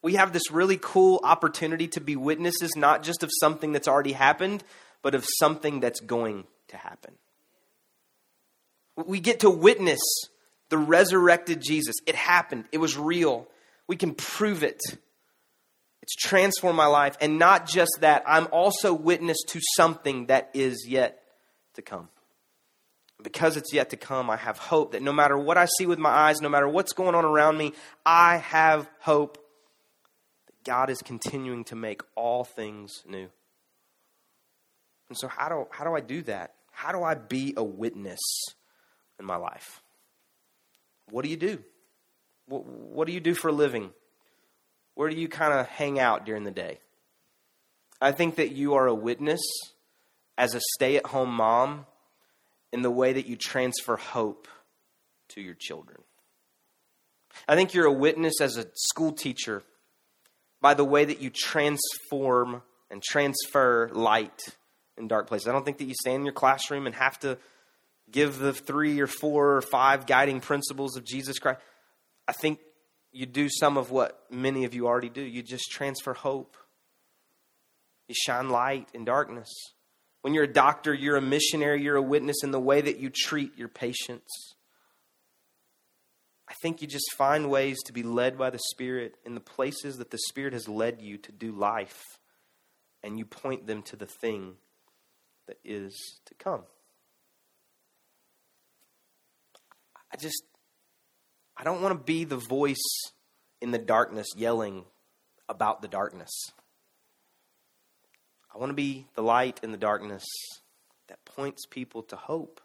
we 0.02 0.14
have 0.14 0.32
this 0.32 0.50
really 0.50 0.78
cool 0.80 1.20
opportunity 1.22 1.88
to 1.88 2.00
be 2.00 2.16
witnesses, 2.16 2.70
not 2.76 3.02
just 3.02 3.22
of 3.22 3.30
something 3.40 3.72
that's 3.72 3.88
already 3.88 4.12
happened, 4.12 4.64
but 5.02 5.14
of 5.14 5.24
something 5.38 5.80
that's 5.80 6.00
going 6.00 6.44
to 6.68 6.76
happen. 6.76 7.14
We 8.96 9.20
get 9.20 9.40
to 9.40 9.50
witness 9.50 10.00
the 10.68 10.78
resurrected 10.78 11.60
Jesus. 11.60 11.96
It 12.06 12.14
happened, 12.14 12.64
it 12.72 12.78
was 12.78 12.96
real. 12.96 13.46
We 13.86 13.96
can 13.96 14.14
prove 14.14 14.62
it. 14.62 14.80
It's 16.02 16.14
transformed 16.14 16.76
my 16.76 16.86
life. 16.86 17.16
And 17.20 17.38
not 17.38 17.66
just 17.66 17.98
that, 18.00 18.22
I'm 18.26 18.46
also 18.52 18.94
witness 18.94 19.36
to 19.48 19.60
something 19.74 20.26
that 20.26 20.50
is 20.54 20.86
yet 20.88 21.22
to 21.74 21.82
come. 21.82 22.08
Because 23.22 23.56
it's 23.56 23.72
yet 23.72 23.90
to 23.90 23.96
come, 23.96 24.30
I 24.30 24.36
have 24.36 24.58
hope 24.58 24.92
that 24.92 25.02
no 25.02 25.12
matter 25.12 25.36
what 25.36 25.58
I 25.58 25.66
see 25.78 25.86
with 25.86 25.98
my 25.98 26.10
eyes, 26.10 26.40
no 26.40 26.48
matter 26.48 26.68
what's 26.68 26.92
going 26.92 27.14
on 27.14 27.24
around 27.24 27.58
me, 27.58 27.72
I 28.04 28.38
have 28.38 28.88
hope 29.00 29.38
that 30.46 30.64
God 30.64 30.90
is 30.90 30.98
continuing 31.02 31.64
to 31.64 31.76
make 31.76 32.02
all 32.14 32.44
things 32.44 33.02
new. 33.06 33.28
And 35.08 35.18
so, 35.18 35.28
how 35.28 35.48
do, 35.48 35.66
how 35.70 35.84
do 35.84 35.94
I 35.94 36.00
do 36.00 36.22
that? 36.22 36.54
How 36.70 36.92
do 36.92 37.02
I 37.02 37.14
be 37.14 37.52
a 37.56 37.64
witness 37.64 38.20
in 39.18 39.26
my 39.26 39.36
life? 39.36 39.82
What 41.10 41.24
do 41.24 41.30
you 41.30 41.36
do? 41.36 41.62
What, 42.46 42.64
what 42.64 43.06
do 43.06 43.12
you 43.12 43.20
do 43.20 43.34
for 43.34 43.48
a 43.48 43.52
living? 43.52 43.90
Where 44.94 45.10
do 45.10 45.16
you 45.16 45.28
kind 45.28 45.52
of 45.52 45.66
hang 45.66 45.98
out 45.98 46.24
during 46.24 46.44
the 46.44 46.50
day? 46.50 46.78
I 48.00 48.12
think 48.12 48.36
that 48.36 48.52
you 48.52 48.74
are 48.74 48.86
a 48.86 48.94
witness 48.94 49.40
as 50.38 50.54
a 50.54 50.60
stay 50.74 50.96
at 50.96 51.06
home 51.06 51.30
mom 51.34 51.86
in 52.72 52.82
the 52.82 52.90
way 52.90 53.12
that 53.12 53.26
you 53.26 53.36
transfer 53.36 53.96
hope 53.96 54.48
to 55.30 55.40
your 55.40 55.54
children. 55.54 55.98
I 57.48 57.54
think 57.54 57.74
you're 57.74 57.86
a 57.86 57.92
witness 57.92 58.40
as 58.40 58.56
a 58.56 58.66
school 58.74 59.12
teacher 59.12 59.62
by 60.60 60.74
the 60.74 60.84
way 60.84 61.04
that 61.04 61.20
you 61.20 61.30
transform 61.30 62.62
and 62.90 63.02
transfer 63.02 63.90
light 63.92 64.40
in 64.96 65.08
dark 65.08 65.26
places. 65.26 65.48
I 65.48 65.52
don't 65.52 65.64
think 65.64 65.78
that 65.78 65.84
you 65.84 65.94
stand 65.94 66.16
in 66.16 66.24
your 66.24 66.34
classroom 66.34 66.86
and 66.86 66.94
have 66.94 67.18
to 67.20 67.38
give 68.10 68.38
the 68.38 68.52
three 68.52 69.00
or 69.00 69.06
four 69.06 69.56
or 69.56 69.62
five 69.62 70.06
guiding 70.06 70.40
principles 70.40 70.96
of 70.96 71.04
Jesus 71.04 71.38
Christ. 71.38 71.60
I 72.26 72.32
think 72.32 72.58
you 73.12 73.26
do 73.26 73.48
some 73.48 73.76
of 73.76 73.90
what 73.90 74.24
many 74.30 74.64
of 74.64 74.74
you 74.74 74.86
already 74.86 75.08
do. 75.08 75.22
You 75.22 75.42
just 75.42 75.70
transfer 75.70 76.12
hope. 76.12 76.56
You 78.08 78.14
shine 78.14 78.50
light 78.50 78.88
in 78.92 79.04
darkness. 79.04 79.48
When 80.22 80.34
you're 80.34 80.44
a 80.44 80.52
doctor, 80.52 80.92
you're 80.92 81.16
a 81.16 81.22
missionary, 81.22 81.82
you're 81.82 81.96
a 81.96 82.02
witness 82.02 82.42
in 82.42 82.50
the 82.50 82.60
way 82.60 82.80
that 82.80 82.98
you 82.98 83.10
treat 83.10 83.56
your 83.56 83.68
patients. 83.68 84.54
I 86.48 86.54
think 86.62 86.82
you 86.82 86.88
just 86.88 87.12
find 87.16 87.48
ways 87.48 87.78
to 87.86 87.92
be 87.92 88.02
led 88.02 88.36
by 88.36 88.50
the 88.50 88.58
Spirit 88.70 89.14
in 89.24 89.34
the 89.34 89.40
places 89.40 89.98
that 89.98 90.10
the 90.10 90.18
Spirit 90.28 90.52
has 90.52 90.68
led 90.68 91.00
you 91.00 91.16
to 91.18 91.32
do 91.32 91.52
life, 91.52 92.02
and 93.02 93.18
you 93.18 93.24
point 93.24 93.66
them 93.66 93.82
to 93.84 93.96
the 93.96 94.06
thing 94.06 94.54
that 95.46 95.58
is 95.64 96.20
to 96.26 96.34
come. 96.34 96.62
I 100.12 100.16
just, 100.16 100.42
I 101.56 101.62
don't 101.62 101.82
want 101.82 101.96
to 101.96 102.04
be 102.04 102.24
the 102.24 102.36
voice 102.36 102.84
in 103.60 103.70
the 103.70 103.78
darkness 103.78 104.26
yelling 104.36 104.84
about 105.48 105.82
the 105.82 105.88
darkness. 105.88 106.50
I 108.54 108.58
want 108.58 108.70
to 108.70 108.74
be 108.74 109.06
the 109.14 109.22
light 109.22 109.60
in 109.62 109.72
the 109.72 109.78
darkness 109.78 110.24
that 111.08 111.24
points 111.24 111.66
people 111.66 112.02
to 112.04 112.16
hope. 112.16 112.60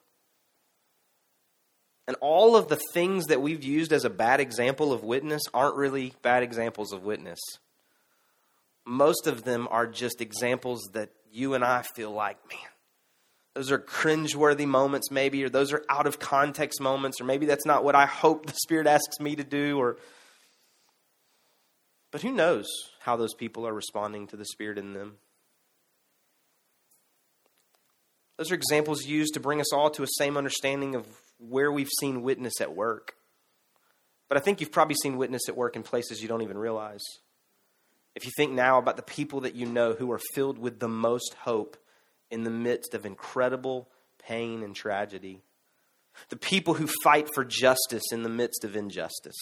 And 2.07 2.15
all 2.21 2.55
of 2.55 2.67
the 2.67 2.79
things 2.93 3.25
that 3.25 3.41
we've 3.41 3.63
used 3.63 3.91
as 3.91 4.05
a 4.05 4.09
bad 4.09 4.39
example 4.39 4.93
of 4.93 5.03
witness 5.03 5.41
aren't 5.53 5.75
really 5.75 6.13
bad 6.21 6.43
examples 6.43 6.93
of 6.93 7.03
witness. 7.03 7.39
Most 8.85 9.25
of 9.25 9.43
them 9.43 9.67
are 9.71 9.87
just 9.87 10.21
examples 10.21 10.81
that 10.93 11.09
you 11.31 11.55
and 11.55 11.63
I 11.63 11.83
feel 11.95 12.11
like, 12.11 12.37
man, 12.49 12.59
those 13.55 13.71
are 13.71 13.79
cringeworthy 13.79 14.67
moments, 14.67 15.09
maybe, 15.09 15.43
or 15.43 15.49
those 15.49 15.73
are 15.73 15.83
out 15.89 16.05
of 16.05 16.19
context 16.19 16.79
moments, 16.79 17.19
or 17.19 17.23
maybe 17.23 17.45
that's 17.45 17.65
not 17.65 17.83
what 17.83 17.95
I 17.95 18.05
hope 18.05 18.45
the 18.45 18.53
Spirit 18.53 18.85
asks 18.85 19.19
me 19.19 19.35
to 19.35 19.43
do, 19.43 19.79
or 19.79 19.97
but 22.11 22.21
who 22.21 22.31
knows 22.31 22.67
how 22.99 23.15
those 23.15 23.33
people 23.33 23.65
are 23.67 23.73
responding 23.73 24.27
to 24.27 24.37
the 24.37 24.45
Spirit 24.45 24.77
in 24.77 24.93
them? 24.93 25.17
Those 28.37 28.51
are 28.51 28.55
examples 28.55 29.05
used 29.05 29.33
to 29.35 29.39
bring 29.39 29.61
us 29.61 29.71
all 29.71 29.89
to 29.91 30.03
a 30.03 30.07
same 30.17 30.35
understanding 30.35 30.95
of 30.95 31.07
where 31.39 31.71
we've 31.71 31.89
seen 31.99 32.21
witness 32.21 32.59
at 32.59 32.75
work. 32.75 33.15
But 34.27 34.37
I 34.37 34.41
think 34.41 34.59
you've 34.59 34.71
probably 34.71 34.95
seen 34.95 35.17
witness 35.17 35.47
at 35.47 35.55
work 35.55 35.75
in 35.75 35.83
places 35.83 36.21
you 36.21 36.27
don't 36.27 36.41
even 36.41 36.57
realize. 36.57 37.03
If 38.15 38.25
you 38.25 38.31
think 38.35 38.51
now 38.51 38.77
about 38.77 38.97
the 38.97 39.03
people 39.03 39.41
that 39.41 39.55
you 39.55 39.65
know 39.65 39.93
who 39.93 40.11
are 40.11 40.21
filled 40.33 40.57
with 40.57 40.79
the 40.79 40.87
most 40.87 41.35
hope 41.41 41.77
in 42.31 42.43
the 42.43 42.49
midst 42.49 42.93
of 42.93 43.05
incredible 43.05 43.89
pain 44.19 44.63
and 44.63 44.75
tragedy, 44.75 45.41
the 46.29 46.37
people 46.37 46.73
who 46.73 46.87
fight 47.03 47.29
for 47.33 47.45
justice 47.45 48.03
in 48.11 48.23
the 48.23 48.29
midst 48.29 48.63
of 48.63 48.75
injustice, 48.75 49.37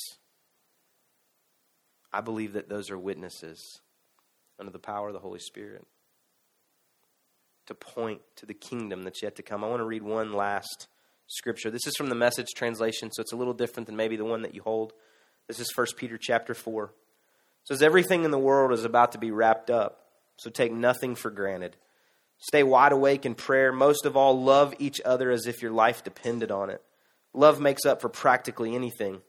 I 2.11 2.21
believe 2.21 2.53
that 2.53 2.69
those 2.69 2.89
are 2.89 2.97
witnesses 2.97 3.79
under 4.59 4.71
the 4.71 4.79
power 4.79 5.07
of 5.07 5.13
the 5.13 5.19
Holy 5.19 5.39
Spirit 5.39 5.85
to 7.67 7.73
point 7.73 8.21
to 8.37 8.45
the 8.45 8.53
kingdom 8.53 9.03
that's 9.03 9.23
yet 9.23 9.35
to 9.37 9.43
come. 9.43 9.63
I 9.63 9.67
want 9.67 9.79
to 9.79 9.85
read 9.85 10.03
one 10.03 10.33
last 10.33 10.87
scripture. 11.27 11.71
This 11.71 11.87
is 11.87 11.95
from 11.95 12.09
the 12.09 12.15
message 12.15 12.47
translation, 12.55 13.09
so 13.11 13.21
it's 13.21 13.33
a 13.33 13.37
little 13.37 13.53
different 13.53 13.87
than 13.87 13.95
maybe 13.95 14.15
the 14.15 14.25
one 14.25 14.41
that 14.41 14.55
you 14.55 14.61
hold. 14.61 14.93
This 15.47 15.59
is 15.59 15.71
1 15.75 15.87
Peter 15.97 16.17
chapter 16.17 16.53
4. 16.53 16.85
It 16.85 16.91
says, 17.67 17.81
Everything 17.81 18.23
in 18.23 18.31
the 18.31 18.39
world 18.39 18.71
is 18.71 18.85
about 18.85 19.13
to 19.13 19.17
be 19.17 19.31
wrapped 19.31 19.69
up, 19.69 20.05
so 20.37 20.49
take 20.49 20.73
nothing 20.73 21.15
for 21.15 21.31
granted. 21.31 21.75
Stay 22.37 22.63
wide 22.63 22.91
awake 22.91 23.25
in 23.25 23.35
prayer. 23.35 23.71
Most 23.71 24.05
of 24.05 24.17
all, 24.17 24.41
love 24.41 24.73
each 24.79 24.99
other 25.05 25.31
as 25.31 25.47
if 25.47 25.61
your 25.61 25.71
life 25.71 26.03
depended 26.03 26.51
on 26.51 26.69
it. 26.69 26.81
Love 27.33 27.59
makes 27.59 27.85
up 27.85 28.01
for 28.01 28.09
practically 28.09 28.75
anything. 28.75 29.21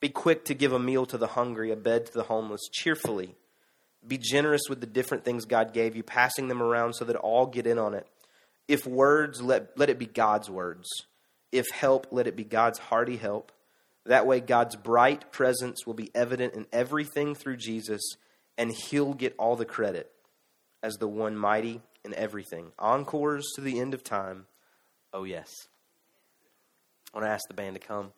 Be 0.00 0.08
quick 0.08 0.44
to 0.46 0.54
give 0.54 0.72
a 0.72 0.78
meal 0.78 1.06
to 1.06 1.18
the 1.18 1.28
hungry, 1.28 1.70
a 1.70 1.76
bed 1.76 2.06
to 2.06 2.12
the 2.12 2.24
homeless, 2.24 2.68
cheerfully 2.72 3.36
be 4.06 4.18
generous 4.18 4.62
with 4.68 4.80
the 4.80 4.86
different 4.86 5.24
things 5.24 5.44
God 5.44 5.72
gave 5.72 5.96
you, 5.96 6.02
passing 6.02 6.48
them 6.48 6.62
around 6.62 6.94
so 6.94 7.04
that 7.04 7.16
all 7.16 7.46
get 7.46 7.66
in 7.66 7.78
on 7.78 7.94
it. 7.94 8.06
If 8.68 8.86
words, 8.86 9.40
let, 9.40 9.76
let 9.78 9.90
it 9.90 9.98
be 9.98 10.06
God's 10.06 10.50
words. 10.50 10.88
If 11.50 11.66
help, 11.70 12.08
let 12.10 12.26
it 12.26 12.36
be 12.36 12.44
God's 12.44 12.78
hearty 12.78 13.16
help. 13.16 13.52
That 14.06 14.26
way, 14.26 14.40
God's 14.40 14.74
bright 14.74 15.30
presence 15.30 15.86
will 15.86 15.94
be 15.94 16.10
evident 16.14 16.54
in 16.54 16.66
everything 16.72 17.34
through 17.34 17.58
Jesus, 17.58 18.00
and 18.58 18.72
He'll 18.72 19.14
get 19.14 19.34
all 19.38 19.54
the 19.54 19.64
credit 19.64 20.10
as 20.82 20.94
the 20.94 21.06
one 21.06 21.36
mighty 21.36 21.82
in 22.04 22.14
everything. 22.14 22.72
Encores 22.78 23.44
to 23.54 23.60
the 23.60 23.78
end 23.78 23.94
of 23.94 24.02
time. 24.02 24.46
Oh, 25.12 25.24
yes. 25.24 25.48
I 27.12 27.18
want 27.18 27.28
to 27.28 27.32
ask 27.32 27.46
the 27.46 27.54
band 27.54 27.74
to 27.74 27.80
come. 27.80 28.12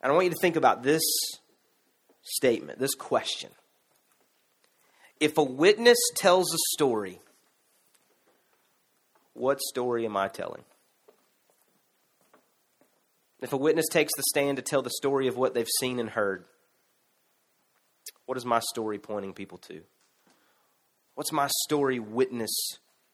And 0.00 0.12
I 0.12 0.14
want 0.14 0.26
you 0.26 0.30
to 0.30 0.40
think 0.40 0.56
about 0.56 0.82
this 0.82 1.02
statement, 2.24 2.78
this 2.78 2.94
question. 2.94 3.50
If 5.20 5.38
a 5.38 5.44
witness 5.44 5.98
tells 6.16 6.52
a 6.52 6.58
story, 6.72 7.20
what 9.34 9.60
story 9.60 10.04
am 10.04 10.16
I 10.16 10.28
telling? 10.28 10.64
If 13.40 13.52
a 13.52 13.56
witness 13.56 13.86
takes 13.90 14.12
the 14.16 14.22
stand 14.30 14.56
to 14.56 14.62
tell 14.62 14.82
the 14.82 14.90
story 14.90 15.28
of 15.28 15.36
what 15.36 15.54
they've 15.54 15.68
seen 15.80 16.00
and 16.00 16.10
heard, 16.10 16.44
what 18.26 18.38
is 18.38 18.44
my 18.44 18.60
story 18.60 18.98
pointing 18.98 19.34
people 19.34 19.58
to? 19.58 19.82
What's 21.14 21.30
my 21.30 21.48
story 21.66 21.98
witness 21.98 22.50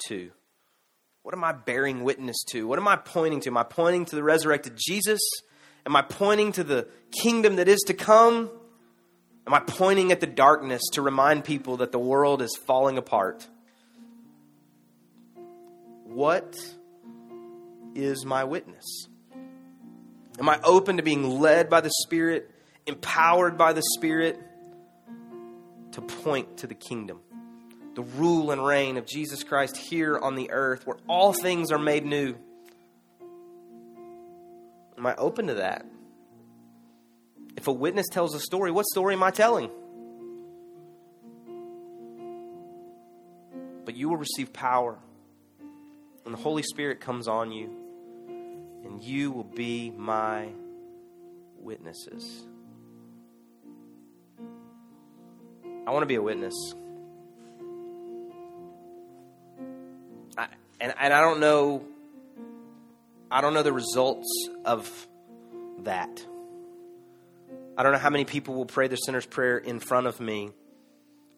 to? 0.09 0.31
What 1.23 1.35
am 1.35 1.45
I 1.45 1.53
bearing 1.53 2.05
witness 2.05 2.43
to? 2.51 2.67
What 2.67 2.79
am 2.79 2.89
I 2.89 2.97
pointing 2.97 3.41
to? 3.41 3.51
Am 3.51 3.57
I 3.57 3.65
pointing 3.65 4.07
to 4.07 4.17
the 4.17 4.23
resurrected 4.23 4.79
Jesus? 4.79 5.21
Am 5.85 5.97
I 5.97 6.03
pointing 6.03 6.53
to 6.53 6.65
the 6.65 6.87
kingdom 7.23 7.57
that 7.57 7.69
is 7.69 7.81
to 7.89 7.95
come? 7.95 8.51
Am 9.47 9.55
I 9.55 9.61
pointing 9.61 10.13
at 10.13 10.21
the 10.21 10.27
darkness 10.27 10.83
to 10.93 11.03
remind 11.03 11.45
people 11.45 11.79
that 11.79 11.93
the 11.93 11.99
world 11.99 12.43
is 12.43 12.57
falling 12.67 12.99
apart? 12.99 13.47
What 16.05 16.57
is 17.95 18.25
my 18.25 18.45
witness? 18.45 19.09
Am 20.39 20.49
I 20.49 20.61
open 20.65 20.97
to 20.97 21.03
being 21.03 21.41
led 21.41 21.69
by 21.69 21.81
the 21.81 21.91
Spirit, 22.03 22.51
empowered 22.87 23.59
by 23.59 23.73
the 23.73 23.83
Spirit 23.95 24.41
to 25.93 26.01
point 26.01 26.59
to 26.59 26.67
the 26.67 26.75
kingdom? 26.75 27.21
The 27.95 28.03
rule 28.03 28.51
and 28.51 28.65
reign 28.65 28.97
of 28.97 29.07
Jesus 29.07 29.43
Christ 29.45 29.77
here 29.77 30.19
on 30.19 30.35
the 30.35 30.51
earth 30.51 30.87
where 30.87 30.97
all 31.09 31.33
things 31.33 31.73
are 31.73 31.79
made 31.79 32.07
new. 32.07 32.37
Am 34.97 35.07
I 35.07 35.15
open 35.17 35.49
to 35.49 35.55
that? 35.55 35.85
If 37.57 37.67
a 37.67 37.73
witness 37.73 38.07
tells 38.09 38.35
a 38.35 38.41
story, 38.41 38.71
what 38.71 38.87
story 38.87 39.15
am 39.15 39.23
I 39.23 39.31
telling? 39.31 39.71
But 43.85 43.97
you 43.97 44.09
will 44.09 44.17
receive 44.17 44.53
power 44.53 44.99
when 46.23 46.33
the 46.33 46.39
Holy 46.39 46.63
Spirit 46.63 47.01
comes 47.01 47.29
on 47.29 47.51
you, 47.51 47.71
and 48.85 49.03
you 49.03 49.31
will 49.31 49.45
be 49.45 49.91
my 49.91 50.49
witnesses. 51.59 52.47
I 55.87 55.91
want 55.91 56.03
to 56.03 56.07
be 56.07 56.15
a 56.15 56.23
witness. 56.23 56.75
I, 60.39 60.47
and, 60.81 60.95
and 60.99 61.13
I 61.13 61.21
don't 61.21 61.41
know 61.41 61.85
I 63.33 63.41
don't 63.41 63.55
know 63.55 63.63
the 63.63 63.73
results 63.73 64.29
of 64.65 64.91
that. 65.85 66.27
I 67.77 67.83
don't 67.83 67.93
know 67.93 67.99
how 67.99 68.11
many 68.11 68.25
people 68.25 68.55
will 68.55 68.67
pray 68.67 68.89
the 68.89 68.97
sinner's 68.97 69.27
prayer 69.27 69.59
in 69.59 69.81
front 69.81 70.07
of 70.07 70.21
me. 70.21 70.51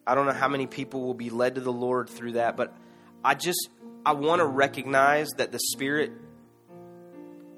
I 0.05 0.15
don't 0.15 0.25
know 0.25 0.33
how 0.33 0.49
many 0.49 0.67
people 0.67 1.01
will 1.01 1.13
be 1.13 1.29
led 1.29 1.55
to 1.55 1.61
the 1.61 1.71
Lord 1.71 2.09
through 2.09 2.33
that, 2.33 2.57
but 2.57 2.75
I 3.23 3.35
just 3.35 3.69
I 4.05 4.13
want 4.13 4.39
to 4.39 4.45
recognize 4.45 5.29
that 5.37 5.51
the 5.51 5.59
Spirit 5.59 6.11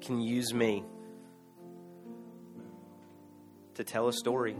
can 0.00 0.20
use 0.20 0.54
me 0.54 0.84
to 3.74 3.84
tell 3.84 4.08
a 4.08 4.12
story. 4.12 4.56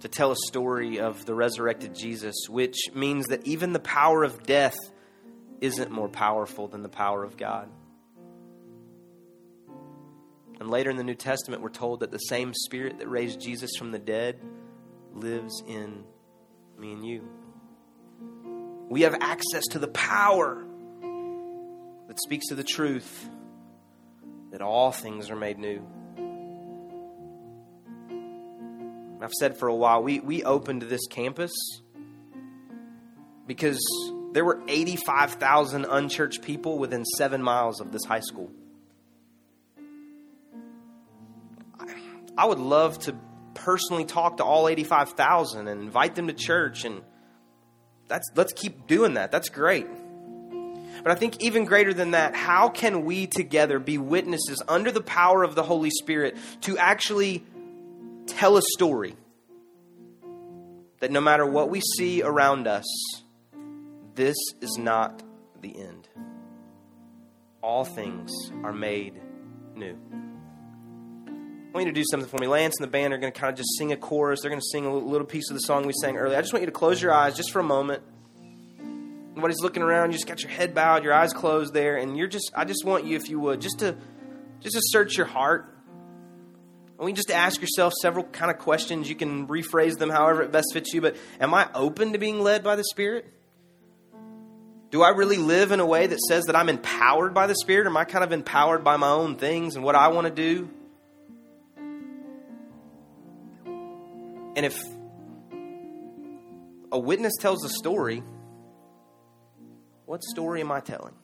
To 0.00 0.08
tell 0.08 0.32
a 0.32 0.36
story 0.48 0.98
of 0.98 1.24
the 1.24 1.34
resurrected 1.34 1.94
Jesus, 1.94 2.34
which 2.48 2.76
means 2.94 3.26
that 3.26 3.46
even 3.46 3.72
the 3.72 3.78
power 3.78 4.24
of 4.24 4.42
death 4.44 4.76
isn't 5.60 5.90
more 5.90 6.08
powerful 6.08 6.68
than 6.68 6.82
the 6.82 6.88
power 6.88 7.24
of 7.24 7.36
God. 7.36 7.68
And 10.66 10.72
later 10.72 10.90
in 10.90 10.96
the 10.96 11.04
New 11.04 11.14
Testament, 11.14 11.62
we're 11.62 11.68
told 11.68 12.00
that 12.00 12.10
the 12.10 12.18
same 12.18 12.52
Spirit 12.52 12.98
that 12.98 13.06
raised 13.06 13.40
Jesus 13.40 13.70
from 13.78 13.92
the 13.92 14.00
dead 14.00 14.40
lives 15.12 15.62
in 15.64 16.02
me 16.76 16.92
and 16.92 17.06
you. 17.06 17.22
We 18.88 19.02
have 19.02 19.14
access 19.20 19.62
to 19.68 19.78
the 19.78 19.86
power 19.86 20.66
that 22.08 22.20
speaks 22.20 22.48
to 22.48 22.56
the 22.56 22.64
truth 22.64 23.30
that 24.50 24.60
all 24.60 24.90
things 24.90 25.30
are 25.30 25.36
made 25.36 25.56
new. 25.56 25.86
I've 29.22 29.34
said 29.34 29.56
for 29.56 29.68
a 29.68 29.74
while, 29.76 30.02
we, 30.02 30.18
we 30.18 30.42
opened 30.42 30.82
this 30.82 31.06
campus 31.06 31.52
because 33.46 33.78
there 34.32 34.44
were 34.44 34.60
85,000 34.66 35.84
unchurched 35.84 36.42
people 36.42 36.76
within 36.76 37.04
seven 37.04 37.40
miles 37.40 37.80
of 37.80 37.92
this 37.92 38.04
high 38.04 38.18
school. 38.18 38.50
I 42.36 42.46
would 42.46 42.58
love 42.58 42.98
to 43.00 43.16
personally 43.54 44.04
talk 44.04 44.36
to 44.38 44.44
all 44.44 44.68
85,000 44.68 45.68
and 45.68 45.80
invite 45.80 46.14
them 46.14 46.26
to 46.26 46.34
church 46.34 46.84
and 46.84 47.02
that's 48.08 48.30
let's 48.34 48.52
keep 48.52 48.86
doing 48.86 49.14
that. 49.14 49.32
That's 49.32 49.48
great. 49.48 49.86
But 51.02 51.12
I 51.12 51.14
think 51.14 51.42
even 51.42 51.64
greater 51.64 51.92
than 51.92 52.12
that, 52.12 52.34
how 52.34 52.68
can 52.68 53.04
we 53.04 53.26
together 53.26 53.78
be 53.78 53.98
witnesses 53.98 54.62
under 54.66 54.90
the 54.90 55.00
power 55.00 55.42
of 55.42 55.54
the 55.54 55.62
Holy 55.62 55.90
Spirit 55.90 56.36
to 56.62 56.78
actually 56.78 57.44
tell 58.26 58.56
a 58.56 58.62
story 58.62 59.16
that 61.00 61.10
no 61.10 61.20
matter 61.20 61.46
what 61.46 61.68
we 61.68 61.80
see 61.80 62.22
around 62.22 62.66
us, 62.66 62.84
this 64.14 64.36
is 64.60 64.78
not 64.78 65.22
the 65.60 65.78
end. 65.78 66.08
All 67.62 67.84
things 67.84 68.32
are 68.64 68.72
made 68.72 69.20
new. 69.74 69.98
Want 71.76 71.88
you 71.88 71.92
to 71.92 72.00
do 72.00 72.06
something 72.10 72.30
for 72.30 72.38
me. 72.38 72.46
Lance 72.46 72.76
and 72.78 72.88
the 72.88 72.90
band 72.90 73.12
are 73.12 73.18
going 73.18 73.30
to 73.30 73.38
kind 73.38 73.52
of 73.52 73.58
just 73.58 73.76
sing 73.76 73.92
a 73.92 73.98
chorus. 73.98 74.40
They're 74.40 74.48
going 74.48 74.62
to 74.62 74.68
sing 74.72 74.86
a 74.86 74.94
little 74.94 75.26
piece 75.26 75.50
of 75.50 75.54
the 75.54 75.60
song 75.60 75.86
we 75.86 75.92
sang 76.00 76.16
earlier. 76.16 76.38
I 76.38 76.40
just 76.40 76.54
want 76.54 76.62
you 76.62 76.66
to 76.68 76.72
close 76.72 77.02
your 77.02 77.12
eyes 77.12 77.36
just 77.36 77.50
for 77.50 77.60
a 77.60 77.62
moment. 77.62 78.02
Nobody's 79.34 79.60
looking 79.60 79.82
around. 79.82 80.10
You 80.10 80.14
just 80.14 80.26
got 80.26 80.42
your 80.42 80.50
head 80.50 80.74
bowed, 80.74 81.04
your 81.04 81.12
eyes 81.12 81.34
closed 81.34 81.74
there, 81.74 81.98
and 81.98 82.16
you're 82.16 82.28
just. 82.28 82.50
I 82.54 82.64
just 82.64 82.86
want 82.86 83.04
you, 83.04 83.14
if 83.16 83.28
you 83.28 83.38
would, 83.40 83.60
just 83.60 83.80
to, 83.80 83.94
just 84.60 84.74
to 84.74 84.80
search 84.84 85.18
your 85.18 85.26
heart. 85.26 85.70
I 86.98 87.04
mean, 87.04 87.14
just 87.14 87.30
ask 87.30 87.60
yourself 87.60 87.92
several 88.00 88.24
kind 88.24 88.50
of 88.50 88.56
questions. 88.56 89.10
You 89.10 89.14
can 89.14 89.46
rephrase 89.46 89.98
them 89.98 90.08
however 90.08 90.44
it 90.44 90.52
best 90.52 90.68
fits 90.72 90.94
you. 90.94 91.02
But 91.02 91.16
am 91.38 91.52
I 91.52 91.68
open 91.74 92.14
to 92.14 92.18
being 92.18 92.40
led 92.40 92.64
by 92.64 92.76
the 92.76 92.84
Spirit? 92.84 93.30
Do 94.88 95.02
I 95.02 95.10
really 95.10 95.36
live 95.36 95.72
in 95.72 95.80
a 95.80 95.86
way 95.86 96.06
that 96.06 96.20
says 96.20 96.46
that 96.46 96.56
I'm 96.56 96.70
empowered 96.70 97.34
by 97.34 97.46
the 97.46 97.54
Spirit? 97.54 97.84
Or 97.86 97.90
am 97.90 97.98
I 97.98 98.04
kind 98.04 98.24
of 98.24 98.32
empowered 98.32 98.82
by 98.82 98.96
my 98.96 99.10
own 99.10 99.36
things 99.36 99.76
and 99.76 99.84
what 99.84 99.94
I 99.94 100.08
want 100.08 100.26
to 100.26 100.32
do? 100.32 100.70
And 104.56 104.64
if 104.64 104.82
a 106.90 106.98
witness 106.98 107.34
tells 107.38 107.62
a 107.64 107.68
story, 107.68 108.22
what 110.06 110.24
story 110.24 110.62
am 110.62 110.72
I 110.72 110.80
telling? 110.80 111.14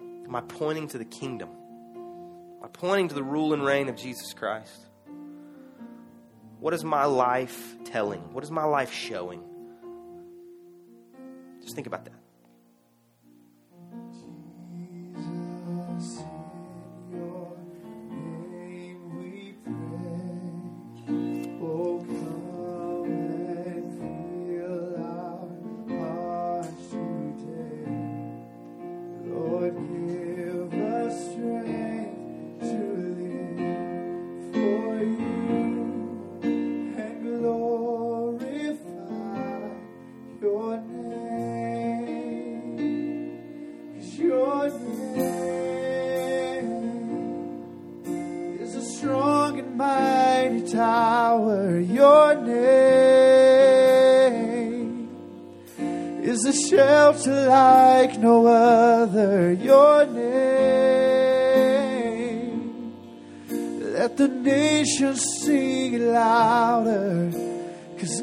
Am 0.00 0.34
I 0.34 0.40
pointing 0.40 0.88
to 0.88 0.98
the 0.98 1.04
kingdom? 1.04 1.50
Am 1.94 2.64
I 2.64 2.68
pointing 2.68 3.08
to 3.08 3.14
the 3.14 3.22
rule 3.22 3.52
and 3.52 3.62
reign 3.62 3.90
of 3.90 3.96
Jesus 3.96 4.32
Christ? 4.32 4.86
What 6.60 6.72
is 6.72 6.82
my 6.82 7.04
life 7.04 7.76
telling? 7.84 8.32
What 8.32 8.42
is 8.42 8.50
my 8.50 8.64
life 8.64 8.90
showing? 8.90 9.42
Just 11.60 11.74
think 11.74 11.86
about 11.86 12.06
that. 12.06 12.23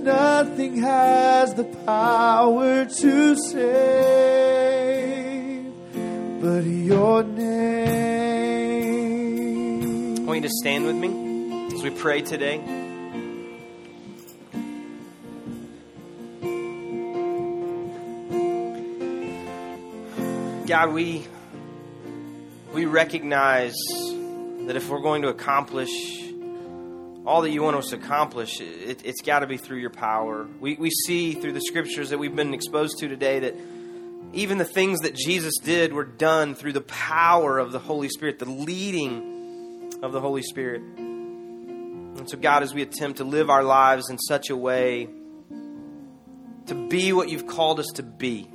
Nothing 0.04 0.82
has 0.82 1.54
the 1.54 1.64
power 1.64 2.86
to 2.86 3.36
save 3.36 4.62
but 6.42 6.64
your 6.66 7.24
name. 7.24 7.82
I 10.18 10.22
want 10.22 10.38
you 10.38 10.50
to 10.50 10.54
stand 10.62 10.86
with 10.86 10.96
me 10.96 11.68
as 11.74 11.84
we 11.84 11.92
pray 11.92 12.22
today. 12.22 12.58
God, 20.66 20.94
we 20.94 21.28
we 22.74 22.86
recognize 22.86 23.76
that 24.66 24.76
if 24.76 24.90
we're 24.90 25.02
going 25.02 25.24
to 25.24 25.28
accomplish 25.28 26.31
all 27.26 27.42
that 27.42 27.52
you 27.52 27.62
want 27.62 27.78
us 27.78 27.90
to 27.90 27.98
accomplish, 27.98 28.60
it, 28.60 29.06
it's 29.06 29.22
got 29.22 29.40
to 29.40 29.48
be 29.48 29.58
through 29.58 29.78
your 29.78 29.90
power. 29.92 30.48
We, 30.60 30.76
we 30.76 30.90
see 30.90 31.34
through 31.34 31.54
the 31.54 31.62
scriptures 31.62 32.10
that 32.10 32.18
we've 32.18 32.36
been 32.36 32.54
exposed 32.54 33.00
to 33.00 33.08
today 33.08 33.40
that 33.40 33.56
even 34.34 34.58
the 34.58 34.66
things 34.66 35.02
that 35.02 35.14
Jesus 35.14 35.54
did 35.62 35.94
were 35.94 36.06
done 36.06 36.56
through 36.56 36.74
the 36.74 36.82
power 36.82 37.60
of 37.60 37.72
the 37.72 37.80
Holy 37.80 38.10
Spirit, 38.10 38.40
the 38.40 38.46
leading 38.46 39.92
of 40.02 40.14
the 40.14 40.22
Holy 40.22 40.42
Spirit. 40.42 40.82
And 40.82 42.30
so, 42.30 42.38
God, 42.38 42.64
as 42.64 42.74
we 42.74 42.82
attempt 42.82 43.18
to 43.18 43.24
live 43.24 43.50
our 43.50 43.64
lives 43.64 44.10
in 44.10 44.18
such 44.18 44.50
a 44.50 44.56
way 44.56 45.08
to 46.68 46.88
be 46.88 47.14
what 47.14 47.30
you've 47.30 47.48
called 47.48 47.80
us 47.80 47.88
to 47.96 48.04
be, 48.04 48.48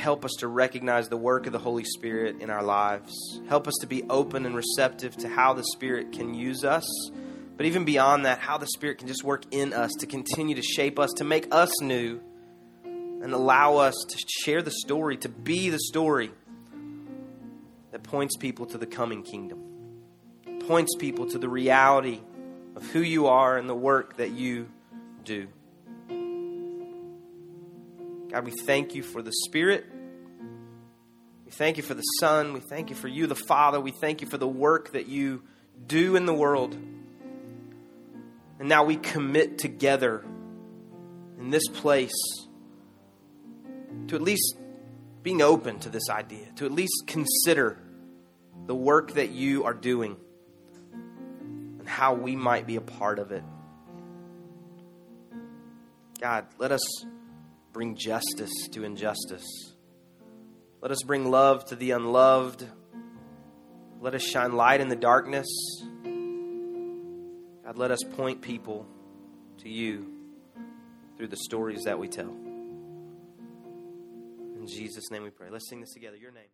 help 0.00 0.24
us 0.24 0.32
to 0.38 0.48
recognize 0.48 1.08
the 1.08 1.16
work 1.16 1.46
of 1.46 1.52
the 1.52 1.58
Holy 1.58 1.84
Spirit 1.84 2.40
in 2.40 2.50
our 2.50 2.62
lives. 2.62 3.12
Help 3.48 3.68
us 3.68 3.74
to 3.82 3.86
be 3.86 4.02
open 4.10 4.46
and 4.46 4.56
receptive 4.56 5.16
to 5.18 5.28
how 5.28 5.52
the 5.52 5.62
Spirit 5.62 6.12
can 6.12 6.34
use 6.34 6.64
us. 6.64 7.10
But 7.56 7.66
even 7.66 7.84
beyond 7.84 8.24
that, 8.24 8.38
how 8.38 8.56
the 8.56 8.66
Spirit 8.66 8.98
can 8.98 9.06
just 9.06 9.22
work 9.22 9.44
in 9.50 9.74
us 9.74 9.92
to 10.00 10.06
continue 10.06 10.56
to 10.56 10.62
shape 10.62 10.98
us, 10.98 11.12
to 11.18 11.24
make 11.24 11.46
us 11.52 11.80
new, 11.82 12.20
and 12.84 13.34
allow 13.34 13.76
us 13.76 13.94
to 14.08 14.18
share 14.42 14.62
the 14.62 14.70
story, 14.70 15.18
to 15.18 15.28
be 15.28 15.68
the 15.68 15.78
story 15.78 16.30
that 17.90 18.02
points 18.02 18.36
people 18.36 18.64
to 18.66 18.78
the 18.78 18.86
coming 18.86 19.22
kingdom, 19.22 19.62
points 20.66 20.96
people 20.96 21.26
to 21.26 21.38
the 21.38 21.48
reality 21.48 22.20
of 22.74 22.86
who 22.90 23.00
you 23.00 23.26
are 23.26 23.58
and 23.58 23.68
the 23.68 23.74
work 23.74 24.16
that 24.16 24.30
you 24.30 24.70
do. 25.24 25.46
God, 28.30 28.44
we 28.44 28.52
thank 28.52 28.94
you 28.94 29.02
for 29.02 29.22
the 29.22 29.32
Spirit. 29.32 29.84
We 31.44 31.50
thank 31.50 31.76
you 31.78 31.82
for 31.82 31.94
the 31.94 32.02
Son. 32.02 32.52
We 32.52 32.60
thank 32.60 32.90
you 32.90 32.94
for 32.94 33.08
you, 33.08 33.26
the 33.26 33.34
Father. 33.34 33.80
We 33.80 33.90
thank 33.90 34.20
you 34.20 34.28
for 34.28 34.38
the 34.38 34.46
work 34.46 34.92
that 34.92 35.08
you 35.08 35.42
do 35.84 36.14
in 36.14 36.26
the 36.26 36.34
world. 36.34 36.74
And 38.60 38.68
now 38.68 38.84
we 38.84 38.96
commit 38.96 39.58
together 39.58 40.24
in 41.40 41.50
this 41.50 41.66
place 41.66 42.14
to 44.06 44.14
at 44.14 44.22
least 44.22 44.54
being 45.24 45.42
open 45.42 45.80
to 45.80 45.88
this 45.88 46.08
idea, 46.08 46.46
to 46.56 46.66
at 46.66 46.72
least 46.72 47.04
consider 47.08 47.78
the 48.66 48.74
work 48.74 49.14
that 49.14 49.30
you 49.30 49.64
are 49.64 49.74
doing 49.74 50.16
and 50.92 51.88
how 51.88 52.14
we 52.14 52.36
might 52.36 52.66
be 52.66 52.76
a 52.76 52.80
part 52.80 53.18
of 53.18 53.32
it. 53.32 53.42
God, 56.20 56.46
let 56.58 56.70
us 56.70 56.82
bring 57.72 57.96
justice 57.96 58.68
to 58.72 58.84
injustice. 58.84 59.46
Let 60.80 60.90
us 60.90 61.02
bring 61.06 61.30
love 61.30 61.64
to 61.66 61.76
the 61.76 61.90
unloved. 61.92 62.66
Let 64.00 64.14
us 64.14 64.22
shine 64.22 64.52
light 64.52 64.80
in 64.80 64.88
the 64.88 64.96
darkness. 64.96 65.46
God, 67.64 67.76
let 67.76 67.90
us 67.90 68.00
point 68.12 68.40
people 68.40 68.86
to 69.58 69.68
you 69.68 70.10
through 71.16 71.28
the 71.28 71.36
stories 71.36 71.84
that 71.84 71.98
we 71.98 72.08
tell. 72.08 72.34
In 74.56 74.66
Jesus' 74.66 75.10
name 75.10 75.22
we 75.22 75.30
pray. 75.30 75.50
Let's 75.50 75.68
sing 75.68 75.80
this 75.80 75.92
together. 75.92 76.16
Your 76.16 76.32
name. 76.32 76.48